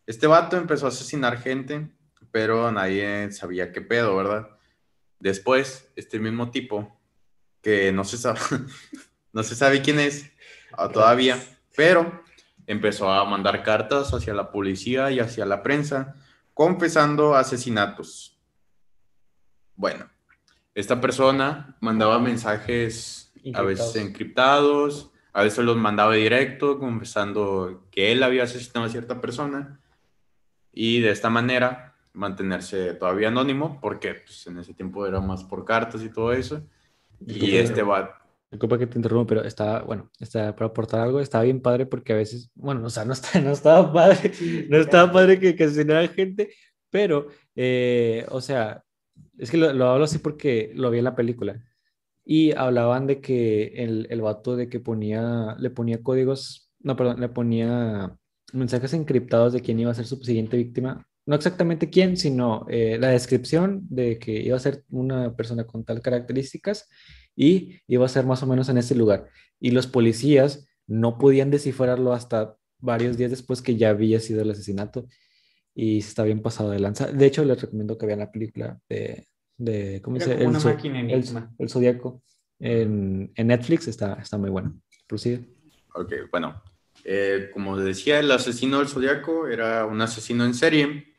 Este 0.05 0.27
vato 0.27 0.57
empezó 0.57 0.85
a 0.85 0.89
asesinar 0.89 1.39
gente, 1.39 1.89
pero 2.31 2.71
nadie 2.71 3.31
sabía 3.31 3.71
qué 3.71 3.81
pedo, 3.81 4.15
¿verdad? 4.15 4.49
Después, 5.19 5.91
este 5.95 6.19
mismo 6.19 6.49
tipo, 6.49 6.99
que 7.61 7.91
no 7.91 8.03
se 8.03 8.17
sabe, 8.17 8.39
no 9.33 9.43
se 9.43 9.55
sabe 9.55 9.81
quién 9.81 9.99
es 9.99 10.31
ah, 10.73 10.89
todavía, 10.89 11.39
pero 11.75 12.23
empezó 12.68 13.12
a 13.12 13.26
mandar 13.26 13.64
cartas 13.64 14.14
hacia 14.14 14.34
la 14.34 14.51
policía 14.51 15.12
y 15.12 15.20
hacia 15.20 15.45
la 15.45 15.64
prensa, 15.64 16.16
confesando 16.53 17.36
asesinatos. 17.36 18.38
Bueno, 19.76 20.09
esta 20.76 21.01
persona 21.01 21.76
mandaba 21.80 22.20
mensajes 22.20 23.32
a 23.53 23.62
veces 23.62 23.95
Encriptados. 23.95 25.12
a 25.34 25.43
veces 25.43 25.66
los 25.66 25.78
mandaba 25.78 26.14
directo, 26.14 26.78
confesando 26.80 27.88
que 27.91 28.12
él 28.12 28.22
había 28.24 28.43
asesinado 28.43 28.86
a 28.86 28.89
cierta 28.89 29.20
persona, 29.22 29.80
y 30.74 31.01
de 31.01 31.12
esta 31.12 31.30
manera 31.30 31.95
mantenerse 32.14 32.93
todavía 32.93 33.30
anónimo, 33.30 33.80
porque 33.82 34.14
pues, 34.16 34.45
en 34.47 34.59
ese 34.59 34.74
tiempo 34.74 35.05
era 35.05 35.20
más 35.20 35.43
por 35.43 35.66
cartas 35.66 36.01
y 36.03 36.09
todo 36.09 36.34
eso. 36.34 36.62
Y 37.22 37.34
Disculpa, 37.34 37.55
este 37.55 37.84
va, 37.84 38.20
Disculpa 38.51 38.77
que 38.77 38.87
te 38.87 38.97
interrumpa, 38.97 39.29
pero 39.29 39.43
está, 39.43 39.81
bueno, 39.83 40.11
está 40.19 40.53
para 40.55 40.67
aportar 40.67 40.99
algo, 40.99 41.21
estaba 41.21 41.45
bien 41.45 41.61
padre 41.61 41.85
porque 41.85 42.13
a 42.13 42.17
veces, 42.17 42.51
bueno, 42.53 42.85
o 42.85 42.89
sea, 42.89 43.05
no, 43.05 43.13
está, 43.13 43.39
no 43.41 43.51
estaba 43.51 43.91
padre, 43.93 44.31
no 44.69 44.77
estaba 44.77 45.11
padre 45.11 45.39
que, 45.39 45.63
asesinara 45.63 46.07
gente, 46.09 46.53
pero, 46.89 47.27
eh, 47.55 48.25
o 48.29 48.41
sea, 48.41 48.83
es 49.37 49.49
que 49.49 49.57
lo, 49.57 49.71
lo 49.73 49.87
hablo 49.87 50.03
así 50.03 50.17
porque 50.17 50.71
lo 50.75 50.91
vi 50.91 50.97
en 50.97 51.05
la 51.05 51.15
película 51.15 51.63
y 52.25 52.51
hablaban 52.55 53.07
de 53.07 53.21
que 53.21 53.67
el, 53.75 54.07
el 54.09 54.21
vato 54.21 54.55
de 54.55 54.69
que 54.69 54.79
ponía, 54.79 55.55
le 55.59 55.69
ponía 55.69 56.03
códigos, 56.03 56.71
no, 56.79 56.95
perdón, 56.95 57.19
le 57.19 57.29
ponía 57.29 58.15
mensajes 58.53 58.93
encriptados 58.93 59.53
de 59.53 59.61
quién 59.61 59.79
iba 59.79 59.91
a 59.91 59.95
ser 59.95 60.05
su 60.05 60.17
siguiente 60.17 60.57
víctima. 60.57 61.05
No 61.25 61.35
exactamente 61.35 61.89
quién, 61.89 62.17
sino 62.17 62.65
eh, 62.69 62.97
la 62.99 63.09
descripción 63.09 63.85
de 63.89 64.17
que 64.19 64.31
iba 64.41 64.57
a 64.57 64.59
ser 64.59 64.83
una 64.89 65.35
persona 65.35 65.65
con 65.65 65.83
tal 65.83 66.01
características 66.01 66.89
y 67.36 67.79
iba 67.88 68.05
a 68.05 68.09
ser 68.09 68.25
más 68.25 68.43
o 68.43 68.47
menos 68.47 68.69
en 68.69 68.77
ese 68.77 68.95
lugar. 68.95 69.27
Y 69.59 69.71
los 69.71 69.88
policías 69.88 70.67
no 70.88 71.17
podían 71.17 71.51
descifrarlo 71.51 72.13
hasta 72.13 72.57
varios 72.79 73.17
días 73.17 73.32
después 73.32 73.61
que 73.61 73.77
ya 73.77 73.89
había 73.89 74.19
sido 74.19 74.41
el 74.41 74.51
asesinato 74.51 75.07
y 75.73 75.99
está 75.99 76.23
bien 76.23 76.41
pasado 76.41 76.71
de 76.71 76.79
lanza. 76.79 77.11
De 77.11 77.25
hecho, 77.25 77.45
les 77.45 77.61
recomiendo 77.61 77.97
que 77.97 78.05
vean 78.05 78.19
la 78.19 78.32
película 78.32 78.79
de, 78.89 79.27
de 79.57 80.01
¿cómo 80.01 80.17
dice? 80.17 80.34
el, 80.34 80.41
enigma. 80.95 81.53
el 81.57 81.69
Zodíaco 81.69 82.23
en, 82.59 83.32
en 83.36 83.47
Netflix 83.47 83.88
está, 83.88 84.13
está 84.21 84.38
muy 84.38 84.49
bueno. 84.49 84.82
Prosigue. 85.07 85.47
Ok, 85.93 86.13
bueno. 86.32 86.61
eh, 87.03 87.49
como 87.53 87.77
decía, 87.77 88.19
el 88.19 88.32
asesino 88.32 88.79
del 88.79 88.88
Zodíaco 88.88 89.47
era 89.47 89.86
un 89.86 90.01
asesino 90.01 90.43
en 90.45 90.53
serie 90.53 91.15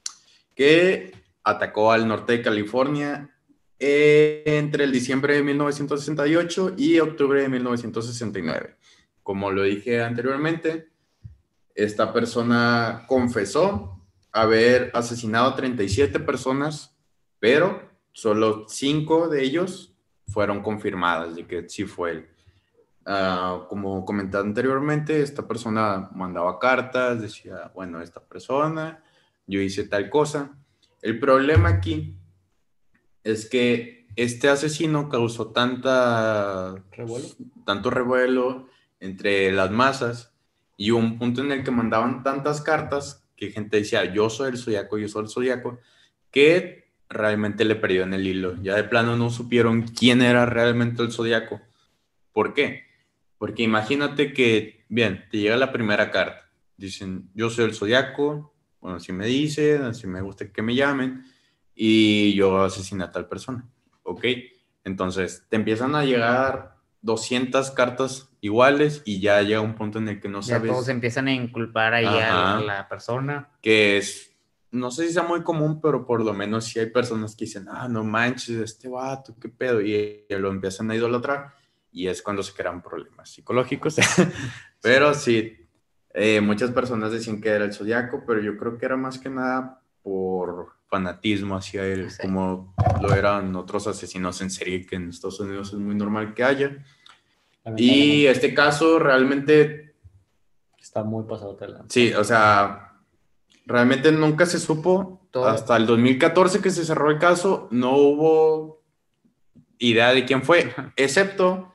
que 0.55 1.13
atacó 1.45 1.93
al 1.93 2.07
norte 2.07 2.35
de 2.35 2.43
California 2.43 3.32
eh, 3.85 4.45
entre 4.47 4.85
el 4.85 4.93
diciembre 4.93 5.35
de 5.35 5.43
1968 5.43 6.75
y 6.79 7.01
octubre 7.01 7.43
de 7.43 7.49
1969. 7.49 8.77
Como 9.25 9.51
lo 9.51 9.65
dije 9.65 10.01
anteriormente, 10.05 10.93
esta 11.75 12.13
persona 12.13 13.05
confesó 13.09 14.01
haber 14.31 14.93
asesinado 14.95 15.49
a 15.49 15.57
37 15.57 16.21
personas, 16.21 16.97
pero 17.41 17.83
solo 18.13 18.67
5 18.69 19.29
de 19.29 19.43
ellos 19.43 19.97
fueron 20.29 20.63
confirmadas 20.63 21.35
de 21.35 21.49
que 21.49 21.69
sí 21.69 21.85
fue 21.85 22.11
él. 22.13 22.29
Ah, 23.05 23.67
como 23.69 24.05
comentado 24.05 24.45
anteriormente, 24.45 25.23
esta 25.23 25.49
persona 25.49 26.09
mandaba 26.15 26.61
cartas, 26.61 27.21
decía, 27.21 27.73
bueno, 27.75 28.01
esta 28.01 28.21
persona, 28.21 29.03
yo 29.45 29.61
hice 29.61 29.89
tal 29.89 30.09
cosa. 30.09 30.57
El 31.01 31.19
problema 31.19 31.69
aquí 31.69 32.17
es 33.25 33.49
que 33.49 34.07
este 34.17 34.49
asesino 34.49 35.09
causó 35.09 35.49
tanta, 35.49 36.75
¿Revuelo? 36.93 37.29
tanto 37.65 37.91
revuelo 37.91 38.69
entre 39.01 39.51
las 39.53 39.71
masas 39.71 40.33
y 40.77 40.91
hubo 40.91 41.01
un 41.01 41.19
punto 41.19 41.41
en 41.41 41.53
el 41.53 41.65
que 41.65 41.71
mandaban 41.71 42.23
tantas 42.23 42.61
cartas 42.61 43.25
que 43.37 43.51
gente 43.51 43.79
decía, 43.79 44.13
yo 44.13 44.31
soy 44.31 44.51
el 44.51 44.59
zodiaco, 44.59 44.99
yo 44.99 45.09
soy 45.09 45.25
el 45.25 45.29
zodiaco, 45.29 45.81
que 46.31 46.93
realmente 47.09 47.65
le 47.65 47.75
perdieron 47.75 48.15
el 48.15 48.27
hilo. 48.27 48.57
Ya 48.63 48.77
de 48.77 48.85
plano 48.85 49.17
no 49.17 49.31
supieron 49.31 49.83
quién 49.83 50.23
era 50.23 50.47
realmente 50.47 51.03
el 51.03 51.11
zodiaco. 51.11 51.61
¿Por 52.33 52.55
qué? 52.55 52.85
Porque 53.39 53.65
imagínate 53.65 54.33
que, 54.33 54.85
bien, 54.89 55.25
te 55.31 55.39
llega 55.39 55.57
la 55.57 55.73
primera 55.73 56.11
carta. 56.11 56.49
Dicen, 56.77 57.31
yo 57.35 57.51
soy 57.51 57.65
el 57.65 57.75
zodiaco, 57.75 58.55
bueno, 58.81 58.97
así 58.97 59.13
me 59.13 59.27
dicen, 59.27 59.83
así 59.83 60.07
me 60.07 60.21
gusta 60.21 60.51
que 60.51 60.63
me 60.63 60.75
llamen, 60.75 61.25
y 61.75 62.35
yo 62.35 62.63
asesiné 62.63 63.05
a 63.05 63.11
tal 63.11 63.29
persona. 63.29 63.69
¿Ok? 64.03 64.25
Entonces, 64.85 65.47
te 65.49 65.57
empiezan 65.57 65.95
a 65.95 66.05
llegar 66.05 66.77
200 67.03 67.71
cartas 67.73 68.29
iguales 68.41 69.03
y 69.05 69.21
ya 69.21 69.41
llega 69.43 69.61
un 69.61 69.75
punto 69.75 69.99
en 69.99 70.09
el 70.09 70.21
que 70.21 70.29
no 70.29 70.41
Ya 70.41 70.57
sabes 70.57 70.71
todos 70.71 70.89
empiezan 70.89 71.29
a 71.29 71.33
inculpar 71.33 71.95
ahí 71.95 72.07
a 72.07 72.61
la 72.61 72.89
persona. 72.89 73.51
que 73.61 73.99
es, 73.99 74.37
no 74.71 74.91
sé 74.91 75.07
si 75.07 75.13
sea 75.13 75.23
muy 75.23 75.43
común, 75.43 75.81
pero 75.81 76.07
por 76.07 76.25
lo 76.25 76.33
menos 76.33 76.65
sí 76.65 76.79
hay 76.79 76.91
personas 76.91 77.37
que 77.37 77.45
dicen, 77.45 77.67
ah, 77.71 77.89
no 77.89 78.05
manches, 78.05 78.57
este 78.57 78.89
vato, 78.89 79.37
qué 79.41 79.49
pedo, 79.49 79.81
y 79.81 80.25
lo 80.31 80.51
empiezan 80.51 80.91
a 80.91 80.97
idolatrar, 80.97 81.55
y 81.91 82.07
es 82.09 82.23
cuando 82.23 82.43
se 82.43 82.55
crean 82.55 82.83
problemas 82.83 83.31
psicológicos. 83.31 83.97
pero 84.81 85.13
sí, 85.15 85.69
eh, 86.15 86.41
muchas 86.41 86.71
personas 86.71 87.13
decían 87.13 87.41
que 87.41 87.51
era 87.51 87.65
el 87.65 87.73
zodiaco, 87.73 88.25
pero 88.27 88.41
yo 88.41 88.57
creo 88.57 88.79
que 88.79 88.87
era 88.87 88.97
más 88.97 89.19
que 89.19 89.31
nada 89.31 89.83
por 90.03 90.73
fanatismo 90.93 91.57
hacia 91.57 91.87
él, 91.87 92.11
Sí. 92.11 92.19
como 92.21 92.75
lo 93.01 93.15
eran 93.15 93.57
otros 93.57 93.87
asesinos 93.87 94.43
en 94.43 94.51
serie 94.51 94.85
que 94.85 94.97
en 94.97 95.09
Estados 95.09 95.41
Unidos 95.41 95.69
es 95.73 95.79
muy 95.79 95.95
normal 95.95 96.35
que 96.35 96.45
haya. 96.45 96.85
Y 97.79 98.27
este 98.27 98.53
caso 98.53 98.99
realmente 98.99 99.95
está 100.79 101.03
muy 101.03 101.25
pasado 101.25 101.55
de 101.55 101.69
lanza. 101.69 101.87
Sí, 101.89 102.13
o 102.13 102.23
sea, 102.25 102.93
realmente 103.65 104.13
nunca 104.13 104.45
se 104.45 104.59
supo. 104.59 105.27
Todo. 105.31 105.49
Hasta 105.49 105.79
el 105.79 105.87
2014 105.87 106.61
que 106.61 106.69
se 106.71 106.85
cerró 106.85 107.11
el 107.11 107.19
caso, 107.19 107.69
no 107.71 107.97
hubo 107.97 108.83
idea 109.79 110.13
de 110.13 110.27
quién 110.27 110.43
fue, 110.43 110.75
excepto 110.97 111.75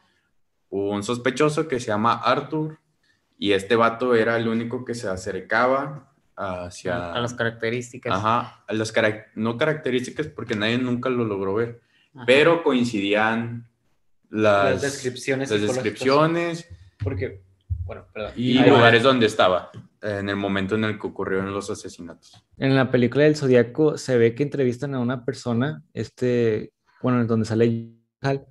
un 0.70 1.01
sospechoso 1.01 1.68
que 1.68 1.80
se 1.80 1.88
llama 1.88 2.13
Arthur 2.13 2.78
y 3.39 3.53
este 3.53 3.76
vato 3.76 4.13
era 4.13 4.38
el 4.38 4.47
único 4.47 4.86
que 4.86 4.93
se 4.93 5.07
acercaba 5.09 6.13
hacia... 6.38 7.13
A 7.13 7.19
las 7.19 7.33
características. 7.33 8.13
Ajá, 8.13 8.63
a 8.67 8.73
las 8.73 8.93
carac- 8.93 9.25
no 9.35 9.57
características 9.57 10.27
porque 10.27 10.55
nadie 10.55 10.77
nunca 10.77 11.09
lo 11.09 11.25
logró 11.25 11.55
ver, 11.55 11.81
Ajá. 12.13 12.25
pero 12.25 12.63
coincidían 12.63 13.67
las, 14.29 14.73
Las 14.73 14.81
descripciones 14.83 15.49
las 15.51 15.61
descripciones 15.61 16.67
Porque, 17.03 17.41
bueno, 17.85 18.05
perdón. 18.13 18.31
y 18.35 18.57
Ahí 18.57 18.69
va. 18.69 18.77
lugares 18.77 19.03
donde 19.03 19.25
estaba 19.25 19.71
en 20.01 20.29
el 20.29 20.35
momento 20.35 20.75
en 20.75 20.83
el 20.83 20.99
que 20.99 21.07
ocurrieron 21.07 21.51
los 21.53 21.69
asesinatos. 21.71 22.33
En 22.57 22.75
la 22.75 22.91
película 22.91 23.23
del 23.23 23.35
Zodíaco 23.35 23.97
se 23.97 24.17
ve 24.17 24.35
que 24.35 24.43
entrevistan 24.43 24.93
a 24.93 24.99
una 24.99 25.25
persona, 25.25 25.83
este, 25.93 26.71
bueno, 27.01 27.19
en 27.21 27.27
donde 27.27 27.45
sale 27.47 27.93
Hal, 28.21 28.45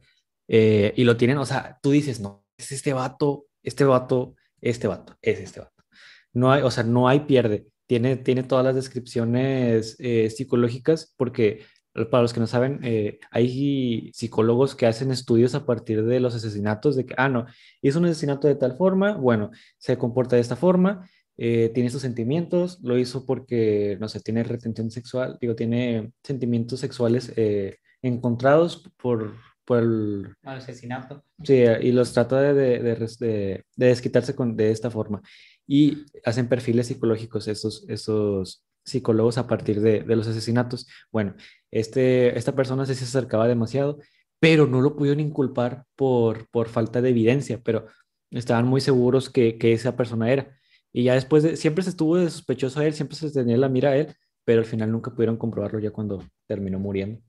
eh, 0.48 0.92
y 0.96 1.04
lo 1.04 1.16
tienen, 1.16 1.38
o 1.38 1.46
sea, 1.46 1.78
tú 1.82 1.90
dices, 1.92 2.20
no, 2.20 2.44
es 2.56 2.72
este 2.72 2.92
vato, 2.92 3.46
este 3.62 3.84
vato, 3.84 4.34
este 4.60 4.86
vato, 4.88 5.16
es 5.22 5.38
este 5.40 5.60
vato. 5.60 5.84
No 6.32 6.52
hay, 6.52 6.62
o 6.62 6.70
sea, 6.70 6.84
no 6.84 7.08
hay 7.08 7.20
pierde. 7.20 7.66
Tiene, 7.86 8.16
tiene 8.16 8.42
todas 8.42 8.64
las 8.64 8.74
descripciones 8.74 9.96
eh, 9.98 10.28
psicológicas 10.30 11.14
porque, 11.16 11.62
para 12.10 12.22
los 12.22 12.32
que 12.32 12.40
no 12.40 12.46
saben, 12.46 12.80
eh, 12.82 13.18
hay 13.30 14.10
psicólogos 14.12 14.74
que 14.74 14.86
hacen 14.86 15.10
estudios 15.12 15.54
a 15.54 15.64
partir 15.64 16.04
de 16.04 16.20
los 16.20 16.34
asesinatos, 16.34 16.96
de 16.96 17.06
que, 17.06 17.14
ah, 17.16 17.28
no, 17.28 17.46
hizo 17.82 17.98
un 17.98 18.06
asesinato 18.06 18.48
de 18.48 18.56
tal 18.56 18.76
forma, 18.76 19.16
bueno, 19.16 19.50
se 19.78 19.96
comporta 19.96 20.36
de 20.36 20.42
esta 20.42 20.56
forma, 20.56 21.08
eh, 21.38 21.70
tiene 21.74 21.86
estos 21.88 22.02
sentimientos, 22.02 22.80
lo 22.82 22.98
hizo 22.98 23.24
porque, 23.24 23.96
no 24.00 24.08
sé, 24.08 24.20
tiene 24.20 24.42
retención 24.42 24.90
sexual, 24.90 25.38
digo, 25.40 25.54
tiene 25.54 26.12
sentimientos 26.24 26.80
sexuales 26.80 27.32
eh, 27.36 27.76
encontrados 28.02 28.82
por, 29.00 29.34
por 29.64 29.82
el, 29.82 30.34
Al 30.44 30.58
asesinato. 30.58 31.24
sí, 31.44 31.62
y 31.82 31.92
los 31.92 32.12
trata 32.12 32.40
de, 32.40 32.54
de, 32.54 32.94
de- 32.94 33.64
de 33.76 33.86
desquitarse 33.86 34.34
con, 34.34 34.56
de 34.56 34.70
esta 34.70 34.90
forma. 34.90 35.20
Y 35.66 36.06
hacen 36.24 36.48
perfiles 36.48 36.86
psicológicos 36.86 37.48
esos, 37.48 37.84
esos 37.88 38.64
psicólogos 38.84 39.36
a 39.38 39.46
partir 39.46 39.80
de, 39.80 40.00
de 40.02 40.16
los 40.16 40.28
asesinatos. 40.28 40.86
Bueno, 41.10 41.34
este, 41.70 42.38
esta 42.38 42.54
persona 42.54 42.86
se 42.86 42.92
acercaba 42.92 43.48
demasiado, 43.48 43.98
pero 44.40 44.66
no 44.66 44.80
lo 44.80 44.96
pudieron 44.96 45.20
inculpar 45.20 45.84
por, 45.96 46.48
por 46.50 46.68
falta 46.68 47.02
de 47.02 47.10
evidencia, 47.10 47.60
pero 47.62 47.86
estaban 48.30 48.66
muy 48.66 48.80
seguros 48.80 49.30
que, 49.30 49.58
que 49.58 49.72
esa 49.72 49.96
persona 49.96 50.30
era. 50.30 50.56
Y 50.92 51.04
ya 51.04 51.14
después, 51.14 51.42
de, 51.42 51.56
siempre 51.56 51.82
se 51.82 51.90
estuvo 51.90 52.16
de 52.16 52.30
sospechoso 52.30 52.80
a 52.80 52.86
él, 52.86 52.94
siempre 52.94 53.16
se 53.16 53.30
tenía 53.30 53.56
la 53.56 53.68
mira 53.68 53.90
a 53.90 53.96
él, 53.96 54.14
pero 54.44 54.60
al 54.60 54.66
final 54.66 54.92
nunca 54.92 55.10
pudieron 55.10 55.36
comprobarlo 55.36 55.78
ya 55.78 55.90
cuando 55.90 56.24
terminó 56.46 56.78
muriendo. 56.78 57.20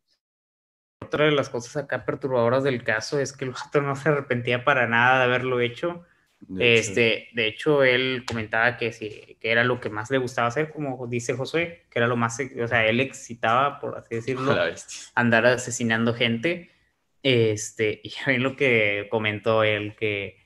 Otra 1.04 1.26
de 1.26 1.32
las 1.32 1.50
cosas 1.50 1.76
acá 1.78 2.06
perturbadoras 2.06 2.64
del 2.64 2.84
caso 2.84 3.20
es 3.20 3.34
que 3.34 3.46
el 3.46 3.52
vato 3.52 3.82
no 3.82 3.96
se 3.96 4.10
arrepentía 4.10 4.64
para 4.64 4.88
nada 4.88 5.20
de 5.20 5.26
haberlo 5.26 5.60
hecho. 5.60 6.04
De 6.40 6.78
hecho, 6.78 6.90
Este, 6.90 7.28
de 7.34 7.48
hecho, 7.48 7.84
él 7.84 8.24
comentaba 8.26 8.78
que 8.78 8.94
sí, 8.94 9.38
que 9.40 9.52
era 9.52 9.64
lo 9.64 9.80
que 9.80 9.90
más 9.90 10.12
le 10.12 10.18
gustaba 10.18 10.48
hacer, 10.48 10.72
como 10.72 11.08
dice 11.08 11.34
Josué, 11.34 11.86
que 11.90 12.00
era 12.00 12.08
lo 12.08 12.16
más, 12.16 12.40
o 12.40 12.68
sea, 12.68 12.86
él 12.86 13.00
excitaba, 13.00 13.80
por 13.80 13.98
así 13.98 14.16
decirlo, 14.16 14.56
andar 15.16 15.46
asesinando 15.46 16.14
gente. 16.14 16.70
Este, 17.24 18.02
y 18.04 18.14
a 18.26 18.30
mí 18.32 18.38
lo 18.38 18.56
que 18.56 19.08
comentó 19.10 19.64
él, 19.64 19.96
que 19.96 20.38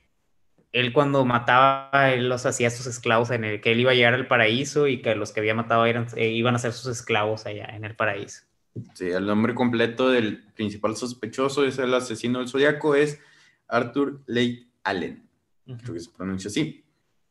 él 0.72 0.94
cuando 0.94 1.26
mataba, 1.26 2.12
él 2.14 2.30
los 2.30 2.46
hacía 2.46 2.70
sus 2.70 2.88
esclavos 2.88 3.30
en 3.32 3.44
el 3.44 3.62
que 3.62 3.74
él 3.74 3.82
iba 3.82 3.92
a 3.92 3.96
llegar 3.96 4.14
al 4.14 4.28
paraíso 4.28 4.88
y 4.88 5.02
que 5.02 5.16
los 5.16 5.32
que 5.32 5.42
había 5.42 5.54
matado 5.54 5.86
eran, 5.86 6.08
eh, 6.16 6.30
iban 6.30 6.56
a 6.56 6.60
ser 6.60 6.72
sus 6.72 6.88
esclavos 6.88 7.46
allá 7.46 7.66
en 7.66 7.84
el 7.84 7.96
paraíso. 7.96 8.44
Sí, 8.94 9.10
el 9.10 9.26
nombre 9.26 9.54
completo 9.54 10.10
del 10.10 10.44
principal 10.54 10.96
sospechoso 10.96 11.66
es 11.66 11.78
el 11.78 11.94
asesino 11.94 12.40
del 12.40 12.48
zodiaco, 12.48 12.96
es 12.96 13.20
Arthur 13.68 14.22
Lake 14.28 14.68
Allen. 14.84 15.30
Creo 15.66 15.94
que 15.94 16.00
se 16.00 16.12
pronuncia 16.12 16.50
así. 16.50 16.84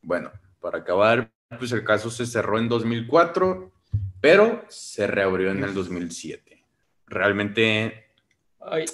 Bueno, 0.02 0.30
para 0.60 0.78
acabar, 0.78 1.30
pues 1.58 1.72
el 1.72 1.84
caso 1.84 2.10
se 2.10 2.26
cerró 2.26 2.58
en 2.58 2.68
2004, 2.68 3.72
pero 4.20 4.64
se 4.68 5.06
reabrió 5.06 5.50
en 5.50 5.62
el 5.64 5.74
2007. 5.74 6.64
Realmente, 7.06 8.06
Ay, 8.60 8.84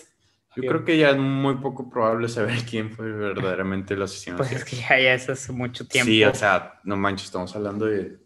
yo 0.57 0.63
Bien. 0.63 0.73
creo 0.73 0.85
que 0.85 0.97
ya 0.97 1.11
es 1.11 1.19
muy 1.19 1.57
poco 1.57 1.91
probable 1.91 2.29
saber 2.29 2.59
quién 2.71 2.91
fue 2.91 3.13
verdaderamente 3.13 3.95
el 3.95 4.03
asesino. 4.03 4.39
Pues 4.39 4.53
es 4.53 4.65
que 4.65 4.77
ya, 4.77 4.99
ya 4.99 5.15
es 5.15 5.29
hace 5.29 5.53
mucho 5.53 5.87
tiempo. 5.87 6.07
Sí, 6.07 6.25
o 6.25 6.35
sea, 6.35 6.81
no 6.85 6.97
manches, 6.97 7.27
estamos 7.27 7.55
hablando 7.55 7.87
de 7.87 8.19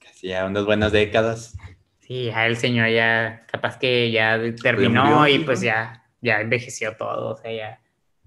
casi 0.00 0.28
ya 0.28 0.46
unas 0.46 0.64
buenas 0.64 0.92
décadas. 0.92 1.56
Sí, 2.00 2.24
ya 2.24 2.46
el 2.46 2.56
señor 2.56 2.90
ya, 2.90 3.46
capaz 3.50 3.78
que 3.78 4.10
ya 4.10 4.38
terminó 4.60 5.04
murió, 5.04 5.28
y 5.28 5.38
¿no? 5.38 5.46
pues 5.46 5.60
ya, 5.60 6.04
ya 6.20 6.40
envejeció 6.40 6.96
todo, 6.96 7.34
o 7.34 7.36
sea, 7.36 7.52
ya. 7.52 7.80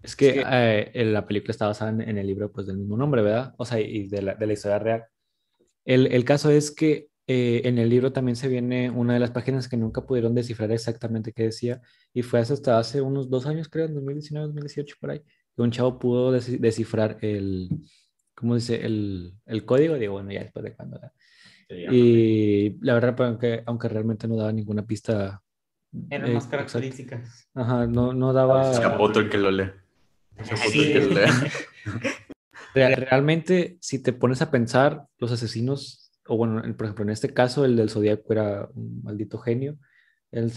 Es 0.03 0.15
que 0.15 0.43
eh, 0.49 0.91
en 0.93 1.13
la 1.13 1.25
película 1.25 1.51
está 1.51 1.67
basada 1.67 1.91
en, 1.91 2.01
en 2.01 2.17
el 2.17 2.27
libro 2.27 2.51
pues, 2.51 2.67
del 2.67 2.77
mismo 2.77 2.97
nombre, 2.97 3.21
¿verdad? 3.21 3.53
O 3.57 3.65
sea, 3.65 3.79
y 3.79 4.07
de 4.07 4.21
la, 4.21 4.35
de 4.35 4.47
la 4.47 4.53
historia 4.53 4.79
real. 4.79 5.05
El, 5.85 6.07
el 6.07 6.23
caso 6.25 6.49
es 6.49 6.71
que 6.71 7.07
eh, 7.27 7.61
en 7.65 7.77
el 7.77 7.89
libro 7.89 8.13
también 8.13 8.35
se 8.35 8.47
viene 8.47 8.89
una 8.89 9.13
de 9.13 9.19
las 9.19 9.31
páginas 9.31 9.67
que 9.67 9.75
nunca 9.75 10.05
pudieron 10.05 10.33
descifrar 10.33 10.71
exactamente 10.71 11.33
qué 11.33 11.43
decía, 11.43 11.81
y 12.13 12.21
fue 12.21 12.39
hasta 12.39 12.79
hace 12.79 13.01
unos 13.01 13.29
dos 13.29 13.45
años, 13.47 13.67
creo, 13.69 13.85
en 13.85 13.95
2019, 13.95 14.47
2018, 14.47 14.95
por 14.99 15.11
ahí, 15.11 15.21
que 15.55 15.61
un 15.61 15.71
chavo 15.71 15.99
pudo 15.99 16.31
des- 16.31 16.61
descifrar 16.61 17.17
el, 17.21 17.69
¿cómo 18.33 18.55
dice? 18.55 18.85
El, 18.85 19.33
el 19.45 19.65
código, 19.65 19.95
digo, 19.95 20.13
bueno, 20.13 20.31
ya 20.31 20.41
después 20.43 20.63
de 20.63 20.73
cuando. 20.73 20.97
¿verdad? 20.97 21.11
Y 21.69 22.77
la 22.85 22.93
verdad, 22.93 23.15
pues, 23.15 23.27
aunque, 23.27 23.63
aunque 23.65 23.89
realmente 23.89 24.27
no 24.27 24.37
daba 24.37 24.53
ninguna 24.53 24.85
pista. 24.85 25.41
Eran 26.09 26.29
eh, 26.31 26.33
más 26.33 26.45
exacta. 26.45 26.57
características. 26.57 27.49
Ajá, 27.53 27.87
no, 27.87 28.13
no 28.13 28.31
daba... 28.31 28.71
Es 28.71 28.79
Capoto 28.79 29.19
el 29.19 29.29
que 29.29 29.37
lo 29.37 29.51
lee. 29.51 29.71
Sí. 30.71 30.91
el 30.93 31.15
realmente, 32.95 33.77
si 33.81 33.99
te 34.01 34.13
pones 34.13 34.41
a 34.41 34.51
pensar, 34.51 35.05
los 35.17 35.31
asesinos, 35.31 36.11
o 36.27 36.37
bueno, 36.37 36.63
en- 36.63 36.75
por 36.75 36.85
ejemplo, 36.85 37.03
en 37.05 37.09
este 37.11 37.33
caso, 37.33 37.65
el 37.65 37.75
del 37.75 37.89
Zodíaco 37.89 38.31
era 38.33 38.69
un 38.73 39.01
maldito 39.03 39.37
genio, 39.39 39.77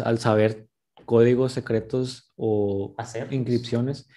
al 0.05 0.18
saber 0.18 0.66
códigos 1.07 1.53
secretos 1.53 2.33
o 2.37 2.95
Hacer. 2.99 3.33
inscripciones, 3.33 4.09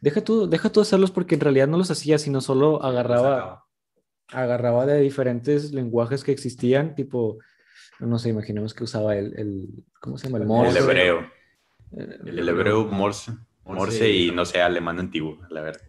deja 0.00 0.20
tú, 0.22 0.48
deja 0.48 0.70
tú 0.70 0.80
hacerlos 0.80 1.10
porque 1.10 1.34
en 1.34 1.40
realidad 1.40 1.66
no 1.66 1.78
los 1.78 1.90
hacía, 1.90 2.18
sino 2.18 2.40
solo 2.40 2.82
agarraba, 2.82 3.64
agarraba 4.28 4.86
de 4.86 5.00
diferentes 5.00 5.72
lenguajes 5.72 6.22
que 6.24 6.32
existían, 6.32 6.94
tipo, 6.94 7.38
no 7.98 8.18
sé, 8.18 8.28
imaginemos 8.28 8.74
que 8.74 8.84
usaba 8.84 9.16
el, 9.16 9.34
el 9.38 9.68
¿cómo 10.00 10.16
se 10.18 10.26
llama? 10.28 10.38
El 10.38 10.42
El 10.42 10.48
Morse. 10.48 10.78
hebreo. 10.78 11.20
eh, 11.96 12.18
El 12.26 12.48
hebreo 12.48 12.84
Morse. 12.86 13.32
Morse 13.68 14.10
y 14.12 14.30
no 14.30 14.44
sé, 14.44 14.60
alemán 14.60 14.98
antiguo, 14.98 15.38
la 15.50 15.60
verdad. 15.62 15.82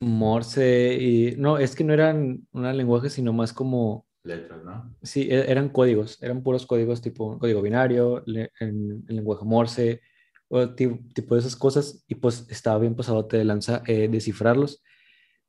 Morse 0.00 0.96
y 1.00 1.34
no, 1.36 1.58
es 1.58 1.74
que 1.74 1.84
no 1.84 1.92
eran 1.92 2.46
un 2.52 2.76
lenguaje, 2.76 3.10
sino 3.10 3.32
más 3.32 3.52
como 3.52 4.06
Letras, 4.22 4.62
¿no? 4.64 4.94
Sí, 5.02 5.22
e- 5.30 5.50
eran 5.50 5.70
códigos, 5.70 6.22
eran 6.22 6.42
puros 6.42 6.66
códigos 6.66 7.00
tipo 7.00 7.38
código 7.38 7.62
binario, 7.62 8.22
le- 8.26 8.50
en, 8.60 9.02
en 9.08 9.16
lenguaje 9.16 9.44
Morse, 9.46 10.00
o 10.48 10.68
ti- 10.74 11.00
tipo 11.14 11.34
de 11.34 11.40
esas 11.40 11.56
cosas, 11.56 12.04
y 12.06 12.16
pues 12.16 12.46
estaba 12.50 12.78
bien 12.78 12.94
pasadote 12.94 13.38
de 13.38 13.44
lanza 13.44 13.82
eh, 13.86 14.08
descifrarlos. 14.08 14.82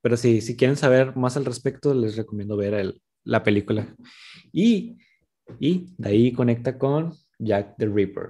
Pero 0.02 0.18
sí, 0.18 0.42
si 0.42 0.56
quieren 0.58 0.78
saber 0.78 1.16
más 1.18 1.38
al 1.38 1.46
respecto, 1.46 1.94
les 1.94 2.16
recomiendo 2.16 2.56
ver 2.58 2.74
el- 2.76 3.02
la 3.26 3.44
película. 3.44 3.94
Y, 4.54 4.98
y 5.60 5.88
de 5.98 6.10
ahí 6.10 6.32
conecta 6.34 6.78
con 6.78 7.14
Jack 7.40 7.76
the 7.78 7.88
Ripper. 7.88 8.28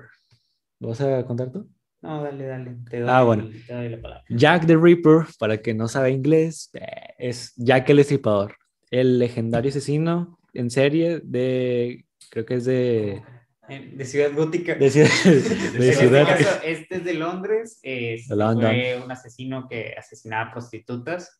¿Lo 0.79 0.89
vas 0.89 1.01
a 1.01 1.25
contar 1.25 1.51
tú? 1.51 1.69
No, 2.01 2.23
dale, 2.23 2.45
dale. 2.45 2.75
Te 2.89 3.03
Ah, 3.07 3.21
bueno. 3.23 3.47
te 3.67 3.73
doy 3.73 3.89
la 3.89 4.01
palabra. 4.01 4.23
Jack 4.29 4.65
the 4.65 4.75
Ripper, 4.75 5.25
para 5.37 5.53
el 5.55 5.61
que 5.61 5.73
no 5.73 5.87
sabe 5.87 6.11
inglés, 6.11 6.69
eh, 6.73 6.85
es 7.19 7.53
Jack 7.57 7.89
el 7.89 7.97
Destripador, 7.97 8.55
el 8.89 9.19
legendario 9.19 9.69
asesino 9.69 10.39
en 10.53 10.69
serie 10.71 11.21
de, 11.23 12.05
creo 12.31 12.45
que 12.45 12.55
es 12.55 12.65
de, 12.65 13.21
Eh, 13.69 13.91
De 13.95 14.03
Ciudad 14.05 14.31
Gótica. 14.35 14.75
de, 14.75 14.89
ciudad, 14.89 15.09
de 15.23 15.89
este 15.89 15.93
ciudad- 15.93 16.27
caso, 16.27 16.59
este 16.65 16.95
es 16.97 17.05
de 17.05 17.13
Londres. 17.13 17.79
este, 17.83 18.33
De 18.33 18.35
London. 18.35 18.71
Fue 18.71 19.01
un 19.05 19.11
asesino 19.11 19.67
que 19.69 19.93
asesinaba 19.97 20.51
prostitutas. 20.51 21.37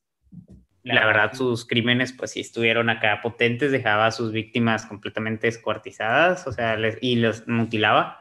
La 0.84 1.06
verdad, 1.06 1.34
sus 1.34 1.66
crímenes, 1.68 2.14
pues 2.14 2.32
sí 2.32 2.40
estuvieron 2.40 2.90
acá 2.90 3.20
potentes, 3.22 3.72
dejaba 3.72 4.08
a 4.08 4.12
sus 4.12 4.32
víctimas 4.32 4.86
completamente 4.86 5.46
descuartizadas, 5.48 6.48
o 6.48 6.52
sea, 6.54 6.76
les- 6.78 6.98
y 7.02 7.16
los 7.18 7.48
mutilaba. 7.48 8.21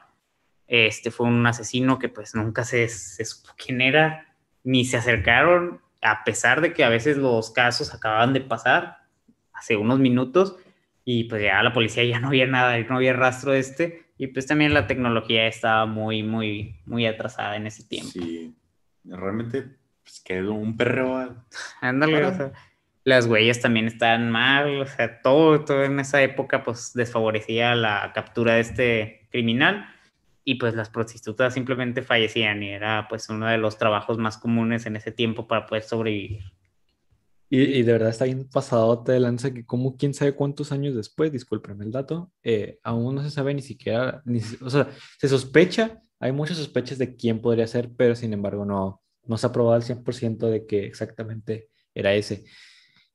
Este 0.72 1.10
fue 1.10 1.26
un 1.26 1.44
asesino 1.48 1.98
que 1.98 2.08
pues 2.08 2.36
nunca 2.36 2.62
se, 2.62 2.88
se 2.88 3.24
supo 3.24 3.50
quién 3.56 3.80
era, 3.80 4.36
ni 4.62 4.84
se 4.84 4.98
acercaron, 4.98 5.80
a 6.00 6.22
pesar 6.22 6.60
de 6.60 6.72
que 6.72 6.84
a 6.84 6.88
veces 6.88 7.16
los 7.16 7.50
casos 7.50 7.92
acababan 7.92 8.32
de 8.32 8.40
pasar 8.40 8.98
hace 9.52 9.76
unos 9.76 9.98
minutos 9.98 10.56
y 11.04 11.24
pues 11.24 11.42
ya 11.42 11.60
la 11.64 11.72
policía 11.72 12.04
ya 12.04 12.20
no 12.20 12.28
había 12.28 12.46
nada, 12.46 12.78
no 12.78 12.96
había 12.96 13.12
rastro 13.14 13.50
de 13.50 13.58
este 13.58 14.12
y 14.16 14.28
pues 14.28 14.46
también 14.46 14.72
la 14.72 14.86
tecnología 14.86 15.48
estaba 15.48 15.86
muy, 15.86 16.22
muy, 16.22 16.76
muy 16.86 17.04
atrasada 17.04 17.56
en 17.56 17.66
ese 17.66 17.82
tiempo. 17.82 18.12
Sí. 18.12 18.54
Realmente, 19.02 19.76
pues 20.04 20.20
quedó 20.20 20.52
un 20.52 20.76
perreo. 20.76 21.34
Ándale, 21.80 22.24
o 22.26 22.34
sea, 22.34 22.52
las 23.02 23.26
huellas 23.26 23.60
también 23.60 23.86
estaban 23.86 24.30
mal, 24.30 24.82
o 24.82 24.86
sea, 24.86 25.20
todo, 25.20 25.64
todo 25.64 25.82
en 25.82 25.98
esa 25.98 26.22
época 26.22 26.62
pues 26.62 26.92
desfavorecía 26.94 27.74
la 27.74 28.12
captura 28.14 28.54
de 28.54 28.60
este 28.60 29.28
criminal 29.32 29.88
y 30.51 30.57
pues 30.57 30.74
las 30.74 30.90
prostitutas 30.90 31.55
simplemente 31.55 32.03
fallecían 32.03 32.62
y 32.62 32.70
era 32.70 33.07
pues 33.09 33.28
uno 33.28 33.46
de 33.46 33.57
los 33.59 33.78
trabajos 33.78 34.18
más 34.18 34.36
comunes 34.36 34.84
en 34.86 34.96
ese 34.96 35.12
tiempo 35.12 35.46
para 35.46 35.66
poder 35.66 35.84
sobrevivir. 35.84 36.40
Y, 37.48 37.61
y 37.62 37.82
de 37.82 37.92
verdad 37.92 38.11
está 38.11 38.24
bien 38.24 38.48
pasadote 38.48 39.12
de 39.12 39.20
lanza 39.20 39.53
que 39.53 39.64
como 39.64 39.96
quién 39.96 40.12
sabe 40.14 40.34
cuántos 40.34 40.72
años 40.72 40.94
después, 40.94 41.30
discúlpenme 41.32 41.84
el 41.84 41.90
dato, 41.92 42.32
eh, 42.42 42.78
aún 42.82 43.14
no 43.14 43.22
se 43.22 43.30
sabe 43.30 43.55
ni 43.55 43.62
siquiera, 43.62 44.22
ni 44.24 44.40
o 44.61 44.70
sea, 44.70 44.88
se 45.18 45.28
sospecha, 45.28 46.01
hay 46.20 46.32
muchas 46.32 46.57
sospechas 46.59 46.98
de 46.98 47.14
quién 47.16 47.40
podría 47.40 47.66
ser, 47.66 47.90
pero 47.96 48.14
sin 48.16 48.32
embargo 48.32 48.64
no, 48.64 49.03
no 49.24 49.36
se 49.38 49.46
ha 49.46 49.53
probado 49.53 49.74
al 49.76 49.82
100% 49.82 50.46
de 50.48 50.66
que 50.66 50.84
exactamente 50.86 51.68
era 51.94 52.12
ese. 52.14 52.44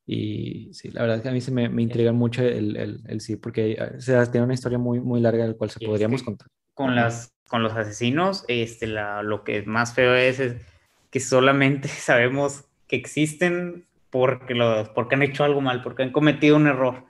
Y 0.06 0.70
sí, 0.74 0.90
la 0.92 1.02
verdad 1.02 1.18
es 1.18 1.24
que 1.24 1.30
a 1.30 1.32
mí 1.32 1.42
se 1.42 1.52
me, 1.52 1.68
me 1.68 1.82
intriga 1.82 2.12
mucho 2.12 2.44
el, 2.44 2.76
el, 2.78 3.02
el 3.08 3.22
sí, 3.22 3.38
porque 3.38 3.78
o 3.98 4.02
sea, 4.02 4.26
tiene 4.32 4.46
una 4.46 4.54
historia 4.54 4.78
muy, 4.78 5.00
muy 5.00 5.20
larga 5.20 5.44
del 5.46 5.56
cual 5.58 5.70
se 5.70 5.80
Y 5.82 5.86
es 5.86 5.90
podríamos 5.90 6.22
que- 6.22 6.26
contar. 6.26 6.48
Con, 6.76 6.96
las, 6.96 7.34
con 7.48 7.64
los 7.64 7.74
asesinos, 7.74 8.46
este, 8.48 8.86
la, 8.86 9.24
lo 9.24 9.44
que 9.44 9.64
más 9.64 9.96
feo 9.96 10.14
es, 10.14 10.40
es 10.40 10.56
que 11.10 11.20
solamente 11.20 11.88
sabemos 11.90 12.66
que 12.88 12.96
existen 12.96 13.86
porque, 14.12 14.54
los, 14.54 14.90
porque 14.90 15.16
han 15.16 15.24
hecho 15.24 15.44
algo 15.44 15.62
mal, 15.62 15.82
porque 15.82 16.04
han 16.04 16.12
cometido 16.12 16.56
un 16.56 16.68
error. 16.68 17.04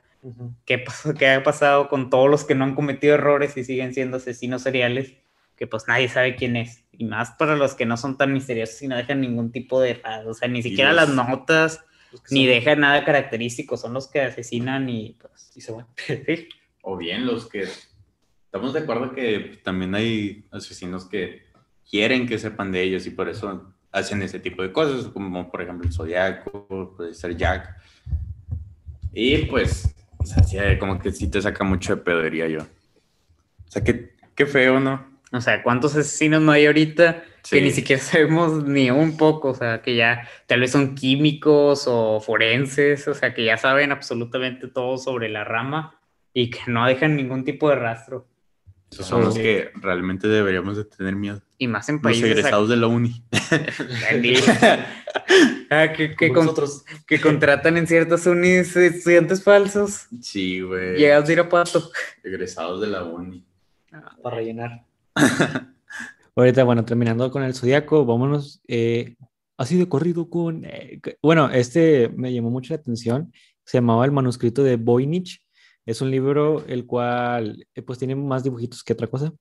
¿Qué, 0.65 0.79
pasó, 0.79 1.13
¿Qué 1.13 1.29
ha 1.29 1.43
pasado 1.43 1.87
con 1.87 2.09
todos 2.09 2.29
los 2.29 2.45
que 2.45 2.55
no 2.55 2.63
han 2.63 2.73
cometido 2.73 3.13
errores 3.13 3.57
y 3.57 3.63
siguen 3.63 3.93
siendo 3.93 4.17
asesinos 4.17 4.63
seriales? 4.63 5.13
Que 5.55 5.67
pues 5.67 5.87
nadie 5.87 6.09
sabe 6.09 6.35
quién 6.35 6.55
es. 6.55 6.83
Y 6.91 7.05
más 7.05 7.31
para 7.31 7.55
los 7.55 7.75
que 7.75 7.85
no 7.85 7.95
son 7.95 8.17
tan 8.17 8.33
misteriosos 8.33 8.81
y 8.81 8.87
no 8.87 8.95
dejan 8.95 9.21
ningún 9.21 9.51
tipo 9.51 9.79
de... 9.79 10.01
O 10.25 10.33
sea, 10.33 10.47
ni 10.47 10.63
siquiera 10.63 10.93
los- 10.93 11.09
las 11.09 11.29
notas, 11.29 11.85
ni 12.31 12.47
dejan 12.47 12.79
nada 12.79 13.05
característico. 13.05 13.77
Son 13.77 13.93
los 13.93 14.07
que 14.07 14.21
asesinan 14.21 14.89
y 14.89 15.15
pues... 15.19 15.51
y 15.55 15.61
se 15.61 15.71
van. 15.71 15.85
Sí. 15.95 16.49
O 16.87 16.97
bien 16.97 17.25
los 17.25 17.47
que... 17.49 17.65
Estamos 18.55 18.71
de 18.71 18.79
acuerdo 18.79 19.11
que 19.11 19.59
también 19.65 19.93
hay 19.95 20.45
asesinos 20.49 21.03
que 21.03 21.43
quieren 21.91 22.25
que 22.25 22.39
sepan 22.39 22.71
de 22.71 22.83
ellos 22.83 23.05
y 23.05 23.09
por 23.09 23.27
eso 23.27 23.73
hacen 23.91 24.21
ese 24.21 24.39
tipo 24.39 24.61
de 24.61 24.71
cosas, 24.71 25.07
como 25.11 25.51
por 25.51 25.61
ejemplo 25.61 25.85
el 25.85 25.93
Zodiaco, 25.93 26.95
puede 26.95 27.13
ser 27.13 27.35
Jack. 27.35 27.75
Y 29.11 29.39
pues 29.47 29.93
O 30.19 30.23
sea, 30.25 30.79
como 30.79 30.99
que 30.99 31.11
sí 31.11 31.29
te 31.29 31.41
saca 31.41 31.65
mucho 31.65 31.97
de 31.97 32.01
pedo, 32.01 32.21
diría 32.23 32.47
yo. 32.47 32.61
O 32.61 33.71
sea, 33.71 33.83
qué, 33.83 34.13
qué 34.35 34.45
feo, 34.45 34.79
¿no? 34.79 35.05
O 35.33 35.41
sea, 35.41 35.61
¿cuántos 35.61 35.93
asesinos 35.97 36.41
no 36.41 36.53
hay 36.53 36.65
ahorita 36.67 37.25
Sí. 37.43 37.57
que 37.57 37.61
ni 37.61 37.71
siquiera 37.71 38.01
sabemos 38.01 38.63
ni 38.63 38.89
un 38.89 39.17
poco? 39.17 39.49
O 39.49 39.53
sea, 39.53 39.81
que 39.81 39.97
ya 39.97 40.29
tal 40.47 40.61
vez 40.61 40.71
son 40.71 40.95
químicos 40.95 41.87
o 41.89 42.21
forenses, 42.21 43.05
o 43.09 43.13
sea, 43.13 43.33
que 43.33 43.43
ya 43.43 43.57
saben 43.57 43.91
absolutamente 43.91 44.69
todo 44.69 44.97
sobre 44.97 45.27
la 45.27 45.43
rama 45.43 45.99
y 46.33 46.51
que 46.51 46.59
no 46.67 46.87
dejan 46.87 47.17
ningún 47.17 47.43
tipo 47.43 47.69
de 47.69 47.75
rastro. 47.75 48.25
Esos 48.95 49.07
son 49.07 49.25
los 49.25 49.35
que 49.35 49.71
realmente 49.75 50.27
deberíamos 50.29 50.77
de 50.77 50.85
tener 50.85 51.15
miedo. 51.15 51.41
Y 51.57 51.67
más 51.67 51.89
en 51.89 51.95
Los 51.95 52.03
países... 52.03 52.23
egresados 52.31 52.69
de 52.69 52.77
la 52.77 52.87
uni. 52.87 53.23
Ah, 55.69 55.91
que, 55.95 56.15
que 56.15 56.27
Como 56.27 56.33
con- 56.35 56.45
nosotros. 56.45 56.85
que 57.07 57.19
contratan 57.19 57.77
en 57.77 57.87
ciertas 57.87 58.25
unis 58.27 58.75
estudiantes 58.75 59.43
falsos. 59.43 60.07
Sí, 60.21 60.61
güey. 60.61 60.97
Llegados 60.97 61.27
de 61.27 61.33
Irapuato. 61.33 61.89
Egresados 62.23 62.81
de 62.81 62.87
la 62.87 63.03
uni. 63.03 63.45
para 64.21 64.35
rellenar. 64.37 64.85
Ahorita, 66.35 66.63
bueno, 66.63 66.83
terminando 66.85 67.31
con 67.31 67.43
el 67.43 67.53
Zodíaco, 67.55 68.05
vámonos 68.05 68.61
eh, 68.67 69.15
así 69.57 69.77
de 69.77 69.87
corrido 69.87 70.29
con... 70.29 70.65
eh, 70.65 70.99
bueno, 71.21 71.49
este 71.49 72.09
me 72.09 72.33
llamó 72.33 72.49
mucho 72.51 72.73
la 72.73 72.79
atención. 72.81 73.31
Se 73.63 73.77
llamaba 73.77 74.05
El 74.05 74.11
manuscrito 74.11 74.63
de 74.63 74.75
Voynich. 74.75 75.41
Es 75.85 76.01
un 76.01 76.11
libro 76.11 76.65
el 76.67 76.85
cual 76.85 77.67
eh, 77.75 77.81
pues 77.81 77.99
tiene 77.99 78.15
más 78.15 78.43
dibujitos 78.43 78.83
que 78.83 78.93
otra 78.93 79.07
cosa. 79.07 79.33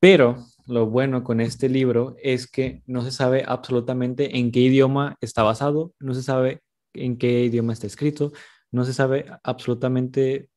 Pero 0.00 0.46
lo 0.66 0.86
bueno 0.86 1.24
con 1.24 1.40
este 1.40 1.68
libro 1.68 2.16
es 2.22 2.46
que 2.46 2.82
no 2.86 3.02
se 3.02 3.10
sabe 3.10 3.44
absolutamente 3.46 4.38
en 4.38 4.52
qué 4.52 4.60
idioma 4.60 5.16
está 5.20 5.42
basado, 5.42 5.94
no 6.00 6.14
se 6.14 6.22
sabe 6.22 6.62
en 6.94 7.18
qué 7.18 7.44
idioma 7.44 7.72
está 7.72 7.86
escrito, 7.86 8.32
no 8.70 8.84
se 8.84 8.92
sabe 8.92 9.26
absolutamente, 9.42 10.50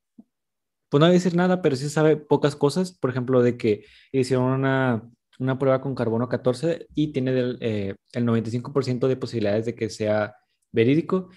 pues 0.89 0.99
no 0.99 1.07
voy 1.07 1.11
a 1.11 1.19
decir 1.19 1.35
nada, 1.35 1.61
pero 1.61 1.75
sí 1.75 1.83
se 1.83 1.89
sabe 1.89 2.17
pocas 2.17 2.55
cosas, 2.55 2.91
por 2.97 3.09
ejemplo, 3.11 3.41
de 3.41 3.57
que 3.57 3.85
hicieron 4.11 4.45
una, 4.45 5.09
una 5.39 5.57
prueba 5.59 5.81
con 5.81 5.95
carbono 5.95 6.27
14 6.27 6.87
y 6.95 7.13
tiene 7.13 7.57
eh, 7.61 7.95
el 8.13 8.25
95% 8.25 9.07
de 9.07 9.15
posibilidades 9.15 9.65
de 9.65 9.75
que 9.75 9.89
sea 9.89 10.35
verídico. 10.71 11.29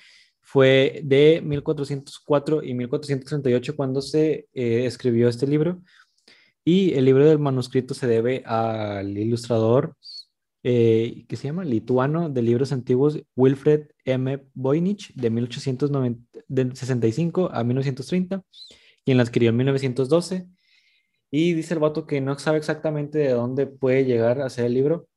Fue 0.43 1.01
de 1.05 1.41
1404 1.43 2.63
y 2.63 2.75
1438 2.75 3.77
cuando 3.77 4.03
se 4.03 4.49
eh, 4.53 4.87
escribió 4.87 5.29
este 5.29 5.47
libro. 5.47 5.81
Y 6.65 6.93
el 6.95 7.07
libro 7.07 7.27
del 7.27 7.39
manuscrito 7.39 7.95
se 7.95 8.07
debe 8.07 8.43
al 8.45 9.17
ilustrador 9.17 9.97
eh, 10.65 11.25
que 11.29 11.37
se 11.37 11.49
llama 11.49 11.65
lituano 11.65 12.31
de 12.31 12.41
libros 12.41 12.71
antiguos 12.71 13.21
Wilfred 13.35 13.89
M. 14.05 14.45
Voynich 14.55 15.13
de 15.15 15.29
1865 15.31 17.51
a 17.53 17.65
1930, 17.65 18.45
quien 19.05 19.17
la 19.17 19.25
adquirió 19.25 19.51
en 19.51 19.57
1912. 19.57 20.47
Y 21.33 21.55
dice 21.55 21.75
el 21.75 21.81
vato 21.81 22.07
que 22.07 22.21
no 22.21 22.39
sabe 22.39 22.59
exactamente 22.59 23.19
de 23.19 23.31
dónde 23.31 23.67
puede 23.67 24.05
llegar 24.05 24.41
a 24.41 24.51
ser 24.51 24.67
el 24.67 24.75
libro. 24.75 25.09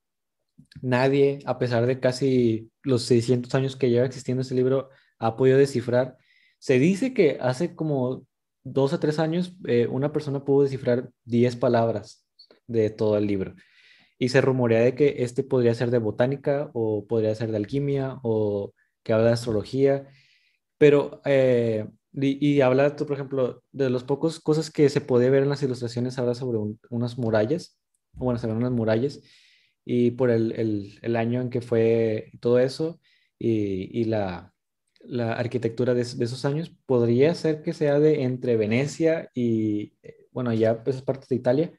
Nadie, 0.82 1.40
a 1.46 1.60
pesar 1.60 1.86
de 1.86 2.00
casi 2.00 2.72
los 2.84 3.04
600 3.04 3.54
años 3.54 3.76
que 3.76 3.90
lleva 3.90 4.06
existiendo 4.06 4.42
ese 4.42 4.56
libro, 4.56 4.90
ha 5.20 5.36
podido 5.38 5.58
descifrar. 5.58 6.18
Se 6.60 6.80
dice 6.80 7.14
que 7.14 7.38
hace 7.42 7.76
como 7.76 8.26
dos 8.64 8.94
o 8.94 9.00
tres 9.00 9.20
años 9.20 9.56
eh, 9.68 9.88
una 9.88 10.12
persona 10.14 10.44
pudo 10.46 10.64
descifrar 10.64 11.12
10 11.26 11.56
palabras 11.56 12.26
de 12.68 12.90
todo 12.90 13.18
el 13.18 13.28
libro. 13.28 13.56
Y 14.20 14.30
se 14.30 14.42
rumorea 14.42 14.82
de 14.82 14.96
que 14.96 15.18
este 15.24 15.44
podría 15.44 15.76
ser 15.76 15.92
de 15.92 16.00
botánica 16.00 16.72
o 16.74 17.06
podría 17.08 17.36
ser 17.36 17.52
de 17.52 17.58
alquimia 17.58 18.20
o 18.24 18.74
que 19.04 19.14
habla 19.14 19.28
de 19.28 19.34
astrología. 19.34 20.08
Pero, 20.78 21.22
eh, 21.26 21.88
y, 22.14 22.46
y 22.58 22.62
habla, 22.62 22.96
por 22.96 23.14
ejemplo, 23.14 23.64
de 23.72 23.90
los 23.90 24.04
pocos 24.04 24.40
cosas 24.40 24.72
que 24.72 24.90
se 24.90 25.02
puede 25.02 25.30
ver 25.30 25.44
en 25.44 25.50
las 25.50 25.64
ilustraciones, 25.64 26.18
habla 26.20 26.36
sobre 26.36 26.58
un- 26.58 26.80
unas 26.90 27.18
murallas, 27.18 27.80
bueno, 28.14 28.40
se 28.40 28.48
ven 28.48 28.58
unas 28.58 28.72
murallas, 28.72 29.22
y 29.86 30.12
por 30.12 30.32
el, 30.32 30.52
el, 30.54 31.00
el 31.02 31.16
año 31.16 31.42
en 31.42 31.50
que 31.50 31.62
fue 31.62 32.32
todo 32.42 32.60
eso 32.60 33.00
y, 33.40 34.00
y 34.02 34.06
la, 34.06 34.54
la 35.08 35.34
arquitectura 35.34 35.94
de, 35.94 36.04
de 36.04 36.26
esos 36.26 36.46
años, 36.46 36.72
podría 36.86 37.34
ser 37.36 37.62
que 37.64 37.74
sea 37.74 38.00
de 38.00 38.24
entre 38.24 38.58
Venecia 38.58 39.30
y, 39.34 39.94
eh, 40.04 40.28
bueno, 40.32 40.54
ya 40.54 40.82
esas 40.86 41.02
partes 41.02 41.30
de 41.30 41.36
Italia, 41.36 41.72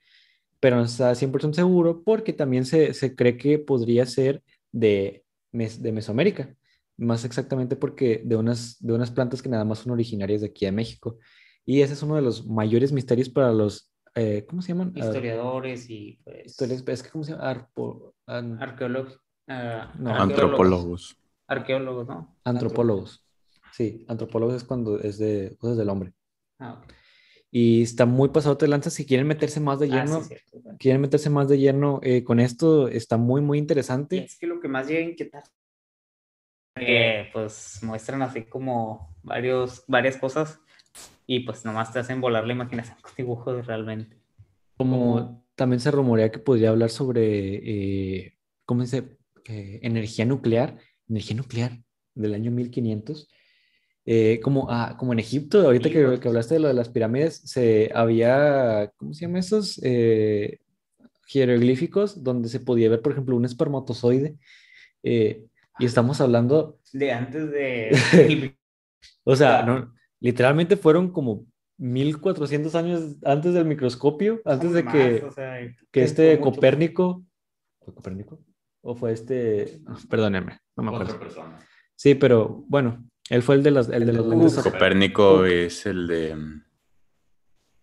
pero 0.61 0.77
no 0.77 0.85
está 0.85 1.15
100% 1.15 1.57
seguro 1.57 2.03
porque 2.05 2.33
también 2.33 2.65
se, 2.65 2.95
se 2.95 3.15
cree 3.15 3.37
que 3.37 3.59
podría 3.59 4.07
ser 4.07 4.43
de, 4.73 5.25
Mes- 5.53 5.83
de 5.83 5.93
Mesoamérica, 5.93 6.55
más 6.97 7.25
exactamente 7.25 7.77
porque 7.77 8.23
de 8.25 8.37
unas, 8.37 8.77
de 8.81 8.93
unas 8.95 9.11
plantas 9.11 9.43
que 9.43 9.49
nada 9.49 9.65
más 9.65 9.81
son 9.81 9.93
originarias 9.93 10.41
de 10.41 10.49
aquí 10.49 10.65
de 10.65 10.73
México. 10.73 11.19
Y 11.65 11.83
ese 11.83 11.95
es 11.95 12.03
uno 12.03 12.17
de 12.17 12.23
los 12.23 12.47
mayores 12.47 12.93
misterios 12.93 13.29
para 13.29 13.53
los, 13.53 13.93
eh, 14.15 14.45
¿cómo 14.49 14.63
se 14.63 14.69
llaman? 14.69 14.93
Ah, 14.97 15.01
Historiadores 15.01 15.91
y 15.91 16.19
pues, 16.25 16.47
historias, 16.47 16.83
es 16.87 17.03
que, 17.03 17.11
¿cómo 17.11 17.25
se 17.25 17.33
llama? 17.33 17.45
Arpo- 17.53 18.15
an- 18.27 18.63
arqueólogos. 18.63 19.21
ah, 19.49 19.93
No, 19.99 20.11
Antropólogos. 20.15 21.17
Arqueólogos, 21.47 22.09
¿no? 22.09 22.37
antropólogos. 22.45 23.25
Sí, 23.73 24.05
antropólogos 24.09 24.57
es 24.57 24.65
cuando 24.65 24.99
es 24.99 25.19
de 25.19 25.57
cosas 25.59 25.77
del 25.77 25.89
hombre. 25.89 26.13
Ah, 26.59 26.81
ok. 26.83 26.93
Y 27.51 27.83
está 27.83 28.07
muy 28.07 28.31
pasado 28.31 28.57
de 28.57 28.69
lanza. 28.69 28.91
Si 28.91 29.07
quieren 29.07 29.27
meterse 29.27 29.61
más 29.61 29.79
de 29.79 29.87
Ah, 29.87 30.05
lleno, 30.05 30.21
sí, 30.23 30.29
cierto. 30.29 30.61
Bueno. 30.61 30.79
quieren 30.79 31.01
meterse 31.01 31.31
más 31.31 31.49
de 31.49 31.59
lleno 31.59 32.01
eh, 32.03 32.25
con 32.25 32.41
esto, 32.41 32.89
está 32.89 33.17
muy, 33.17 33.41
muy 33.41 33.59
interesante. 33.59 34.19
es 34.25 34.39
que 34.39 34.47
lo 34.47 34.61
que 34.61 34.69
más 34.69 34.89
llega 34.89 35.01
a 35.01 35.11
inquietar 35.11 35.45
que 36.77 37.29
pues 37.33 37.81
muestran 37.83 38.23
así 38.23 38.43
como 38.43 39.17
varios, 39.23 39.85
varias 39.89 40.19
cosas 40.19 40.61
y 41.27 41.41
pues 41.41 41.65
nomás 41.65 41.93
te 41.93 41.99
hacen 41.99 42.21
volar 42.21 42.47
la 42.47 42.53
imaginación 42.53 42.99
con 43.03 43.13
dibujos 43.17 43.67
realmente. 43.67 44.17
Como 44.77 45.45
también 45.55 45.81
se 45.81 45.91
rumorea 45.91 46.31
que 46.31 46.39
podría 46.39 46.69
hablar 46.69 46.91
sobre, 46.91 48.25
eh, 48.27 48.37
¿cómo 48.67 48.85
se 48.85 49.01
dice? 49.01 49.17
Eh, 49.49 49.81
energía 49.83 50.27
nuclear, 50.27 50.77
energía 51.09 51.37
nuclear 51.37 51.79
del 52.15 52.35
año 52.35 52.51
1500. 52.51 53.29
Eh, 54.09 54.41
como, 54.41 54.71
ah, 54.71 54.97
como 54.99 55.13
en 55.13 55.19
Egipto, 55.19 55.63
ahorita 55.63 55.91
que, 55.91 56.21
que 56.21 56.29
hablaste 56.29 56.55
de 56.55 56.61
lo 56.61 56.69
de 56.69 56.75
las 56.75 56.89
pirámides, 56.89 57.43
se 57.45 57.91
había, 57.93 58.93
¿cómo 58.97 59.13
se 59.13 59.23
llama 59.23 59.41
esos? 59.41 59.81
Eh, 59.83 60.61
jeroglíficos 61.27 62.23
donde 62.23 62.49
se 62.49 62.61
podía 62.61 62.89
ver, 62.89 63.03
por 63.03 63.13
ejemplo, 63.13 63.37
un 63.37 63.45
espermatozoide. 63.45 64.37
eh, 65.03 65.45
y 65.79 65.85
estamos 65.85 66.21
hablando, 66.23 66.79
De 66.93 67.13
antes 67.13 67.51
de... 67.51 67.91
o 69.25 69.37
sea, 69.37 69.63
no, 69.63 69.93
literalmente 70.21 70.77
fueron 70.77 71.11
como 71.11 71.45
1400 71.79 72.75
años 72.75 73.17
antes 73.25 73.53
del 73.53 73.67
microscopio, 73.67 74.41
antes 74.45 74.73
de 74.73 74.83
más, 74.83 74.95
que, 74.95 75.25
o 75.25 75.31
sea, 75.31 75.59
que 75.91 76.03
este 76.03 76.41
Copérnico, 76.41 77.25
¿fue 77.83 77.95
Copérnico? 77.95 78.41
¿O 78.89 78.95
fue 78.95 79.13
este? 79.13 79.81
perdónenme, 80.09 80.61
no 80.77 80.83
me 80.85 80.91
acuerdo. 80.91 81.15
Otra 81.15 81.19
persona. 81.27 81.59
Sí, 81.97 82.15
pero 82.15 82.65
bueno, 82.69 83.05
él 83.29 83.43
fue 83.43 83.57
el 83.57 83.63
de 83.65 83.71
los, 83.73 83.89
el 83.89 84.07
de 84.07 84.13
los. 84.13 84.63
Copérnico 84.63 85.39
Cook. 85.39 85.47
es 85.47 85.87
el 85.87 86.07
de. 86.07 86.37
mm, 86.37 86.65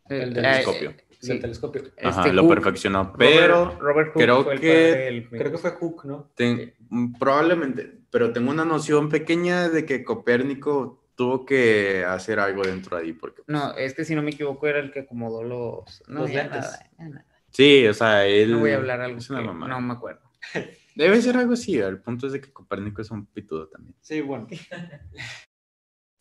el 0.10 0.34
del 0.34 0.44
telescopio. 0.44 0.90
eh, 0.92 0.96
del 1.24 1.36
sí. 1.38 1.40
telescopio. 1.42 1.84
Ajá, 2.04 2.22
Este 2.22 2.34
lo 2.34 2.44
Hooke, 2.44 2.54
perfeccionó. 2.56 3.04
Robert- 3.04 3.18
Pero 3.18 3.80
Robert 3.80 4.08
Hooke 4.14 4.24
creo 4.24 4.44
fue 4.44 4.54
el 4.54 4.60
que- 4.62 4.68
del- 4.68 5.30
Creo 5.30 5.52
que 5.52 5.58
fue 5.58 5.72
Hook, 5.72 6.06
¿no? 6.06 6.32
ten- 6.36 6.74
mm, 6.90 7.14
probablemente, 7.20 8.00
pero 8.10 8.32
tengo 8.32 8.52
una 8.52 8.64
noción 8.66 9.10
pequeña 9.10 9.68
de 9.70 9.86
que 9.86 10.04
Copérnico 10.06 11.04
tuvo 11.16 11.46
que 11.46 12.04
hacer 12.08 12.40
algo 12.40 12.64
dentro 12.64 12.96
de 12.98 13.04
ahí. 13.04 13.14
Porque, 13.14 13.42
No, 13.48 13.74
es 13.76 13.94
que 13.94 14.06
si 14.06 14.16
no 14.16 14.22
me 14.24 14.32
equivoco 14.32 14.68
era 14.68 14.80
el 14.80 14.92
que 14.92 15.02
acomodó 15.02 15.44
los... 15.44 16.02
No, 16.08 16.22
Los 16.22 16.32
ya 16.32 16.44
lentes. 16.44 16.62
nada, 16.62 16.90
ya 16.98 17.10
nada. 17.10 17.26
sí, 17.52 17.88
o 17.88 17.94
sea, 17.94 18.26
él. 18.26 18.52
No 18.54 18.60
voy 18.60 18.72
a 18.72 18.78
hablar 18.78 19.02
algo 19.02 19.18
es 19.18 19.30
una 19.30 19.40
que 19.42 19.46
no 19.48 19.82
me 19.82 19.94
acuerdo. 19.94 20.22
Debe 20.96 21.22
ser 21.22 21.38
algo 21.38 21.54
así. 21.54 21.78
El 21.78 22.02
punto 22.02 22.28
es 22.28 22.34
de 22.34 22.42
que 22.42 22.52
Copérnico 22.52 23.02
es 23.02 23.10
un 23.12 23.26
pitudo 23.26 23.68
también. 23.70 23.96
Sí, 24.02 24.22
bueno. 24.22 24.48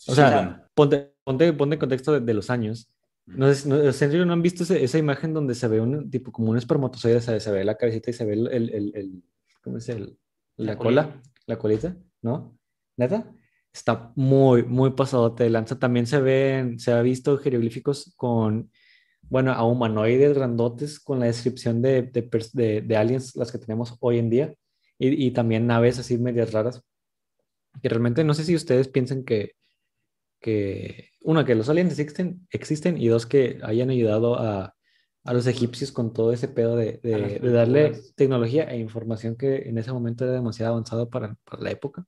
O 0.08 0.14
sea, 0.14 0.30
bueno. 0.34 0.62
ponte, 0.74 1.12
ponte, 1.24 1.52
ponte 1.52 1.74
en 1.74 1.80
contexto 1.80 2.12
de, 2.12 2.20
de 2.20 2.34
los 2.34 2.50
años. 2.50 2.88
No 3.26 3.46
sé, 3.48 3.54
si- 3.54 3.68
no, 3.68 3.80
¿en 3.80 3.92
serio 3.92 4.24
no 4.26 4.32
han 4.32 4.42
visto 4.42 4.64
ese- 4.64 4.82
esa 4.82 4.98
imagen 4.98 5.32
donde 5.32 5.54
se 5.54 5.68
ve 5.68 5.80
un 5.80 6.10
tipo 6.10 6.32
como 6.32 6.50
un 6.50 6.58
espermatozoide, 6.58 7.20
se, 7.20 7.38
se 7.38 7.52
ve 7.52 7.64
la 7.64 7.76
cabecita 7.76 8.10
y 8.10 8.14
se 8.14 8.24
ve 8.24 8.32
el, 8.34 8.48
el, 8.48 8.70
el- 8.74 8.92
el- 8.96 9.22
¿cómo 9.62 9.78
es 9.78 9.88
el? 9.88 10.18
La, 10.56 10.72
La 10.72 10.76
cola, 10.78 11.02
colita. 11.04 11.30
la 11.46 11.58
colita, 11.58 11.96
¿no? 12.22 12.58
¿Neta? 12.96 13.32
Está 13.72 14.12
muy, 14.16 14.64
muy 14.64 14.90
pasado 14.90 15.30
de 15.30 15.48
lanza. 15.50 15.78
También 15.78 16.06
se 16.06 16.20
ven, 16.20 16.78
se 16.78 16.92
ha 16.92 17.00
visto 17.00 17.38
jeroglíficos 17.38 18.12
con, 18.16 18.70
bueno, 19.22 19.52
a 19.52 19.64
humanoides 19.64 20.34
grandotes 20.34 20.98
con 21.00 21.20
la 21.20 21.26
descripción 21.26 21.80
de, 21.80 22.02
de, 22.02 22.28
pers- 22.28 22.52
de- 22.52 22.82
de 22.82 22.96
aliens, 22.96 23.36
las 23.36 23.52
que 23.52 23.58
tenemos 23.58 23.96
hoy 24.00 24.18
en 24.18 24.28
día, 24.30 24.54
y, 25.08 25.26
y 25.26 25.30
también 25.32 25.66
naves 25.66 25.98
así 25.98 26.18
medias 26.18 26.52
raras, 26.52 26.82
que 27.82 27.88
realmente 27.88 28.24
no 28.24 28.34
sé 28.34 28.44
si 28.44 28.54
ustedes 28.54 28.88
piensan 28.88 29.24
que, 29.24 29.52
que 30.40 31.10
uno, 31.22 31.44
que 31.44 31.54
los 31.54 31.68
aliens 31.68 31.98
existen, 31.98 32.46
existen 32.50 32.98
y 32.98 33.08
dos, 33.08 33.26
que 33.26 33.58
hayan 33.62 33.90
ayudado 33.90 34.38
a, 34.38 34.74
a 35.24 35.32
los 35.32 35.46
egipcios 35.46 35.92
con 35.92 36.12
todo 36.12 36.32
ese 36.32 36.48
pedo 36.48 36.76
de, 36.76 36.98
de- 37.02 37.38
de 37.38 37.52
darle 37.52 37.84
culturas. 37.90 38.14
tecnología 38.16 38.64
e 38.64 38.78
información 38.78 39.36
que 39.36 39.68
en 39.68 39.78
ese 39.78 39.92
momento 39.92 40.24
era 40.24 40.34
demasiado 40.34 40.72
avanzado 40.72 41.08
para, 41.08 41.36
para 41.44 41.62
la 41.62 41.70
época. 41.70 42.04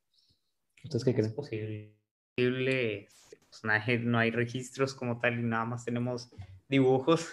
¿Ustedes 0.83 1.05
qué 1.05 1.11
Es 1.11 1.17
creen? 1.17 1.35
posible. 1.35 1.95
posible, 2.37 3.09
pues 3.49 3.65
no 3.65 3.73
hay, 3.73 3.99
no 4.01 4.19
hay 4.19 4.31
registros 4.31 4.95
como 4.95 5.21
tal 5.21 5.39
y 5.39 5.43
nada 5.43 5.65
más 5.65 5.85
tenemos 5.85 6.29
dibujos, 6.69 7.29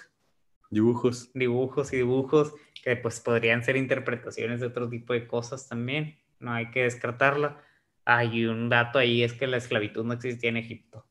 Dibujos. 0.69 1.31
dibujos 1.33 1.91
y 1.91 1.97
dibujos 1.97 2.53
que 2.83 2.95
pues 2.95 3.19
podrían 3.19 3.63
ser 3.63 3.77
interpretaciones 3.77 4.59
de 4.59 4.67
otro 4.67 4.89
tipo 4.89 5.13
de 5.13 5.27
cosas 5.27 5.67
también, 5.67 6.17
no 6.39 6.51
hay 6.53 6.71
que 6.71 6.83
descartarla. 6.83 7.61
Hay 8.05 8.45
un 8.45 8.69
dato 8.69 8.97
ahí 8.99 9.23
es 9.23 9.33
que 9.33 9.45
la 9.47 9.57
esclavitud 9.57 10.03
no 10.03 10.13
existía 10.13 10.49
en 10.49 10.57
Egipto, 10.57 11.05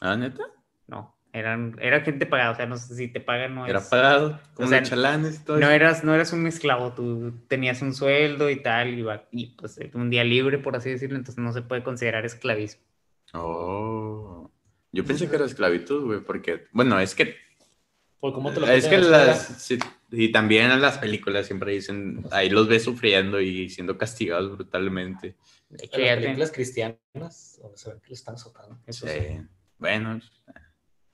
¿Ah, 0.00 0.16
neta? 0.16 0.42
no, 0.88 1.16
eran, 1.32 1.76
era 1.80 2.00
gente 2.00 2.26
pagada, 2.26 2.50
o 2.50 2.54
sea, 2.56 2.66
no 2.66 2.76
sé 2.76 2.96
si 2.96 3.06
te 3.08 3.20
pagan, 3.20 3.54
no 3.54 3.66
Era 3.66 3.78
es- 3.78 3.86
pagado. 3.86 4.40
Como 4.54 4.68
sea, 4.68 4.80
los 4.80 4.88
chalanes 4.90 5.44
todo 5.44 5.58
No 5.60 5.70
eras, 5.70 6.02
no 6.02 6.12
eras 6.14 6.32
un 6.32 6.46
esclavo, 6.48 6.92
tú 6.94 7.32
tenías 7.46 7.80
un 7.82 7.94
sueldo 7.94 8.50
y 8.50 8.56
tal, 8.60 8.98
y, 8.98 9.06
y 9.30 9.46
pues 9.56 9.78
un 9.94 10.10
día 10.10 10.24
libre, 10.24 10.58
por 10.58 10.74
así 10.74 10.90
decirlo, 10.90 11.16
entonces 11.16 11.42
no 11.42 11.52
se 11.52 11.62
puede 11.62 11.84
considerar 11.84 12.24
esclavismo. 12.26 12.82
Oh. 13.34 14.50
Yo 14.90 15.04
pensé 15.04 15.28
que 15.28 15.36
era 15.36 15.44
esclavitud, 15.44 16.04
güey, 16.06 16.20
porque, 16.20 16.64
bueno, 16.72 16.98
es 16.98 17.14
que, 17.14 17.36
¿Por 18.20 18.32
cómo 18.32 18.52
te 18.52 18.60
lo 18.60 18.66
es 18.68 18.86
que 18.86 18.98
las, 18.98 19.46
sí, 19.62 19.78
y 20.10 20.32
también 20.32 20.70
en 20.70 20.80
las 20.80 20.98
películas 20.98 21.46
siempre 21.46 21.72
dicen, 21.72 22.24
ahí 22.32 22.50
los 22.50 22.66
ves 22.66 22.82
sufriendo 22.84 23.40
y 23.40 23.68
siendo 23.70 23.96
castigados 23.96 24.50
brutalmente. 24.52 25.36
En 25.70 25.78
las 26.02 26.16
películas 26.16 26.50
cristianas, 26.52 27.58
donde 27.62 27.76
se 27.78 27.90
ve 27.92 28.00
que 28.00 28.08
le 28.08 28.14
están 28.14 28.34
azotando. 28.34 28.78
eso 28.86 29.06
Sí. 29.06 29.12
sí. 29.18 29.40
Bueno, 29.78 30.20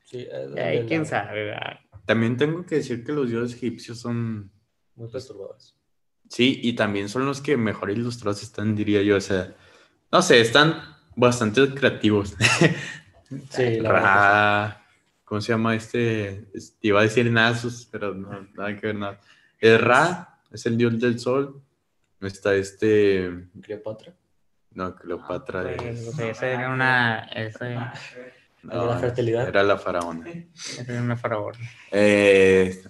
Sí, 0.06 0.26
Ay, 0.30 0.48
donde 0.48 0.84
quién 0.86 1.00
la- 1.02 1.06
sabe, 1.08 1.44
¿verdad? 1.46 1.80
también 2.06 2.36
tengo 2.36 2.64
que 2.66 2.76
decir 2.76 3.02
que 3.04 3.12
los 3.12 3.28
dioses 3.30 3.56
egipcios 3.56 3.98
son, 3.98 4.50
Muy 4.94 5.08
perturbados. 5.08 5.76
sí, 6.28 6.60
y 6.62 6.74
también 6.74 7.08
son 7.08 7.24
los 7.26 7.40
que 7.40 7.56
mejor 7.56 7.90
ilustrados 7.90 8.42
están, 8.42 8.76
diría 8.76 9.02
yo, 9.02 9.16
o 9.16 9.20
sea, 9.20 9.54
no 10.12 10.22
sé, 10.22 10.40
están 10.40 10.82
bastante 11.16 11.66
creativos. 11.74 12.34
Sí, 13.50 13.80
la 13.80 13.92
verdad 13.92 14.02
Ra, 14.02 14.83
¿cómo 15.24 15.40
se 15.40 15.52
llama 15.52 15.74
este? 15.74 16.46
Es- 16.54 16.76
Iba 16.80 17.00
a 17.00 17.04
decir 17.04 17.30
Nasus, 17.30 17.88
pero 17.90 18.14
no, 18.14 18.46
nada 18.54 18.76
que 18.78 18.86
ver 18.88 18.96
nada. 18.96 19.20
Es 19.58 19.80
Ra, 19.80 20.38
es 20.52 20.66
el 20.66 20.76
dios 20.76 20.98
del 21.00 21.18
sol. 21.18 21.60
Está 22.20 22.54
este. 22.54 23.30
Cleopatra. 23.62 24.14
no, 24.72 24.94
Cleopatra 24.96 25.62
Pues, 25.76 26.00
es- 26.00 26.08
o 26.08 26.12
sea, 26.12 26.30
esa 26.30 26.46
era 26.48 26.70
una, 26.72 27.18
esa, 27.34 27.92
El 28.62 28.70
de 28.70 28.76
la 28.76 28.84
no, 28.94 28.98
fertilidad. 28.98 29.48
Era 29.48 29.62
la 29.62 29.76
faraona. 29.78 30.28
esa 30.54 30.82
era 30.92 31.02
una 31.02 31.16
faraona. 31.16 31.58
Eh, 31.92 32.82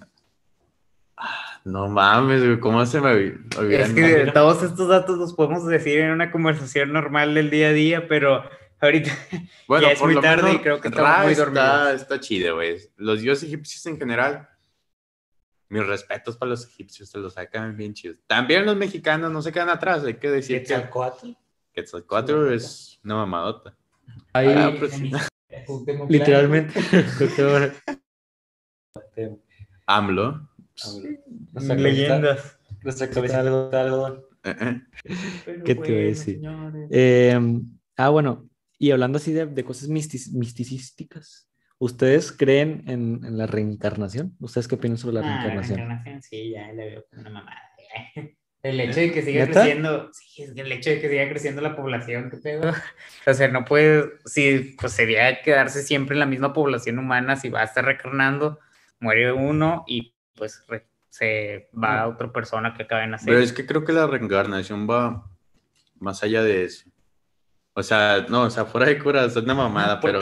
ah, 1.17 1.59
no 1.65 1.87
mames, 1.89 2.43
güey, 2.43 2.59
¿cómo 2.59 2.85
se 2.85 3.01
me 3.01 3.09
olvi- 3.09 3.57
olvidan? 3.57 3.81
Es 3.81 3.93
que 3.93 4.31
todos 4.31 4.63
estos 4.63 4.87
datos 4.87 5.17
los 5.17 5.33
podemos 5.33 5.65
decir 5.67 5.99
en 5.99 6.11
una 6.11 6.31
conversación 6.31 6.91
normal 6.93 7.33
del 7.35 7.49
día 7.49 7.69
a 7.69 7.73
día, 7.73 8.07
pero 8.07 8.43
ahorita 8.81 9.11
Bueno, 9.67 9.87
ya 9.87 9.93
es 9.93 9.99
por 9.99 10.07
muy 10.07 10.15
lo 10.15 10.21
tarde 10.21 10.43
menos 10.43 10.55
y 10.55 10.59
creo 10.63 10.81
que 10.81 10.87
estamos 10.89 11.23
muy 11.23 11.31
está, 11.33 11.43
dormidos. 11.45 12.01
está 12.01 12.19
chido, 12.19 12.55
güey. 12.55 12.77
Los 12.97 13.21
dioses 13.21 13.43
egipcios 13.47 13.85
en 13.87 13.97
general, 13.97 14.47
mis 15.69 15.85
respetos 15.85 16.37
para 16.37 16.51
los 16.51 16.65
egipcios, 16.65 17.09
se 17.09 17.17
los 17.19 17.33
sacan 17.33 17.75
bien 17.75 17.93
chidos. 17.93 18.17
También 18.27 18.65
los 18.65 18.75
mexicanos 18.77 19.31
no 19.31 19.41
se 19.41 19.51
quedan 19.51 19.69
atrás, 19.69 20.03
hay 20.03 20.15
que 20.15 20.29
decir 20.29 20.57
que 20.57 20.67
Quetzalcóatl. 20.67 21.31
Quetzalcóatl 21.73 22.53
es 22.53 22.99
una 23.03 23.15
mamadota. 23.15 23.75
Ahí, 24.33 24.47
Ah, 24.55 24.71
pues, 24.77 24.93
literalmente. 26.09 26.79
AMLO. 29.87 30.49
Nuestra 31.53 31.75
Leyendas. 31.75 32.59
Nuestra 32.83 33.09
cabeza 33.09 33.41
de 33.41 33.49
algo- 33.49 33.69
de 33.69 33.77
algodón. 33.79 34.25
eh, 34.43 34.55
eh. 35.05 35.61
¿Qué 35.65 35.75
te 35.75 35.91
iba 35.91 35.99
a 35.99 36.03
decir? 36.03 36.41
Eh, 36.91 37.39
ah, 37.97 38.09
bueno, 38.09 38.47
y 38.77 38.91
hablando 38.91 39.17
así 39.17 39.31
de, 39.33 39.45
de 39.45 39.63
cosas 39.63 39.89
mistis- 39.89 40.31
misticísticas, 40.33 41.49
¿ustedes 41.79 42.31
creen 42.31 42.83
en, 42.87 43.23
en 43.25 43.37
la 43.37 43.47
reencarnación? 43.47 44.35
¿Ustedes 44.39 44.67
qué 44.67 44.75
opinan 44.75 44.97
sobre 44.97 45.15
la 45.15 45.21
Ah, 45.21 45.23
la 45.23 45.29
reencarnación? 45.31 45.77
reencarnación, 45.77 46.21
sí, 46.21 46.51
ya 46.51 46.67
la 46.73 46.85
veo 46.85 47.05
como 47.09 47.21
una 47.21 47.29
mamada. 47.31 47.61
El 48.63 48.79
hecho 48.79 48.99
de 48.99 49.11
que 49.11 49.21
siga 49.21 49.45
¿Neta? 49.45 49.61
creciendo, 49.61 50.09
sí, 50.11 50.41
el 50.41 50.71
hecho 50.71 50.89
de 50.89 50.99
que 50.99 51.07
siga 51.09 51.29
creciendo 51.29 51.61
la 51.61 51.75
población, 51.75 52.31
¿qué 52.31 52.37
pedo? 52.37 52.73
O 53.27 53.33
sea, 53.33 53.47
no 53.47 53.63
puede, 53.63 54.13
si 54.25 54.75
pues 54.81 54.91
sería 54.93 55.41
quedarse 55.43 55.83
siempre 55.83 56.15
en 56.15 56.19
la 56.19 56.25
misma 56.25 56.51
población 56.51 56.97
humana, 56.97 57.35
si 57.35 57.49
va 57.49 57.61
a 57.61 57.65
estar 57.65 57.85
reencarnando, 57.85 58.59
muere 58.99 59.31
uno 59.33 59.83
y 59.85 60.15
pues 60.33 60.63
re- 60.67 60.87
se 61.09 61.69
va 61.81 62.01
a 62.01 62.07
otra 62.07 62.33
persona 62.33 62.73
que 62.73 62.83
acaba 62.83 63.01
de 63.01 63.07
nacer. 63.07 63.27
Pero 63.27 63.39
es 63.39 63.53
que 63.53 63.67
creo 63.67 63.85
que 63.85 63.93
la 63.93 64.07
reencarnación 64.07 64.89
va 64.89 65.29
más 65.99 66.23
allá 66.23 66.41
de 66.43 66.63
eso. 66.63 66.89
O 67.75 67.83
sea, 67.83 68.25
no, 68.29 68.43
o 68.43 68.49
sea, 68.49 68.65
fuera 68.65 68.87
de 68.87 68.97
cura, 68.97 69.25
es 69.25 69.35
una 69.35 69.53
mamada, 69.53 69.99
pero 69.99 70.21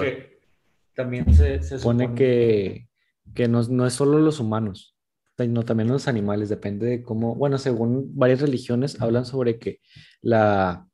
también 0.95 1.33
se, 1.33 1.61
se 1.61 1.77
supone 1.79 2.05
que, 2.15 2.87
que 3.35 3.47
no, 3.47 3.61
no 3.63 3.85
es 3.85 3.93
solo 3.93 4.17
los 4.19 4.39
humanos, 4.39 4.95
sino 5.37 5.63
también 5.63 5.89
los 5.89 6.07
animales, 6.07 6.49
depende 6.49 6.87
de 6.87 7.03
cómo, 7.03 7.35
bueno, 7.35 7.57
según 7.57 8.11
varias 8.15 8.41
religiones 8.41 8.99
hablan 9.01 9.25
sobre 9.25 9.59
que 9.59 9.79
la, 10.21 10.87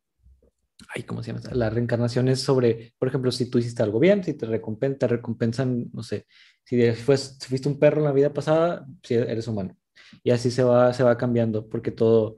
ay, 0.96 1.04
¿cómo 1.04 1.24
se 1.24 1.32
llama? 1.34 1.42
La 1.54 1.70
reencarnación 1.70 2.28
es 2.28 2.42
sobre, 2.42 2.94
por 3.00 3.08
ejemplo, 3.08 3.32
si 3.32 3.50
tú 3.50 3.58
hiciste 3.58 3.84
algo 3.84 4.00
bien, 4.00 4.24
si 4.24 4.34
te, 4.34 4.46
recompen- 4.48 4.98
te 4.98 5.08
recompensan, 5.08 5.90
no 5.94 6.04
sé, 6.04 6.26
si 6.66 6.76
fues- 6.94 7.38
si 7.40 7.48
fuiste 7.48 7.70
un 7.70 7.80
perro 7.80 8.00
en 8.00 8.06
la 8.06 8.12
vida 8.12 8.34
pasada, 8.34 8.86
si 9.04 9.14
eres 9.16 9.48
humano. 9.48 9.78
Y 10.24 10.32
así 10.32 10.52
se 10.52 10.64
va, 10.64 10.92
se 10.94 11.04
va 11.04 11.18
cambiando, 11.18 11.68
porque 11.70 11.92
todo, 11.92 12.36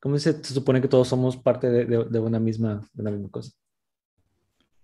¿cómo 0.00 0.18
se, 0.18 0.32
se 0.44 0.54
supone 0.54 0.80
que 0.82 0.88
todos 0.88 1.08
somos 1.08 1.36
parte 1.36 1.70
de, 1.70 1.84
de- 1.86 2.04
de 2.04 2.18
una 2.18 2.38
misma, 2.40 2.86
de 2.92 3.02
una 3.02 3.10
misma 3.12 3.30
cosa? 3.30 3.52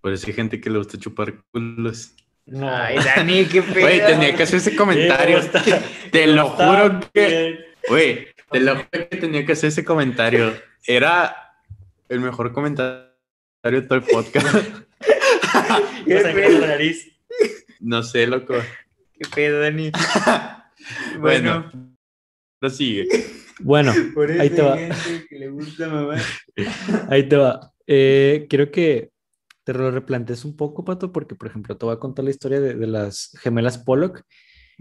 Por 0.00 0.12
eso 0.12 0.26
hay 0.26 0.32
gente 0.32 0.60
que 0.60 0.70
le 0.70 0.78
gusta 0.78 0.98
chupar 0.98 1.34
culos. 1.50 2.12
No. 2.46 2.68
Ay, 2.74 2.96
Dani, 2.96 3.44
qué 3.44 3.62
pedo. 3.62 3.80
Güey, 3.80 4.06
tenía 4.06 4.34
que 4.34 4.42
hacer 4.44 4.56
ese 4.56 4.74
comentario. 4.74 5.40
Te 6.12 6.26
lo 6.26 6.48
juro 6.48 7.00
que, 7.12 7.66
güey, 7.88 8.28
te 8.50 8.60
lo 8.60 8.76
juro 8.76 9.08
que 9.10 9.16
tenía 9.18 9.44
que 9.44 9.52
hacer 9.52 9.68
ese 9.68 9.84
comentario. 9.84 10.54
Era 10.86 11.36
el 12.08 12.20
mejor 12.20 12.52
comentario 12.52 13.04
de 13.62 13.82
todo 13.82 13.98
el 13.98 14.04
podcast. 14.04 14.46
¿Qué 16.06 16.14
pedo? 16.16 16.66
No 17.80 18.02
sé, 18.02 18.26
loco. 18.26 18.54
¿Qué 19.12 19.28
pedo, 19.34 19.60
Dani? 19.60 19.92
Bueno, 21.18 21.68
Bueno, 21.70 21.96
prosigue. 22.60 23.06
Bueno, 23.60 23.92
por 24.14 24.30
eso 24.30 24.40
ahí 24.40 24.48
te 24.48 24.62
va. 24.62 24.74
hay 24.74 24.92
gente 24.92 25.26
que 25.28 25.38
le 25.38 25.48
gusta 25.48 25.88
mamá. 25.88 26.16
Ahí 27.10 27.28
te 27.28 27.36
va. 27.36 27.74
Eh, 27.86 28.46
quiero 28.48 28.70
que 28.70 29.10
te 29.68 29.74
lo 29.74 29.90
replantees 29.90 30.46
un 30.46 30.56
poco, 30.56 30.82
Pato, 30.82 31.12
porque, 31.12 31.34
por 31.34 31.48
ejemplo, 31.48 31.76
te 31.76 31.84
voy 31.84 31.94
a 31.94 31.98
contar 31.98 32.24
la 32.24 32.30
historia 32.30 32.58
de, 32.58 32.74
de 32.74 32.86
las 32.86 33.32
gemelas 33.38 33.76
Pollock. 33.76 34.22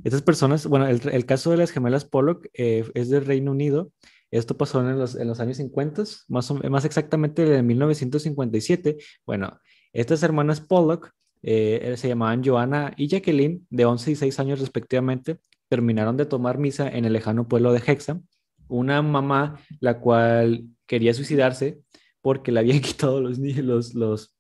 Estas 0.02 0.22
personas, 0.22 0.66
bueno, 0.66 0.88
el, 0.88 1.02
el 1.12 1.26
caso 1.26 1.52
de 1.52 1.58
las 1.58 1.72
gemelas 1.72 2.06
Pollock 2.06 2.48
eh, 2.54 2.90
es 2.94 3.10
del 3.10 3.26
Reino 3.26 3.52
Unido. 3.52 3.92
Esto 4.32 4.56
pasó 4.56 4.80
en 4.80 4.98
los, 4.98 5.18
en 5.18 5.28
los 5.28 5.42
años 5.42 5.58
50, 5.58 6.04
más, 6.30 6.52
más 6.70 6.86
exactamente 6.86 7.58
en 7.58 7.68
1957. 7.68 8.96
Bueno, 9.26 9.60
estas 9.92 10.24
hermanas 10.24 10.62
Pollock 10.62 11.12
eh, 11.42 11.96
se 11.98 12.08
llamaban 12.08 12.42
Joanna 12.42 12.94
y 12.96 13.10
Jacqueline, 13.10 13.68
de 13.70 13.84
11 13.84 14.12
y 14.12 14.16
6 14.16 14.40
años 14.40 14.62
respectivamente, 14.62 15.42
terminaron 15.68 16.16
de 16.16 16.28
tomar 16.28 16.60
misa 16.60 16.88
en 16.88 17.04
el 17.04 17.12
lejano 17.12 17.50
pueblo 17.50 17.74
de 17.74 17.84
Hexham. 17.86 18.24
Una 18.70 19.02
mamá, 19.02 19.60
la 19.82 20.00
cual 20.00 20.64
quería 20.86 21.14
suicidarse 21.14 21.82
porque 22.22 22.54
le 22.54 22.62
habían 22.62 22.80
quitado 22.82 23.20
los 23.20 23.38
los, 23.38 23.94
los, 23.94 24.37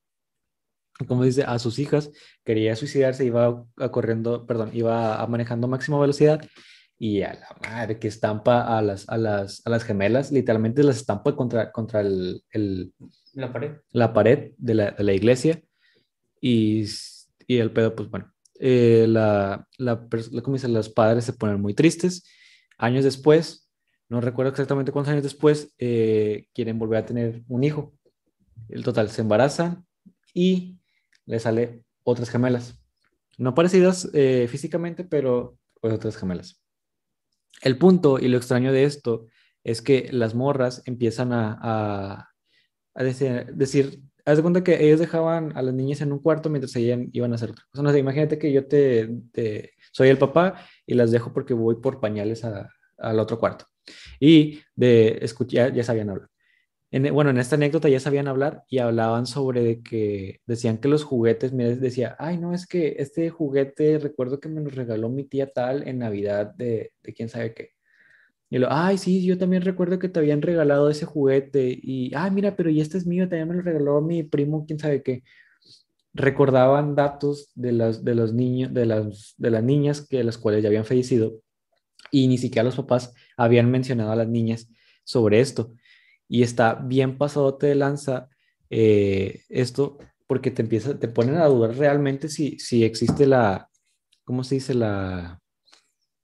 como 1.05 1.23
dice, 1.23 1.43
a 1.43 1.59
sus 1.59 1.79
hijas, 1.79 2.11
quería 2.43 2.75
suicidarse, 2.75 3.25
iba 3.25 3.65
a 3.77 3.89
corriendo, 3.91 4.45
perdón, 4.45 4.71
iba 4.73 5.21
a 5.21 5.27
manejando 5.27 5.67
a 5.67 5.69
máxima 5.69 5.99
velocidad 5.99 6.43
y 6.97 7.21
a 7.21 7.33
la 7.33 7.55
madre 7.61 7.99
que 7.99 8.07
estampa 8.07 8.77
a 8.77 8.81
las, 8.81 9.07
a 9.09 9.17
las, 9.17 9.61
a 9.65 9.69
las 9.69 9.83
gemelas, 9.83 10.31
literalmente 10.31 10.83
las 10.83 10.97
estampa 10.97 11.35
contra, 11.35 11.71
contra 11.71 12.01
el, 12.01 12.43
el, 12.51 12.93
La 13.33 13.53
pared. 13.53 13.73
la 13.91 14.13
pared 14.13 14.51
de 14.57 14.73
la, 14.73 14.91
de 14.91 15.03
la 15.03 15.13
iglesia 15.13 15.61
y, 16.41 16.85
y 17.45 17.57
el 17.57 17.71
pedo, 17.71 17.95
pues 17.95 18.09
bueno, 18.09 18.33
eh, 18.59 19.05
la, 19.07 19.67
la, 19.77 20.07
¿cómo 20.41 20.55
dice? 20.55 20.67
los 20.67 20.89
padres 20.89 21.25
se 21.25 21.33
ponen 21.33 21.61
muy 21.61 21.73
tristes. 21.73 22.23
Años 22.77 23.03
después, 23.03 23.69
no 24.09 24.21
recuerdo 24.21 24.51
exactamente 24.51 24.91
cuántos 24.91 25.11
años 25.11 25.23
después, 25.23 25.73
eh, 25.77 26.47
quieren 26.53 26.79
volver 26.79 26.99
a 26.99 27.05
tener 27.05 27.43
un 27.47 27.63
hijo. 27.63 27.93
El 28.69 28.83
total, 28.83 29.09
se 29.09 29.21
embarazan 29.21 29.85
y 30.33 30.76
le 31.27 31.39
sale 31.39 31.83
otras 32.03 32.29
gemelas. 32.29 32.79
No 33.37 33.53
parecidas 33.53 34.09
eh, 34.13 34.47
físicamente, 34.49 35.03
pero 35.03 35.59
pues, 35.79 35.93
otras 35.93 36.17
gemelas. 36.17 36.63
El 37.61 37.77
punto 37.77 38.17
y 38.17 38.27
lo 38.27 38.37
extraño 38.37 38.71
de 38.71 38.83
esto 38.83 39.27
es 39.63 39.81
que 39.81 40.09
las 40.11 40.33
morras 40.33 40.81
empiezan 40.85 41.33
a, 41.33 41.57
a, 41.61 42.29
a 42.95 43.03
decir, 43.03 43.53
decir, 43.53 44.01
haz 44.27 44.37
de 44.37 44.41
cuenta 44.41 44.63
que 44.63 44.83
ellos 44.83 44.99
dejaban 44.99 45.55
a 45.55 45.61
las 45.61 45.73
niñas 45.73 46.01
en 46.01 46.11
un 46.11 46.19
cuarto 46.19 46.49
mientras 46.49 46.75
ellas 46.75 46.99
iban 47.13 47.31
a 47.31 47.35
hacer 47.35 47.51
otra 47.51 47.63
cosa. 47.71 47.83
No 47.83 47.91
sé, 47.91 47.99
imagínate 47.99 48.37
que 48.37 48.51
yo 48.51 48.67
te, 48.67 49.23
soy 49.91 50.09
el 50.09 50.17
papá 50.17 50.65
y 50.85 50.95
las 50.95 51.11
dejo 51.11 51.31
porque 51.31 51.53
voy 51.53 51.75
por 51.75 52.01
pañales 52.01 52.43
al 52.43 53.19
otro 53.19 53.39
cuarto. 53.39 53.65
Y 54.19 54.59
de 54.75 55.19
escuchar, 55.21 55.73
ya 55.73 55.83
sabían 55.83 56.09
hablar. 56.09 56.29
En- 56.91 57.13
bueno, 57.13 57.29
en 57.31 57.37
esta 57.37 57.55
anécdota 57.55 57.89
ya 57.89 57.99
sabían 57.99 58.27
hablar 58.27 58.63
y 58.69 58.79
hablaban 58.79 59.25
sobre 59.27 59.81
que 59.83 60.39
decían 60.45 60.77
que 60.79 60.87
los 60.87 61.03
juguetes, 61.03 61.53
mira, 61.53 61.69
decía, 61.75 62.15
ay, 62.19 62.37
no, 62.37 62.53
es 62.53 62.67
que 62.67 62.95
este 62.99 63.29
juguete 63.29 63.99
recuerdo 63.99 64.39
que 64.39 64.49
me 64.49 64.61
lo 64.61 64.69
regaló 64.69 65.09
mi 65.09 65.23
tía 65.25 65.51
tal 65.51 65.87
en 65.87 65.99
Navidad 65.99 66.53
de, 66.55 66.93
de 67.03 67.13
quién 67.13 67.29
sabe 67.29 67.53
qué. 67.53 67.71
Y 68.49 68.59
lo, 68.59 68.67
ay, 68.71 68.97
sí, 68.97 69.25
yo 69.25 69.37
también 69.37 69.63
recuerdo 69.63 69.99
que 69.99 70.09
te 70.09 70.19
habían 70.19 70.41
regalado 70.41 70.89
ese 70.89 71.05
juguete 71.05 71.77
y, 71.81 72.13
ay, 72.15 72.31
mira, 72.31 72.55
pero 72.55 72.69
y 72.69 72.81
este 72.81 72.97
es 72.97 73.05
mío, 73.07 73.27
también 73.29 73.49
me 73.49 73.55
lo 73.55 73.61
regaló 73.61 74.01
mi 74.01 74.23
primo, 74.23 74.65
quién 74.65 74.79
sabe 74.79 75.03
qué. 75.03 75.23
Recordaban 76.13 76.95
datos 76.95 77.51
de 77.55 77.71
las, 77.73 78.03
de 78.03 78.15
los 78.15 78.33
niños, 78.33 78.73
de 78.73 78.85
las, 78.87 79.35
de 79.37 79.51
las 79.51 79.63
niñas 79.63 80.01
que 80.07 80.23
las 80.23 80.37
cuales 80.37 80.63
ya 80.63 80.69
habían 80.69 80.85
fallecido 80.85 81.41
y 82.11 82.27
ni 82.27 82.37
siquiera 82.37 82.63
los 82.65 82.75
papás 82.77 83.13
habían 83.37 83.71
mencionado 83.71 84.11
a 84.11 84.15
las 84.17 84.27
niñas 84.29 84.69
sobre 85.03 85.39
esto. 85.41 85.73
Y 86.27 86.43
está 86.43 86.75
bien 86.75 87.17
pasadote 87.17 87.67
de 87.67 87.75
lanza 87.75 88.29
eh, 88.69 89.41
esto 89.49 89.97
porque 90.27 90.51
te 90.51 90.61
empieza, 90.61 90.99
te 90.99 91.07
ponen 91.07 91.35
a 91.37 91.45
dudar 91.45 91.75
realmente 91.75 92.27
si, 92.29 92.59
si 92.59 92.83
existe 92.83 93.25
la, 93.25 93.69
¿cómo 94.25 94.43
se 94.43 94.55
dice? 94.55 94.73
La, 94.73 95.41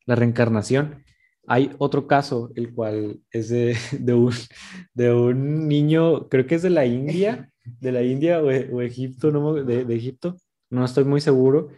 la 0.05 0.15
reencarnación. 0.15 1.03
Hay 1.47 1.71
otro 1.77 2.07
caso, 2.07 2.51
el 2.55 2.73
cual 2.73 3.21
es 3.31 3.49
de, 3.49 3.77
de 3.99 4.13
un, 4.13 4.33
de 4.93 5.13
un 5.13 5.67
niño, 5.67 6.27
creo 6.29 6.45
que 6.45 6.55
es 6.55 6.61
de 6.61 6.69
la 6.69 6.85
India, 6.85 7.49
de 7.63 7.91
la 7.91 8.03
India 8.03 8.41
o, 8.41 8.47
o 8.47 8.81
Egipto, 8.81 9.31
no, 9.31 9.53
de, 9.53 9.85
de 9.85 9.95
Egipto, 9.95 10.37
no 10.69 10.83
estoy 10.83 11.05
muy 11.05 11.21
seguro, 11.21 11.69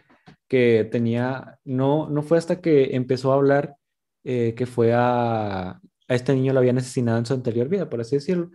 que 0.48 0.88
tenía, 0.90 1.58
no, 1.64 2.08
no 2.08 2.22
fue 2.22 2.38
hasta 2.38 2.60
que 2.60 2.96
empezó 2.96 3.32
a 3.32 3.36
hablar 3.36 3.76
eh, 4.24 4.54
que 4.56 4.66
fue 4.66 4.92
a, 4.92 5.80
a 6.08 6.14
este 6.14 6.34
niño 6.34 6.52
lo 6.52 6.60
habían 6.60 6.78
asesinado 6.78 7.18
en 7.18 7.26
su 7.26 7.34
anterior 7.34 7.68
vida, 7.68 7.88
por 7.88 8.00
así 8.00 8.16
decirlo, 8.16 8.50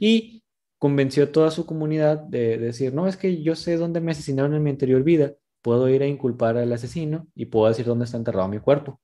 y 0.00 0.42
convenció 0.78 1.24
a 1.24 1.32
toda 1.32 1.50
su 1.50 1.66
comunidad 1.66 2.18
de, 2.18 2.58
de 2.58 2.66
decir, 2.66 2.92
no, 2.92 3.06
es 3.06 3.16
que 3.16 3.42
yo 3.42 3.56
sé 3.56 3.76
dónde 3.76 4.00
me 4.00 4.12
asesinaron 4.12 4.54
en 4.54 4.62
mi 4.62 4.70
anterior 4.70 5.02
vida, 5.02 5.34
puedo 5.62 5.88
ir 5.88 6.02
a 6.02 6.06
inculpar 6.06 6.56
al 6.56 6.72
asesino 6.72 7.26
y 7.34 7.46
puedo 7.46 7.68
decir 7.68 7.86
dónde 7.86 8.04
está 8.04 8.16
enterrado 8.16 8.48
mi 8.48 8.60
cuerpo. 8.60 9.00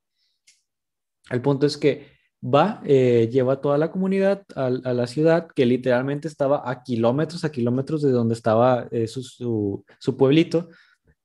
El 1.30 1.40
punto 1.40 1.66
es 1.66 1.76
que 1.76 2.07
va, 2.42 2.80
eh, 2.84 3.28
lleva 3.32 3.55
a 3.55 3.61
toda 3.61 3.78
la 3.78 3.90
comunidad 3.90 4.44
a, 4.55 4.70
la 4.70 5.07
ciudad, 5.07 5.48
que 5.55 5.66
literalmente 5.66 6.28
estaba 6.28 6.68
a 6.68 6.82
kilómetros, 6.82 7.44
a 7.44 7.53
kilómetros 7.53 8.03
de 8.03 8.11
donde 8.11 8.34
estaba 8.34 8.88
eh, 8.90 9.07
su, 9.07 9.22
su 9.98 10.16
pueblito, 10.16 10.68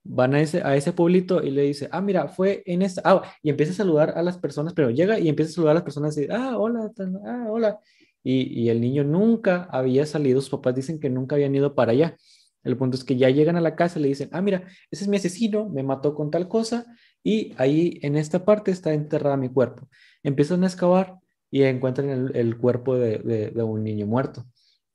van 0.08 0.34
a 0.34 0.40
ese, 0.40 0.62
a 0.62 0.74
ese 0.74 0.92
pueblito 0.92 1.42
y 1.42 1.50
le 1.50 1.62
dice, 1.62 1.88
ah, 1.92 2.00
mira, 2.00 2.28
fue 2.28 2.62
en 2.66 2.82
esta, 2.82 3.02
ah, 3.04 3.22
y 3.42 3.50
empieza 3.50 3.72
a 3.72 3.76
saludar 3.76 4.14
a 4.16 4.22
las 4.22 4.38
personas, 4.38 4.72
pero 4.72 4.90
llega 4.90 5.18
y 5.18 5.28
empieza 5.28 5.50
a 5.50 5.54
saludar 5.54 5.72
a 5.72 5.74
las 5.74 5.82
personas 5.84 6.16
y, 6.16 6.26
ah, 6.30 6.56
hola, 6.58 6.90
tal, 6.96 7.20
ah, 7.26 7.46
hola. 7.48 7.78
Y, 8.24 8.62
y 8.62 8.70
el 8.70 8.80
niño 8.80 9.04
nunca 9.04 9.68
había 9.70 10.06
salido, 10.06 10.40
sus 10.40 10.50
papás 10.50 10.74
dicen 10.74 10.98
que 10.98 11.10
nunca 11.10 11.36
habían 11.36 11.54
ido 11.54 11.74
para 11.74 11.92
allá. 11.92 12.16
El 12.64 12.76
punto 12.76 12.96
es 12.96 13.04
que 13.04 13.16
ya 13.16 13.30
llegan 13.30 13.56
a 13.56 13.60
la 13.60 13.76
casa 13.76 13.98
y 13.98 14.02
le 14.02 14.08
dicen, 14.08 14.30
ah, 14.32 14.40
mira, 14.42 14.64
ese 14.90 15.04
es 15.04 15.08
mi 15.08 15.18
asesino, 15.18 15.68
me 15.68 15.82
mató 15.82 16.14
con 16.14 16.30
tal 16.30 16.48
cosa 16.48 16.86
y 17.22 17.54
ahí 17.58 17.98
en 18.02 18.16
esta 18.16 18.44
parte 18.44 18.70
está 18.70 18.94
enterrada 18.94 19.36
mi 19.36 19.50
cuerpo. 19.50 19.88
Empiezan 20.22 20.64
a 20.64 20.66
excavar 20.66 21.16
y 21.50 21.62
encuentran 21.62 22.30
el, 22.34 22.58
cuerpo 22.58 22.96
de, 22.96 23.18
de 23.54 23.62
un 23.62 23.84
niño 23.84 24.06
muerto. 24.06 24.44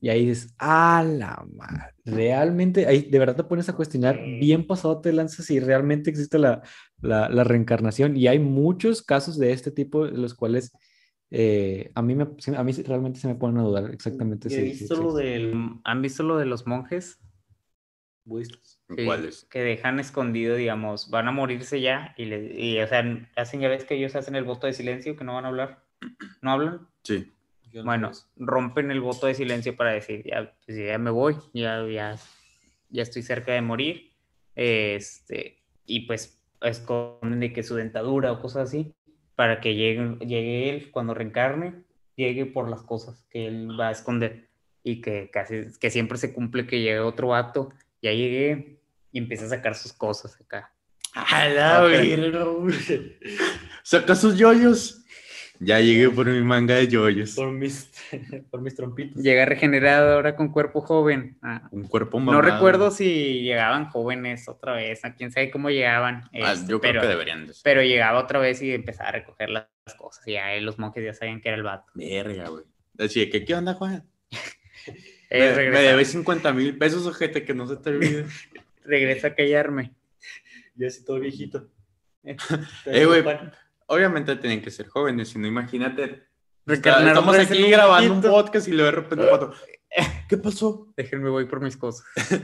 Y 0.04 0.10
ahí 0.10 0.26
dices, 0.26 0.54
ah, 0.60 1.02
la 1.08 1.46
madre, 1.56 1.94
realmente, 2.04 2.86
ahí 2.88 3.04
de 3.04 3.20
verdad 3.20 3.38
te 3.38 3.46
pones 3.46 3.70
a 3.70 3.74
cuestionar, 3.74 4.20
bien 4.22 4.68
pasado 4.68 5.00
te 5.00 5.14
lanzas 5.14 5.46
si 5.46 5.62
realmente 5.62 6.10
existe 6.10 6.38
la, 6.38 6.62
la, 7.00 7.30
la 7.30 7.46
reencarnación. 7.46 8.18
Y 8.18 8.28
hay 8.28 8.38
muchos 8.38 9.02
casos 9.02 9.40
de 9.40 9.54
este 9.54 9.72
tipo, 9.72 10.06
en 10.06 10.22
los 10.22 10.34
cuales 10.34 10.74
eh, 11.32 11.90
a, 11.96 12.02
mí 12.02 12.16
me, 12.16 12.24
a 12.24 12.64
mí 12.66 12.74
realmente 12.86 13.22
se 13.22 13.30
me 13.30 13.36
ponen 13.36 13.60
a 13.60 13.64
dudar 13.64 13.92
exactamente 13.94 14.50
si, 14.50 14.74
si 14.76 14.94
lo 14.94 15.14
del, 15.14 15.80
¿Han 15.86 16.02
visto 16.02 16.22
lo 16.24 16.38
de 16.38 16.48
los 16.48 16.68
monjes? 16.68 17.22
budistas. 18.26 18.82
Sí, 18.94 19.06
¿Cuáles? 19.06 19.46
Que 19.46 19.62
dejan 19.62 20.02
escondido, 20.02 20.58
digamos, 20.58 21.12
van 21.12 21.30
a 21.30 21.32
morirse 21.32 21.80
ya 21.80 22.14
y, 22.18 22.26
le, 22.26 22.60
y, 22.60 22.78
o 22.82 22.88
sea, 22.90 23.06
hacen 23.38 23.62
ya 23.62 23.70
ves 23.70 23.86
que 23.86 23.96
ellos 23.96 24.18
hacen 24.18 24.36
el 24.36 24.44
voto 24.44 24.68
de 24.68 24.74
silencio, 24.74 25.16
que 25.16 25.24
no 25.24 25.36
van 25.36 25.46
a 25.46 25.48
hablar, 25.48 25.86
no 26.42 26.52
hablan. 26.52 26.90
Sí. 27.04 27.32
Bueno, 27.84 28.12
rompen 28.36 28.92
el 28.92 29.02
voto 29.02 29.28
de 29.28 29.34
silencio 29.34 29.76
para 29.76 29.92
decir, 29.92 30.24
ya, 30.26 30.54
pues, 30.66 30.78
ya 30.78 30.98
me 30.98 31.10
voy, 31.10 31.36
ya, 31.54 31.86
ya, 31.88 32.16
ya 32.90 33.02
estoy 33.04 33.24
cerca 33.24 33.54
de 33.54 33.62
morir. 33.62 34.12
Este, 34.56 35.64
y 35.86 36.02
pues 36.02 36.40
esconden 36.62 37.40
de 37.40 37.52
que 37.52 37.64
su 37.64 37.76
dentadura 37.76 38.32
o 38.32 38.40
cosas 38.40 38.70
así, 38.70 38.94
para 39.36 39.60
que 39.60 39.76
llegue, 39.76 40.18
llegue 40.20 40.70
él 40.70 40.92
cuando 40.92 41.14
reencarne, 41.14 41.84
llegue 42.16 42.46
por 42.46 42.70
las 42.70 42.84
cosas 42.84 43.26
que 43.30 43.48
él 43.48 43.70
va 43.80 43.88
a 43.88 43.92
esconder. 43.92 44.50
Y 44.84 45.02
que 45.02 45.30
casi, 45.32 45.64
que 45.80 45.90
siempre 45.90 46.18
se 46.18 46.34
cumple 46.34 46.68
que 46.68 46.82
llegue 46.82 47.00
otro 47.00 47.30
vato, 47.30 47.72
ya 48.02 48.12
llegué 48.12 48.80
y 49.12 49.18
empieza 49.18 49.46
a 49.46 49.50
sacar 49.50 49.76
sus 49.76 49.94
cosas 49.94 50.40
acá. 50.40 50.74
A 51.14 51.48
la 51.48 51.84
Ok. 51.86 51.92
verga, 51.92 52.44
güey. 52.44 53.18
Saca 53.84 54.16
sus 54.16 54.38
yoyos. 54.38 55.06
Ya 55.64 55.80
llegué 55.80 56.10
por 56.10 56.26
mi 56.28 56.42
manga 56.42 56.76
de 56.76 56.88
yoyos. 56.88 57.36
Por 57.36 57.52
mis, 57.52 57.92
por 58.52 58.62
mis 58.62 58.76
trompitos. 58.76 59.22
Llega 59.22 59.46
regenerado 59.46 60.14
ahora 60.14 60.36
con 60.36 60.52
cuerpo 60.52 60.82
joven. 60.82 61.38
Ah, 61.42 61.68
Un 61.72 61.88
cuerpo 61.88 62.20
No 62.20 62.26
mamado. 62.26 62.42
recuerdo 62.42 62.92
si 62.92 63.42
llegaban 63.42 63.86
jóvenes 63.90 64.48
otra 64.50 64.74
vez, 64.74 65.04
a 65.06 65.14
quién 65.16 65.32
sabe 65.32 65.52
cómo 65.52 65.70
llegaban. 65.70 66.24
Ah, 66.34 66.54
este, 66.54 66.72
yo 66.72 66.80
creo 66.80 66.94
pero, 66.94 67.02
que 67.02 67.08
deberían 67.08 67.48
de 67.48 67.54
ser. 67.54 67.62
pero 67.64 67.82
llegaba 67.84 68.20
otra 68.20 68.40
vez 68.40 68.62
y 68.62 68.74
empezaba 68.74 69.10
a 69.10 69.14
recoger 69.14 69.50
las 69.50 69.68
cosas. 69.98 70.28
Y 70.28 70.36
ahí 70.36 70.60
los 70.62 70.80
monjes 70.80 71.04
ya 71.04 71.14
sabían 71.14 71.40
que 71.42 71.50
era 71.50 71.58
el 71.58 71.64
vato. 71.64 71.92
Verga, 71.96 72.50
güey. 72.50 72.66
Así 73.00 73.30
que, 73.30 73.46
¿qué 73.46 73.56
onda, 73.56 73.74
Juan? 73.76 74.04
Eh, 75.36 75.52
me, 75.58 75.70
me 75.72 75.80
debes 75.80 76.10
50 76.10 76.54
mil 76.54 76.78
pesos, 76.78 77.08
ojete, 77.08 77.44
que 77.44 77.56
no 77.56 77.66
se 77.68 77.78
te 77.78 77.90
olvide. 77.90 78.26
regresa 78.86 79.30
a 79.30 79.34
callarme. 79.34 79.92
Yo 80.76 80.86
así 80.86 81.04
todo 81.04 81.20
viejito. 81.20 81.72
Eh, 82.24 83.06
güey, 83.06 83.24
Obviamente 83.88 84.36
tienen 84.38 84.62
que 84.62 84.72
ser 84.72 84.88
jóvenes, 84.88 85.30
si 85.30 85.40
no, 85.40 85.48
imagínate. 85.48 86.24
estamos 86.66 87.38
aquí 87.38 87.64
un 87.64 87.72
grabando 87.72 88.14
un 88.14 88.22
podcast 88.22 88.68
y 88.68 88.72
luego 88.72 88.86
de 88.86 88.92
repente, 88.92 89.26
pato, 89.28 89.54
¿qué 90.30 90.38
pasó? 90.38 90.94
Déjenme 90.96 91.30
voy 91.30 91.46
por 91.46 91.62
mis 91.62 91.78
cosas. 91.78 92.06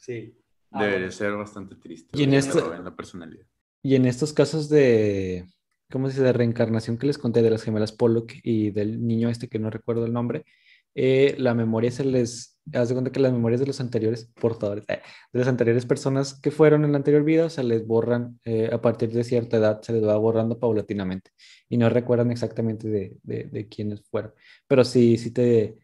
Sí. 0.00 0.34
Debería 0.70 1.10
ser 1.10 1.32
bastante 1.32 1.74
triste. 1.74 2.18
Y 2.18 2.22
en 2.24 2.50
roben 2.50 2.82
la 2.82 2.96
personalidad. 2.96 3.44
Y 3.82 3.94
en 3.94 4.06
estos 4.06 4.32
casos 4.32 4.70
de, 4.70 5.46
¿cómo 5.90 6.06
se 6.06 6.14
dice? 6.14 6.24
De 6.24 6.32
reencarnación 6.32 6.96
que 6.96 7.06
les 7.06 7.18
conté 7.18 7.42
de 7.42 7.50
las 7.50 7.62
gemelas 7.62 7.92
Pollock 7.92 8.32
y 8.42 8.70
del 8.70 9.06
niño 9.06 9.28
este 9.28 9.48
que 9.48 9.58
no 9.58 9.68
recuerdo 9.68 10.06
el 10.06 10.14
nombre, 10.14 10.46
eh, 10.94 11.34
la 11.38 11.54
memoria 11.54 11.90
se 11.90 12.04
les, 12.04 12.57
haz 12.74 12.88
de 12.88 12.94
cuenta 12.94 13.12
que 13.12 13.20
las 13.20 13.32
memorias 13.32 13.60
de 13.60 13.66
los 13.66 13.80
anteriores 13.80 14.30
portadores, 14.40 14.84
eh, 14.88 15.00
de 15.32 15.38
las 15.38 15.48
anteriores 15.48 15.86
personas 15.86 16.40
que 16.40 16.50
fueron 16.50 16.84
en 16.84 16.92
la 16.92 16.98
anterior 16.98 17.24
vida, 17.24 17.50
se 17.50 17.62
les 17.62 17.86
borran 17.86 18.40
eh, 18.44 18.70
a 18.72 18.80
partir 18.80 19.10
de 19.12 19.24
cierta 19.24 19.56
edad, 19.56 19.82
se 19.82 19.92
les 19.92 20.04
va 20.04 20.16
borrando 20.16 20.58
paulatinamente 20.58 21.30
y 21.68 21.76
no 21.76 21.88
recuerdan 21.88 22.30
exactamente 22.30 22.88
de, 22.88 23.16
de, 23.22 23.44
de 23.44 23.68
quiénes 23.68 24.02
fueron. 24.10 24.32
Pero 24.66 24.84
sí, 24.84 25.16
sí 25.18 25.30
te, 25.30 25.76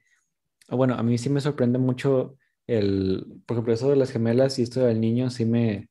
bueno, 0.69 0.95
a 0.95 1.03
mí 1.03 1.19
sí 1.19 1.31
me 1.31 1.41
sorprende 1.41 1.79
mucho 1.79 2.37
el, 2.67 3.27
por 3.47 3.57
ejemplo, 3.57 3.75
eso 3.75 3.91
de 3.91 3.97
las 3.97 4.11
gemelas 4.11 4.59
y 4.59 4.63
esto 4.63 4.81
del 4.81 5.01
niño, 5.01 5.31
sí 5.31 5.45
me, 5.45 5.89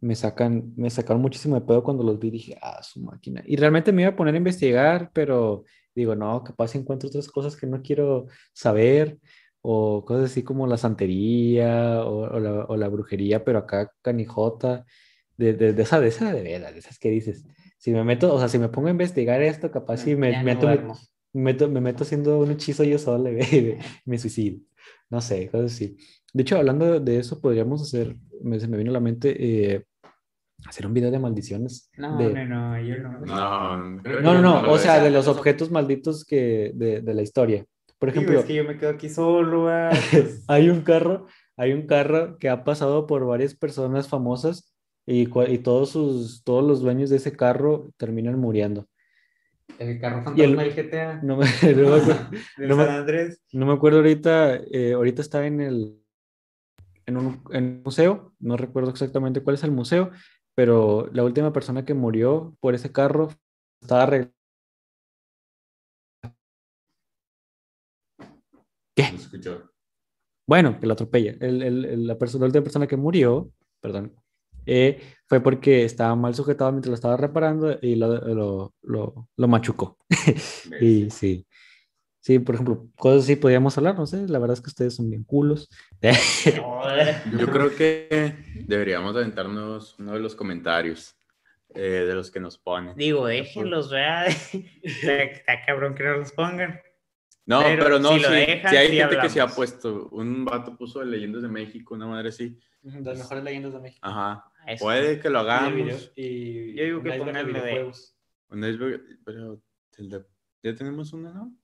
me 0.00 0.14
sacan, 0.14 0.72
me 0.76 0.90
sacaron 0.90 1.22
muchísimo 1.22 1.56
de 1.56 1.66
pedo 1.66 1.82
cuando 1.82 2.04
los 2.04 2.18
vi, 2.18 2.30
dije, 2.30 2.58
ah, 2.62 2.82
su 2.82 3.00
máquina. 3.00 3.42
Y 3.46 3.56
realmente 3.56 3.92
me 3.92 4.02
iba 4.02 4.10
a 4.12 4.16
poner 4.16 4.34
a 4.34 4.38
investigar, 4.38 5.10
pero 5.12 5.64
digo, 5.94 6.14
no, 6.14 6.42
capaz 6.44 6.74
encuentro 6.74 7.08
otras 7.08 7.28
cosas 7.28 7.56
que 7.56 7.66
no 7.66 7.82
quiero 7.82 8.26
saber, 8.52 9.18
o 9.66 10.04
cosas 10.04 10.26
así 10.30 10.42
como 10.42 10.66
la 10.66 10.76
santería 10.76 12.02
o, 12.04 12.36
o 12.36 12.38
la, 12.38 12.64
o 12.66 12.76
la 12.76 12.88
brujería, 12.88 13.44
pero 13.44 13.58
acá 13.60 13.90
canijota, 14.02 14.84
de, 15.38 15.54
de, 15.54 15.72
de 15.72 15.82
esa, 15.82 16.00
de 16.00 16.08
esa 16.08 16.32
de 16.34 16.42
veras, 16.42 16.74
de 16.74 16.80
esas 16.80 16.98
que 16.98 17.08
dices. 17.10 17.44
Si 17.78 17.90
me 17.90 18.04
meto, 18.04 18.34
o 18.34 18.38
sea, 18.38 18.48
si 18.48 18.58
me 18.58 18.68
pongo 18.68 18.88
a 18.88 18.90
investigar 18.90 19.40
esto, 19.42 19.70
capaz 19.70 19.96
si 19.98 20.16
me 20.16 20.32
no 20.36 20.44
meto, 20.44 20.66
me 21.32 21.42
meto, 21.42 21.68
me 21.68 21.80
meto 21.80 22.04
haciendo 22.04 22.38
un 22.40 22.50
hechizo 22.50 22.84
yo 22.84 22.98
solo 22.98 23.30
y 23.32 23.78
me 24.04 24.18
suicido. 24.18 24.60
No 25.10 25.20
sé, 25.22 25.48
cosas 25.48 25.72
así. 25.72 25.96
De 26.34 26.42
hecho, 26.42 26.56
hablando 26.58 27.00
de 27.00 27.18
eso, 27.18 27.40
podríamos 27.40 27.80
hacer, 27.82 28.16
me, 28.42 28.60
se 28.60 28.68
me 28.68 28.76
vino 28.76 28.90
a 28.90 28.94
la 28.94 29.00
mente, 29.00 29.34
eh, 29.74 29.84
hacer 30.66 30.86
un 30.86 30.92
video 30.94 31.10
de 31.10 31.18
maldiciones. 31.18 31.90
No, 31.96 32.18
de- 32.18 32.34
no, 32.34 32.44
no, 32.44 32.80
yo 32.82 32.98
no. 32.98 33.18
No, 33.20 33.76
no, 33.76 34.20
no, 34.20 34.40
no, 34.42 34.62
lo 34.62 34.72
o 34.72 34.78
sea, 34.78 35.02
de 35.02 35.10
los 35.10 35.26
objetos 35.26 35.70
malditos 35.70 36.24
que, 36.24 36.72
de, 36.74 37.00
de 37.00 37.14
la 37.14 37.22
historia. 37.22 37.64
Por 37.98 38.08
ejemplo, 38.10 38.38
es 38.38 38.44
que 38.44 38.54
yo 38.54 38.64
me 38.64 38.76
quedo 38.76 38.90
aquí 38.90 39.08
solo, 39.08 39.68
ah, 39.68 39.90
pues, 40.10 40.44
hay 40.48 40.68
un 40.68 40.82
carro, 40.82 41.26
hay 41.56 41.72
un 41.72 41.86
carro 41.86 42.36
que 42.38 42.48
ha 42.48 42.64
pasado 42.64 43.06
por 43.06 43.24
varias 43.26 43.54
personas 43.54 44.08
famosas 44.08 44.74
y, 45.06 45.28
y 45.50 45.58
todos 45.58 45.90
sus, 45.90 46.42
todos 46.44 46.64
los 46.64 46.80
dueños 46.80 47.10
de 47.10 47.16
ese 47.16 47.32
carro 47.32 47.90
terminan 47.96 48.38
muriendo. 48.38 48.86
el 49.78 49.98
carro 50.00 50.22
fantasma 50.22 50.62
del 50.62 50.74
GTA. 50.74 51.20
No 51.22 51.36
me, 51.36 51.46
no 51.62 51.90
me 51.90 51.96
acuerdo, 51.96 52.30
no 52.58 52.76
me- 52.76 52.84
San 52.84 52.94
Andrés. 52.96 53.42
no 53.52 53.66
me 53.66 53.72
acuerdo 53.72 53.98
ahorita, 53.98 54.56
eh, 54.70 54.92
ahorita 54.94 55.22
está 55.22 55.46
en 55.46 55.60
el, 55.60 56.00
en 57.06 57.16
un, 57.16 57.42
en 57.52 57.64
un 57.64 57.82
museo, 57.84 58.32
no 58.40 58.56
recuerdo 58.56 58.90
exactamente 58.90 59.42
cuál 59.42 59.54
es 59.54 59.64
el 59.64 59.70
museo, 59.70 60.10
pero 60.54 61.08
la 61.12 61.24
última 61.24 61.52
persona 61.52 61.84
que 61.84 61.94
murió 61.94 62.56
por 62.60 62.74
ese 62.74 62.92
carro 62.92 63.28
estaba 63.82 64.04
arreglando 64.04 64.34
¿Qué? 68.94 69.10
No 69.12 69.18
escuchó. 69.18 69.70
Bueno, 70.46 70.78
que 70.78 70.86
lo 70.86 70.92
atropella. 70.92 71.34
El, 71.40 71.62
el- 71.62 71.84
el- 71.84 72.06
la, 72.06 72.18
persona, 72.18 72.42
la 72.42 72.46
última 72.46 72.64
persona 72.64 72.86
que 72.86 72.96
murió, 72.96 73.50
perdón, 73.80 74.14
eh, 74.66 75.00
fue 75.26 75.40
porque 75.40 75.84
estaba 75.84 76.14
mal 76.16 76.34
sujetado 76.34 76.70
mientras 76.72 76.90
lo 76.90 76.94
estaba 76.94 77.16
reparando 77.16 77.78
y 77.82 77.96
lo, 77.96 78.08
lo, 78.34 78.74
lo, 78.82 79.28
lo 79.36 79.48
machucó. 79.48 79.98
Y 80.80 81.10
sí. 81.10 81.46
Sí, 82.20 82.38
por 82.38 82.54
ejemplo, 82.54 82.88
cosas 82.96 83.24
así 83.24 83.36
podríamos 83.36 83.76
hablar, 83.76 83.96
no 83.98 84.06
sé, 84.06 84.26
la 84.28 84.38
verdad 84.38 84.54
es 84.54 84.62
que 84.62 84.68
ustedes 84.70 84.94
son 84.94 85.10
bien 85.10 85.24
culos. 85.24 85.68
Yo 87.38 87.46
creo 87.50 87.74
que 87.76 88.34
deberíamos 88.66 89.14
aventarnos 89.14 89.98
uno 89.98 90.14
de 90.14 90.20
los 90.20 90.34
comentarios 90.34 91.16
eh, 91.74 92.04
de 92.06 92.14
los 92.14 92.30
que 92.30 92.40
nos 92.40 92.56
ponen. 92.58 92.96
Digo, 92.96 93.26
déjenlos, 93.26 93.90
¿verdad? 93.90 94.28
está, 94.82 95.22
está 95.22 95.64
cabrón 95.66 95.94
que 95.94 96.04
no 96.04 96.16
los 96.18 96.32
pongan. 96.32 96.80
No, 97.46 97.60
pero, 97.62 97.84
Pero 97.84 97.98
no, 97.98 98.08
si 98.10 98.14
sí, 98.16 98.22
lo 98.22 98.30
dejan, 98.30 98.70
sí 98.70 98.76
hay 98.76 98.88
sí 98.88 98.96
gente 98.96 99.18
que 99.18 99.28
se 99.28 99.40
ha 99.40 99.46
puesto. 99.48 100.08
Un 100.10 100.44
vato 100.46 100.76
puso 100.76 101.00
de 101.00 101.06
Leyendas 101.06 101.42
de 101.42 101.48
México, 101.48 101.94
una 101.94 102.06
madre 102.06 102.30
así. 102.30 102.58
Las 102.82 103.18
mejores 103.18 103.44
leyendas 103.44 103.72
de 103.74 103.80
México. 103.80 104.06
Ajá. 104.06 104.50
Eso. 104.66 104.84
Puede 104.84 105.20
que 105.20 105.28
lo 105.30 105.40
hagamos. 105.40 106.12
y 106.16 106.74
Yo 106.74 106.84
digo 106.84 107.02
que 107.02 107.12
pongan 107.12 107.52
de- 107.52 107.92
Un 108.48 109.20
pero 109.24 109.62
el 109.98 110.08
de- 110.08 110.24
ya 110.62 110.74
tenemos 110.74 111.12
uno, 111.12 111.32
¿no? 111.34 111.56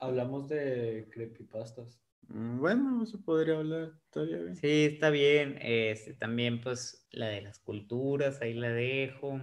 Hablamos 0.00 0.48
de 0.48 1.08
creepypastas. 1.12 2.00
Mm, 2.28 2.58
Bueno, 2.58 3.02
eso 3.02 3.20
podría 3.22 3.56
hablar. 3.58 3.92
Estaría 4.06 4.38
bien. 4.38 4.56
Sí, 4.56 4.84
está 4.92 5.10
bien. 5.10 5.58
Este, 5.60 6.14
también, 6.14 6.60
pues, 6.60 7.06
la 7.10 7.28
de 7.28 7.42
las 7.42 7.58
culturas, 7.60 8.40
ahí 8.40 8.54
la 8.54 8.70
dejo. 8.70 9.40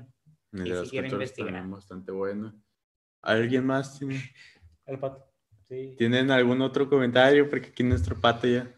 El 0.52 0.64
de 0.64 0.64
Y 0.64 0.64
si 0.64 0.70
las 0.72 0.90
quieren 0.90 1.12
investigar. 1.12 1.68
bastante 1.70 2.12
bueno. 2.12 2.54
¿Alguien 3.22 3.66
más 3.66 3.98
tiene- 3.98 4.16
El 4.86 5.00
pato. 5.00 5.26
Sí. 5.70 5.96
tienen 5.98 6.30
algún 6.32 6.62
otro 6.62 6.90
comentario? 6.90 7.50
Porque 7.50 7.70
aquí 7.70 7.84
nuestro 7.84 8.16
pato 8.20 8.48
ya. 8.48 8.72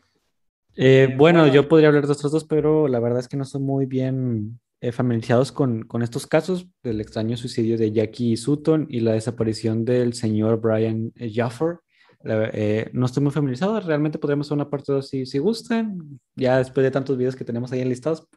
Eh, 0.76 1.14
bueno, 1.18 1.48
yo 1.48 1.68
podría 1.68 1.90
hablar 1.90 2.06
de 2.06 2.14
estos 2.14 2.32
dos, 2.32 2.46
pero 2.46 2.88
la 2.88 3.00
verdad 3.00 3.20
es 3.20 3.28
que 3.28 3.36
no 3.38 3.46
son 3.46 3.64
muy 3.64 3.86
bien 3.88 4.60
eh, 4.80 4.92
familiarizados 4.92 5.52
con, 5.52 5.84
con 5.84 6.04
estos 6.04 6.28
casos 6.28 6.68
del 6.84 7.02
extraño 7.02 7.36
suicidio 7.36 7.78
de 7.78 7.92
Jackie 7.92 8.38
Sutton 8.38 8.86
y 8.90 9.00
la 9.00 9.14
desaparición 9.14 9.86
del 9.86 10.14
señor 10.14 10.62
Brian 10.62 11.12
eh, 11.16 11.32
Jaffer. 11.34 11.80
La- 12.22 12.50
eh, 12.54 12.90
no 12.94 13.06
estoy 13.08 13.24
muy 13.24 13.32
familiarizado, 13.32 13.80
realmente 13.80 14.20
podríamos 14.20 14.48
hacer 14.48 14.56
una 14.56 14.70
parte 14.70 14.92
2 14.94 15.10
si, 15.10 15.26
si 15.26 15.40
gustan. 15.40 16.20
Ya 16.36 16.60
después 16.60 16.84
de 16.84 16.92
tantos 16.92 17.18
videos 17.18 17.36
que 17.36 17.44
tenemos 17.46 17.72
ahí 17.72 17.82
enlistados, 17.82 18.28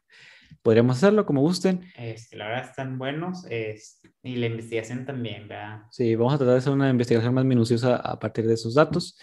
podríamos 0.63 0.97
hacerlo 0.97 1.25
como 1.27 1.41
gusten. 1.41 1.83
Este, 1.97 2.37
la 2.37 2.47
verdad 2.49 2.69
están 2.71 2.99
buenos. 2.99 3.45
es- 3.51 4.01
y 4.23 4.37
la 4.37 4.47
investigación 4.47 5.07
también, 5.07 5.49
¿verdad? 5.49 5.83
Sí, 5.91 6.15
vamos 6.15 6.35
a 6.35 6.39
tratar 6.39 6.53
de 6.55 6.59
hacer 6.59 6.73
una 6.73 6.91
investigación 6.91 7.33
más 7.35 7.45
minuciosa 7.45 7.97
a 7.97 8.19
partir 8.19 8.47
de 8.47 8.55
esos 8.55 8.75
datos. 8.75 9.19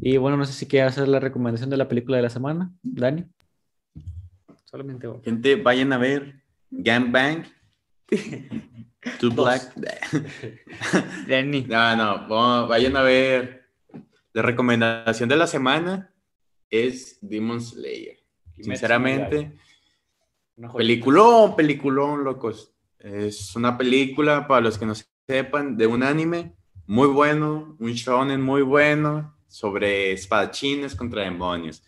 Y 0.00 0.16
bueno, 0.16 0.36
no 0.36 0.44
sé 0.46 0.52
si 0.52 0.66
quiere 0.66 0.86
hacer 0.86 1.06
la 1.08 1.20
recomendación 1.20 1.68
de 1.70 1.76
la 1.76 1.88
película 1.88 2.16
de 2.16 2.22
la 2.22 2.30
semana, 2.30 2.72
Dani. 2.82 3.26
Solamente 4.64 5.06
vos. 5.06 5.22
Gente, 5.24 5.56
vayan 5.56 5.92
a 5.92 5.98
ver 5.98 6.42
Gangbang. 6.70 7.44
Two 9.20 9.30
Black. 9.30 9.72
Danny. 11.28 11.62
No, 11.68 11.96
no, 11.96 12.28
vamos- 12.28 12.68
vayan 12.68 12.96
a 12.96 13.02
ver. 13.02 13.64
La 14.32 14.42
recomendación 14.42 15.28
de 15.28 15.36
la 15.36 15.46
semana 15.46 16.14
es 16.70 17.18
Demon 17.22 17.60
Slayer. 17.60 18.18
Sinceramente, 18.60 19.52
peliculón, 20.76 21.56
peliculón, 21.56 22.24
locos. 22.24 22.72
Es 22.98 23.54
una 23.54 23.78
película, 23.78 24.46
para 24.46 24.60
los 24.60 24.78
que 24.78 24.86
no 24.86 24.94
sepan, 25.26 25.76
de 25.76 25.86
un 25.86 26.02
anime 26.02 26.54
muy 26.86 27.08
bueno, 27.08 27.76
un 27.78 27.92
shonen 27.92 28.40
muy 28.40 28.62
bueno, 28.62 29.36
sobre 29.46 30.12
espadachines 30.12 30.94
contra 30.94 31.22
demonios. 31.22 31.82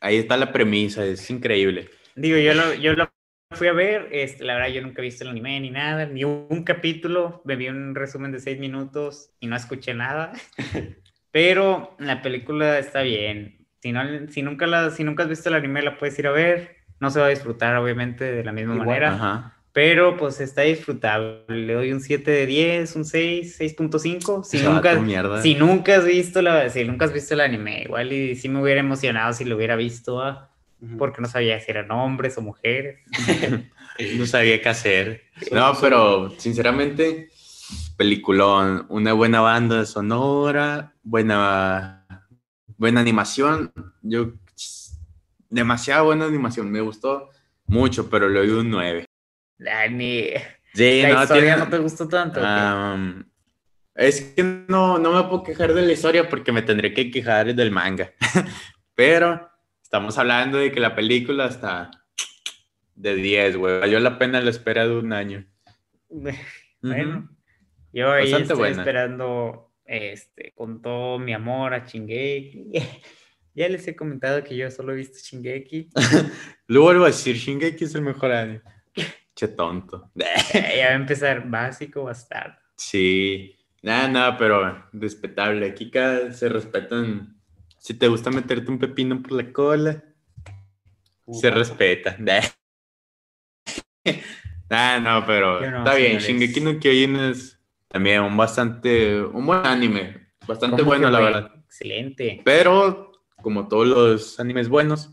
Ahí 0.00 0.16
está 0.16 0.36
la 0.36 0.52
premisa, 0.52 1.04
es 1.04 1.28
increíble. 1.30 1.90
Digo, 2.14 2.38
yo 2.38 2.54
lo, 2.54 2.74
yo 2.74 2.92
lo 2.94 3.10
fui 3.52 3.68
a 3.68 3.72
ver. 3.72 4.08
Este, 4.12 4.44
la 4.44 4.54
verdad, 4.54 4.68
yo 4.68 4.82
nunca 4.82 5.00
he 5.00 5.04
visto 5.04 5.24
el 5.24 5.30
anime 5.30 5.60
ni 5.60 5.70
nada, 5.70 6.06
ni 6.06 6.24
un 6.24 6.64
capítulo. 6.64 7.42
Me 7.44 7.56
vi 7.56 7.68
un 7.68 7.94
resumen 7.94 8.32
de 8.32 8.40
seis 8.40 8.58
minutos 8.58 9.30
y 9.40 9.46
no 9.46 9.56
escuché 9.56 9.94
nada. 9.94 10.32
Pero 11.30 11.94
la 11.98 12.22
película 12.22 12.78
está 12.78 13.02
bien. 13.02 13.66
Si, 13.80 13.92
no, 13.92 14.02
si, 14.28 14.42
nunca 14.42 14.66
la, 14.66 14.90
si 14.90 15.04
nunca 15.04 15.24
has 15.24 15.28
visto 15.28 15.48
el 15.48 15.54
anime, 15.54 15.82
la 15.82 15.98
puedes 15.98 16.18
ir 16.18 16.26
a 16.26 16.32
ver. 16.32 16.76
No 17.00 17.10
se 17.10 17.20
va 17.20 17.26
a 17.26 17.30
disfrutar, 17.30 17.76
obviamente, 17.76 18.24
de 18.24 18.44
la 18.44 18.52
misma 18.52 18.74
Igual, 18.74 18.86
manera. 18.88 19.14
Ajá. 19.14 19.56
Pero 19.76 20.16
pues 20.16 20.40
está 20.40 20.62
disfrutable. 20.62 21.44
Le 21.48 21.74
doy 21.74 21.92
un 21.92 22.00
7 22.00 22.30
de 22.30 22.46
10, 22.46 22.96
un 22.96 23.04
6, 23.04 23.60
6.5. 23.60 24.42
Si 24.42 24.58
nunca, 24.62 25.42
si 25.42 25.54
nunca 25.54 25.96
has 25.96 26.06
visto 26.06 26.40
la, 26.40 26.70
si 26.70 26.84
nunca 26.84 27.04
has 27.04 27.12
visto 27.12 27.34
el 27.34 27.42
anime, 27.42 27.82
igual 27.82 28.10
y 28.10 28.36
sí 28.36 28.48
me 28.48 28.62
hubiera 28.62 28.80
emocionado 28.80 29.34
si 29.34 29.44
lo 29.44 29.54
hubiera 29.54 29.76
visto, 29.76 30.22
ah, 30.22 30.48
porque 30.96 31.20
no 31.20 31.28
sabía 31.28 31.60
si 31.60 31.70
eran 31.70 31.90
hombres 31.90 32.38
o 32.38 32.42
mujeres. 32.42 33.00
No 34.18 34.26
sabía 34.26 34.60
qué 34.60 34.68
hacer. 34.68 35.22
No, 35.50 35.72
pero 35.80 36.30
sinceramente, 36.38 37.30
peliculón, 37.96 38.84
una 38.90 39.14
buena 39.14 39.40
banda 39.40 39.86
sonora, 39.86 40.92
buena, 41.02 42.04
buena 42.76 43.00
animación. 43.00 43.72
Yo, 44.02 44.32
demasiada 45.50 46.02
buena 46.02 46.24
animación, 46.26 46.70
me 46.70 46.80
gustó 46.80 47.30
mucho, 47.66 48.08
pero 48.10 48.28
le 48.28 48.40
doy 48.40 48.50
un 48.50 48.70
9. 48.70 49.04
Dani, 49.58 50.30
Sí, 50.74 51.02
la 51.02 51.08
no, 51.14 51.22
historia 51.22 51.42
tiene- 51.54 51.56
no 51.64 51.68
te 51.70 51.78
gustó 51.78 52.06
tanto. 52.08 52.40
es 53.94 54.20
que 54.20 54.42
no, 54.68 54.98
no 54.98 55.12
me 55.12 55.28
puedo 55.28 55.42
quejar 55.42 55.72
de 55.72 55.82
la 55.82 55.92
historia 55.92 56.28
porque 56.28 56.52
me 56.52 56.62
tendré 56.62 56.92
que 56.92 57.10
quejar 57.10 57.54
del 57.54 57.70
manga. 57.70 58.12
Pero 58.94 59.50
estamos 59.82 60.18
hablando 60.18 60.58
de 60.58 60.70
que 60.72 60.80
la 60.80 60.94
película 60.94 61.46
está 61.46 61.90
de 62.94 63.14
10, 63.14 63.56
güey. 63.56 63.80
Valió 63.80 63.98
la 64.00 64.18
pena 64.18 64.40
la 64.40 64.50
espera 64.50 64.86
de 64.86 64.96
un 64.96 65.12
año. 65.12 65.46
Bueno, 66.82 67.28
yo 67.92 68.12
ahí 68.12 68.32
estoy 68.32 68.56
buena. 68.56 68.82
esperando 68.82 69.72
este, 69.86 70.52
con 70.54 70.82
todo 70.82 71.18
mi 71.18 71.32
amor 71.32 71.74
a 71.74 71.84
Shingeki. 71.84 72.70
ya 73.56 73.68
les 73.68 73.88
he 73.88 73.96
comentado 73.96 74.44
que 74.44 74.54
yo 74.54 74.70
solo 74.70 74.92
he 74.92 74.96
visto 74.96 75.18
Shingeki. 75.18 75.88
Lo 76.68 76.82
vuelvo 76.82 77.04
a 77.04 77.08
decir, 77.08 77.36
Shingeki 77.36 77.84
es 77.84 77.94
el 77.94 78.02
mejor 78.02 78.30
anime. 78.30 78.62
Che 79.34 79.48
tonto. 79.48 80.10
ya 80.14 80.86
va 80.86 80.92
a 80.92 80.94
empezar 80.94 81.48
básico, 81.48 82.04
bastardo. 82.04 82.56
Sí. 82.76 83.56
Nada, 83.82 84.08
nada, 84.08 84.36
pero 84.36 84.86
respetable. 84.92 85.66
Aquí 85.66 85.90
cada 85.90 86.32
se 86.32 86.48
respetan. 86.48 87.34
Si 87.78 87.94
te 87.94 88.08
gusta 88.08 88.30
meterte 88.30 88.70
un 88.70 88.78
pepino 88.78 89.22
por 89.22 89.32
la 89.32 89.52
cola, 89.52 90.04
se 91.32 91.50
respeta. 91.50 92.16
Ah, 94.68 94.98
no, 95.00 95.24
pero 95.24 95.60
no, 95.60 95.78
está 95.78 95.94
bien. 95.94 96.20
señores. 96.20 96.26
Shingeki 96.26 96.60
no 96.60 96.80
Kyojin 96.80 97.16
es 97.16 97.60
también 97.86 98.20
un 98.22 98.36
bastante, 98.36 99.22
un 99.22 99.46
buen 99.46 99.64
anime. 99.64 100.26
Bastante 100.44 100.78
¿Cómo 100.78 100.86
bueno, 100.86 101.08
la 101.08 101.20
verdad. 101.20 101.52
Excelente. 101.66 102.40
Pero, 102.44 103.12
como 103.42 103.68
todos 103.68 103.86
los 103.86 104.40
animes 104.40 104.68
buenos, 104.68 105.10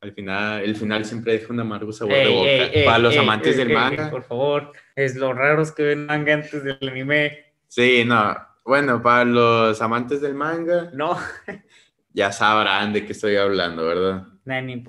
al 0.00 0.12
final, 0.12 0.62
el 0.62 0.76
final 0.76 1.04
siempre 1.04 1.32
deja 1.32 1.52
un 1.52 1.60
amargo 1.60 1.92
sabor 1.92 2.14
de 2.14 2.28
boca. 2.28 2.48
ey, 2.48 2.70
ey, 2.74 2.84
Para 2.84 2.98
los 2.98 3.16
amantes 3.16 3.56
del 3.56 3.72
manga. 3.72 4.10
por 4.10 4.22
favor, 4.22 4.72
es 4.94 5.16
lo 5.16 5.32
raros 5.32 5.72
que 5.72 5.82
ven 5.82 6.06
manga 6.06 6.34
antes 6.34 6.62
del 6.62 6.78
anime. 6.82 7.46
Sí, 7.68 8.04
no. 8.06 8.36
Bueno, 8.64 9.02
para 9.02 9.24
los 9.24 9.80
amantes 9.80 10.20
del 10.20 10.34
manga, 10.34 10.90
No, 10.92 11.16
ya 12.12 12.32
sabrán 12.32 12.92
de 12.92 13.04
qué 13.06 13.12
estoy 13.12 13.36
hablando, 13.36 13.84
¿verdad? 13.86 14.26
Nani, 14.44 14.84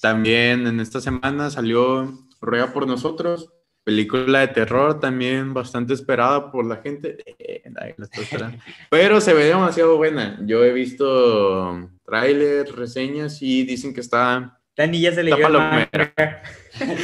También 0.00 0.66
en 0.66 0.80
esta 0.80 1.00
semana 1.00 1.50
salió 1.50 2.12
Ruega 2.40 2.72
por 2.72 2.86
nosotros, 2.86 3.50
película 3.84 4.40
de 4.40 4.48
terror 4.48 5.00
también 5.00 5.54
bastante 5.54 5.94
esperada 5.94 6.50
por 6.50 6.66
la 6.66 6.76
gente. 6.76 7.16
Eh, 7.38 7.62
nadie 7.70 7.94
la 7.96 8.04
está 8.04 8.20
esperando. 8.20 8.58
Pero 8.90 9.20
se 9.20 9.32
ve 9.32 9.44
demasiado 9.44 9.96
buena. 9.96 10.38
Yo 10.44 10.62
he 10.64 10.72
visto 10.72 11.90
trailers, 12.04 12.74
reseñas 12.74 13.40
y 13.42 13.64
dicen 13.64 13.94
que 13.94 14.00
está... 14.00 14.58
Dani 14.76 15.00
ya 15.00 15.12
se 15.12 15.22
leyó 15.22 15.36
el. 15.46 15.88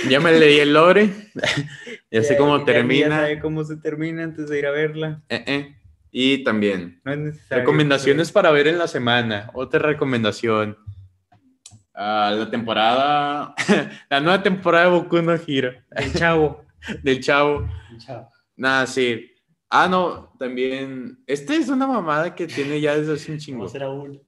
Ya 0.09 0.19
me 0.19 0.33
leí 0.33 0.59
el 0.59 0.73
lore, 0.73 1.09
ya 2.11 2.23
sé 2.25 2.37
cómo 2.37 2.59
Dani 2.59 2.67
Ya 2.67 2.73
termina. 2.75 3.17
sabe 3.21 3.39
cómo 3.39 3.63
se 3.63 3.77
termina 3.77 4.25
antes 4.25 4.49
de 4.49 4.59
ir 4.59 4.67
a 4.67 4.73
verla. 4.73 5.23
Eh, 5.29 5.45
eh. 5.47 5.77
Y 6.11 6.43
también 6.43 7.01
No 7.05 7.13
es 7.13 7.19
necesario. 7.19 7.63
Recomendaciones 7.63 8.33
para 8.33 8.51
ver 8.51 8.67
en 8.67 8.77
la 8.79 8.89
semana. 8.89 9.51
Otra 9.55 9.79
recomendación. 9.79 10.77
Ah, 11.95 12.35
la 12.37 12.51
temporada, 12.51 13.55
la 14.11 14.21
nueva 14.21 14.43
temporada 14.43 14.87
de 14.87 14.91
Boku 14.91 15.23
no 15.23 15.35
Hero, 15.47 15.73
El 15.93 16.13
chavo. 16.19 16.65
del 17.03 17.21
chavo. 17.21 17.69
Chao. 17.99 18.29
Nada, 18.57 18.87
sí. 18.87 19.31
Ah, 19.69 19.87
no, 19.87 20.33
también. 20.39 21.19
Esta 21.27 21.55
es 21.55 21.69
una 21.69 21.87
mamada 21.87 22.35
que 22.35 22.47
tiene 22.49 22.81
ya 22.81 22.97
desde 22.97 23.13
hace 23.13 23.31
un 23.31 23.39
chingo. 23.39 23.67
A 23.67 23.91
uno. 23.91 24.19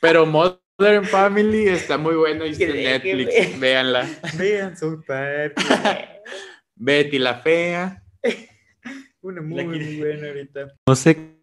Pero 0.00 0.26
Modern 0.26 1.04
Family 1.06 1.68
está 1.68 1.98
muy 1.98 2.14
bueno 2.14 2.46
y 2.46 2.50
está 2.50 2.64
en 2.64 2.72
Netflix. 2.74 3.26
ve- 3.34 3.56
Véanla. 3.58 4.08
Vean 4.36 4.76
su 4.76 5.02
parte. 5.04 5.54
Betty 6.76 7.18
la 7.18 7.34
Fea. 7.40 8.02
Una 9.20 9.42
muy, 9.42 9.56
La 9.58 9.64
muy 9.64 9.78
quiere- 9.78 9.98
buena 9.98 10.28
ahorita. 10.28 10.74
No 10.86 10.94
sé. 10.94 11.34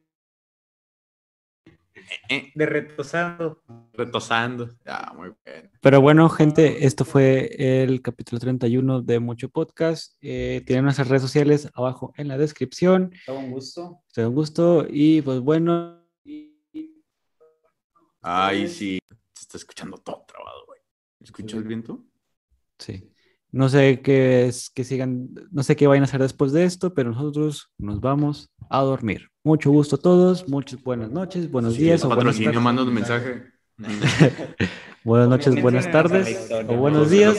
eh, 2.30 2.52
De 2.56 2.66
retosando. 2.66 3.62
retosando. 3.94 4.70
Ah, 4.86 5.14
muy 5.16 5.32
bien. 5.46 5.70
Pero 5.82 6.02
bueno, 6.02 6.30
gente, 6.30 6.86
esto 6.86 7.04
fue 7.06 7.84
el 7.84 8.02
capítulo 8.02 8.40
31 8.40 9.02
de 9.02 9.20
Mucho 9.20 9.50
Podcast. 9.50 10.16
Eh, 10.22 10.64
tienen 10.66 10.86
nuestras 10.86 11.10
redes 11.10 11.24
sociales 11.24 11.70
abajo 11.74 12.14
en 12.18 12.28
la 12.30 12.38
descripción. 12.38 13.12
Todo 13.26 13.40
un 13.40 13.52
gusto. 13.52 14.02
Te 14.14 14.26
un 14.26 14.36
gusto 14.36 14.86
y 14.90 15.22
pues 15.22 15.40
bueno, 15.42 16.05
Ay, 18.28 18.68
sí. 18.68 19.00
Se 19.34 19.42
está 19.44 19.58
escuchando 19.58 19.98
todo 19.98 20.26
trabado, 20.28 20.66
güey. 20.66 20.80
¿Escucha 21.20 21.58
el 21.58 21.64
viento? 21.64 22.04
sí. 22.80 23.12
No 23.52 23.70
sé 23.70 24.02
qué 24.02 24.48
es 24.48 24.70
que 24.70 24.84
sigan, 24.84 25.30
no 25.50 25.64
sé 25.64 25.78
qué 25.78 25.88
vayan 25.88 26.04
a 26.04 26.08
hacer 26.08 26.22
después 26.22 26.52
de 26.52 26.66
esto, 26.66 26.94
pero 26.94 27.12
nosotros 27.12 27.72
nos 27.78 28.02
vamos 28.02 28.50
a 28.70 28.82
dormir. 28.82 29.30
Mucho 29.46 29.72
gusto 29.72 29.96
a 29.96 30.00
todos, 30.00 30.50
muchas 30.50 30.84
buenas 30.84 31.10
noches, 31.10 31.50
buenos 31.50 31.78
días 31.78 32.04
o 32.04 32.08
buenas 32.08 32.26
Patrocinio, 32.26 32.50
tardes. 32.50 32.64
manda 32.64 32.84
un 32.84 32.94
mensaje. 32.94 33.46
Buenas 35.06 35.30
noches, 35.30 35.62
buenas 35.62 35.90
tardes 35.90 36.50
o 36.52 36.76
buenos 36.76 37.12
días. 37.12 37.38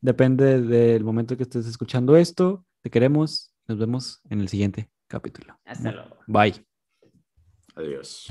Depende 0.00 0.60
del 0.60 1.04
momento 1.04 1.36
que 1.36 1.44
estés 1.44 1.66
escuchando 1.66 2.16
esto. 2.16 2.66
Te 2.82 2.90
queremos. 2.90 3.54
Nos 3.68 3.78
vemos 3.78 4.20
en 4.28 4.40
el 4.40 4.48
siguiente 4.48 4.90
capítulo. 5.06 5.58
Hasta 5.64 5.92
luego. 5.92 6.16
Bye. 6.26 6.66
Adiós. 7.76 8.30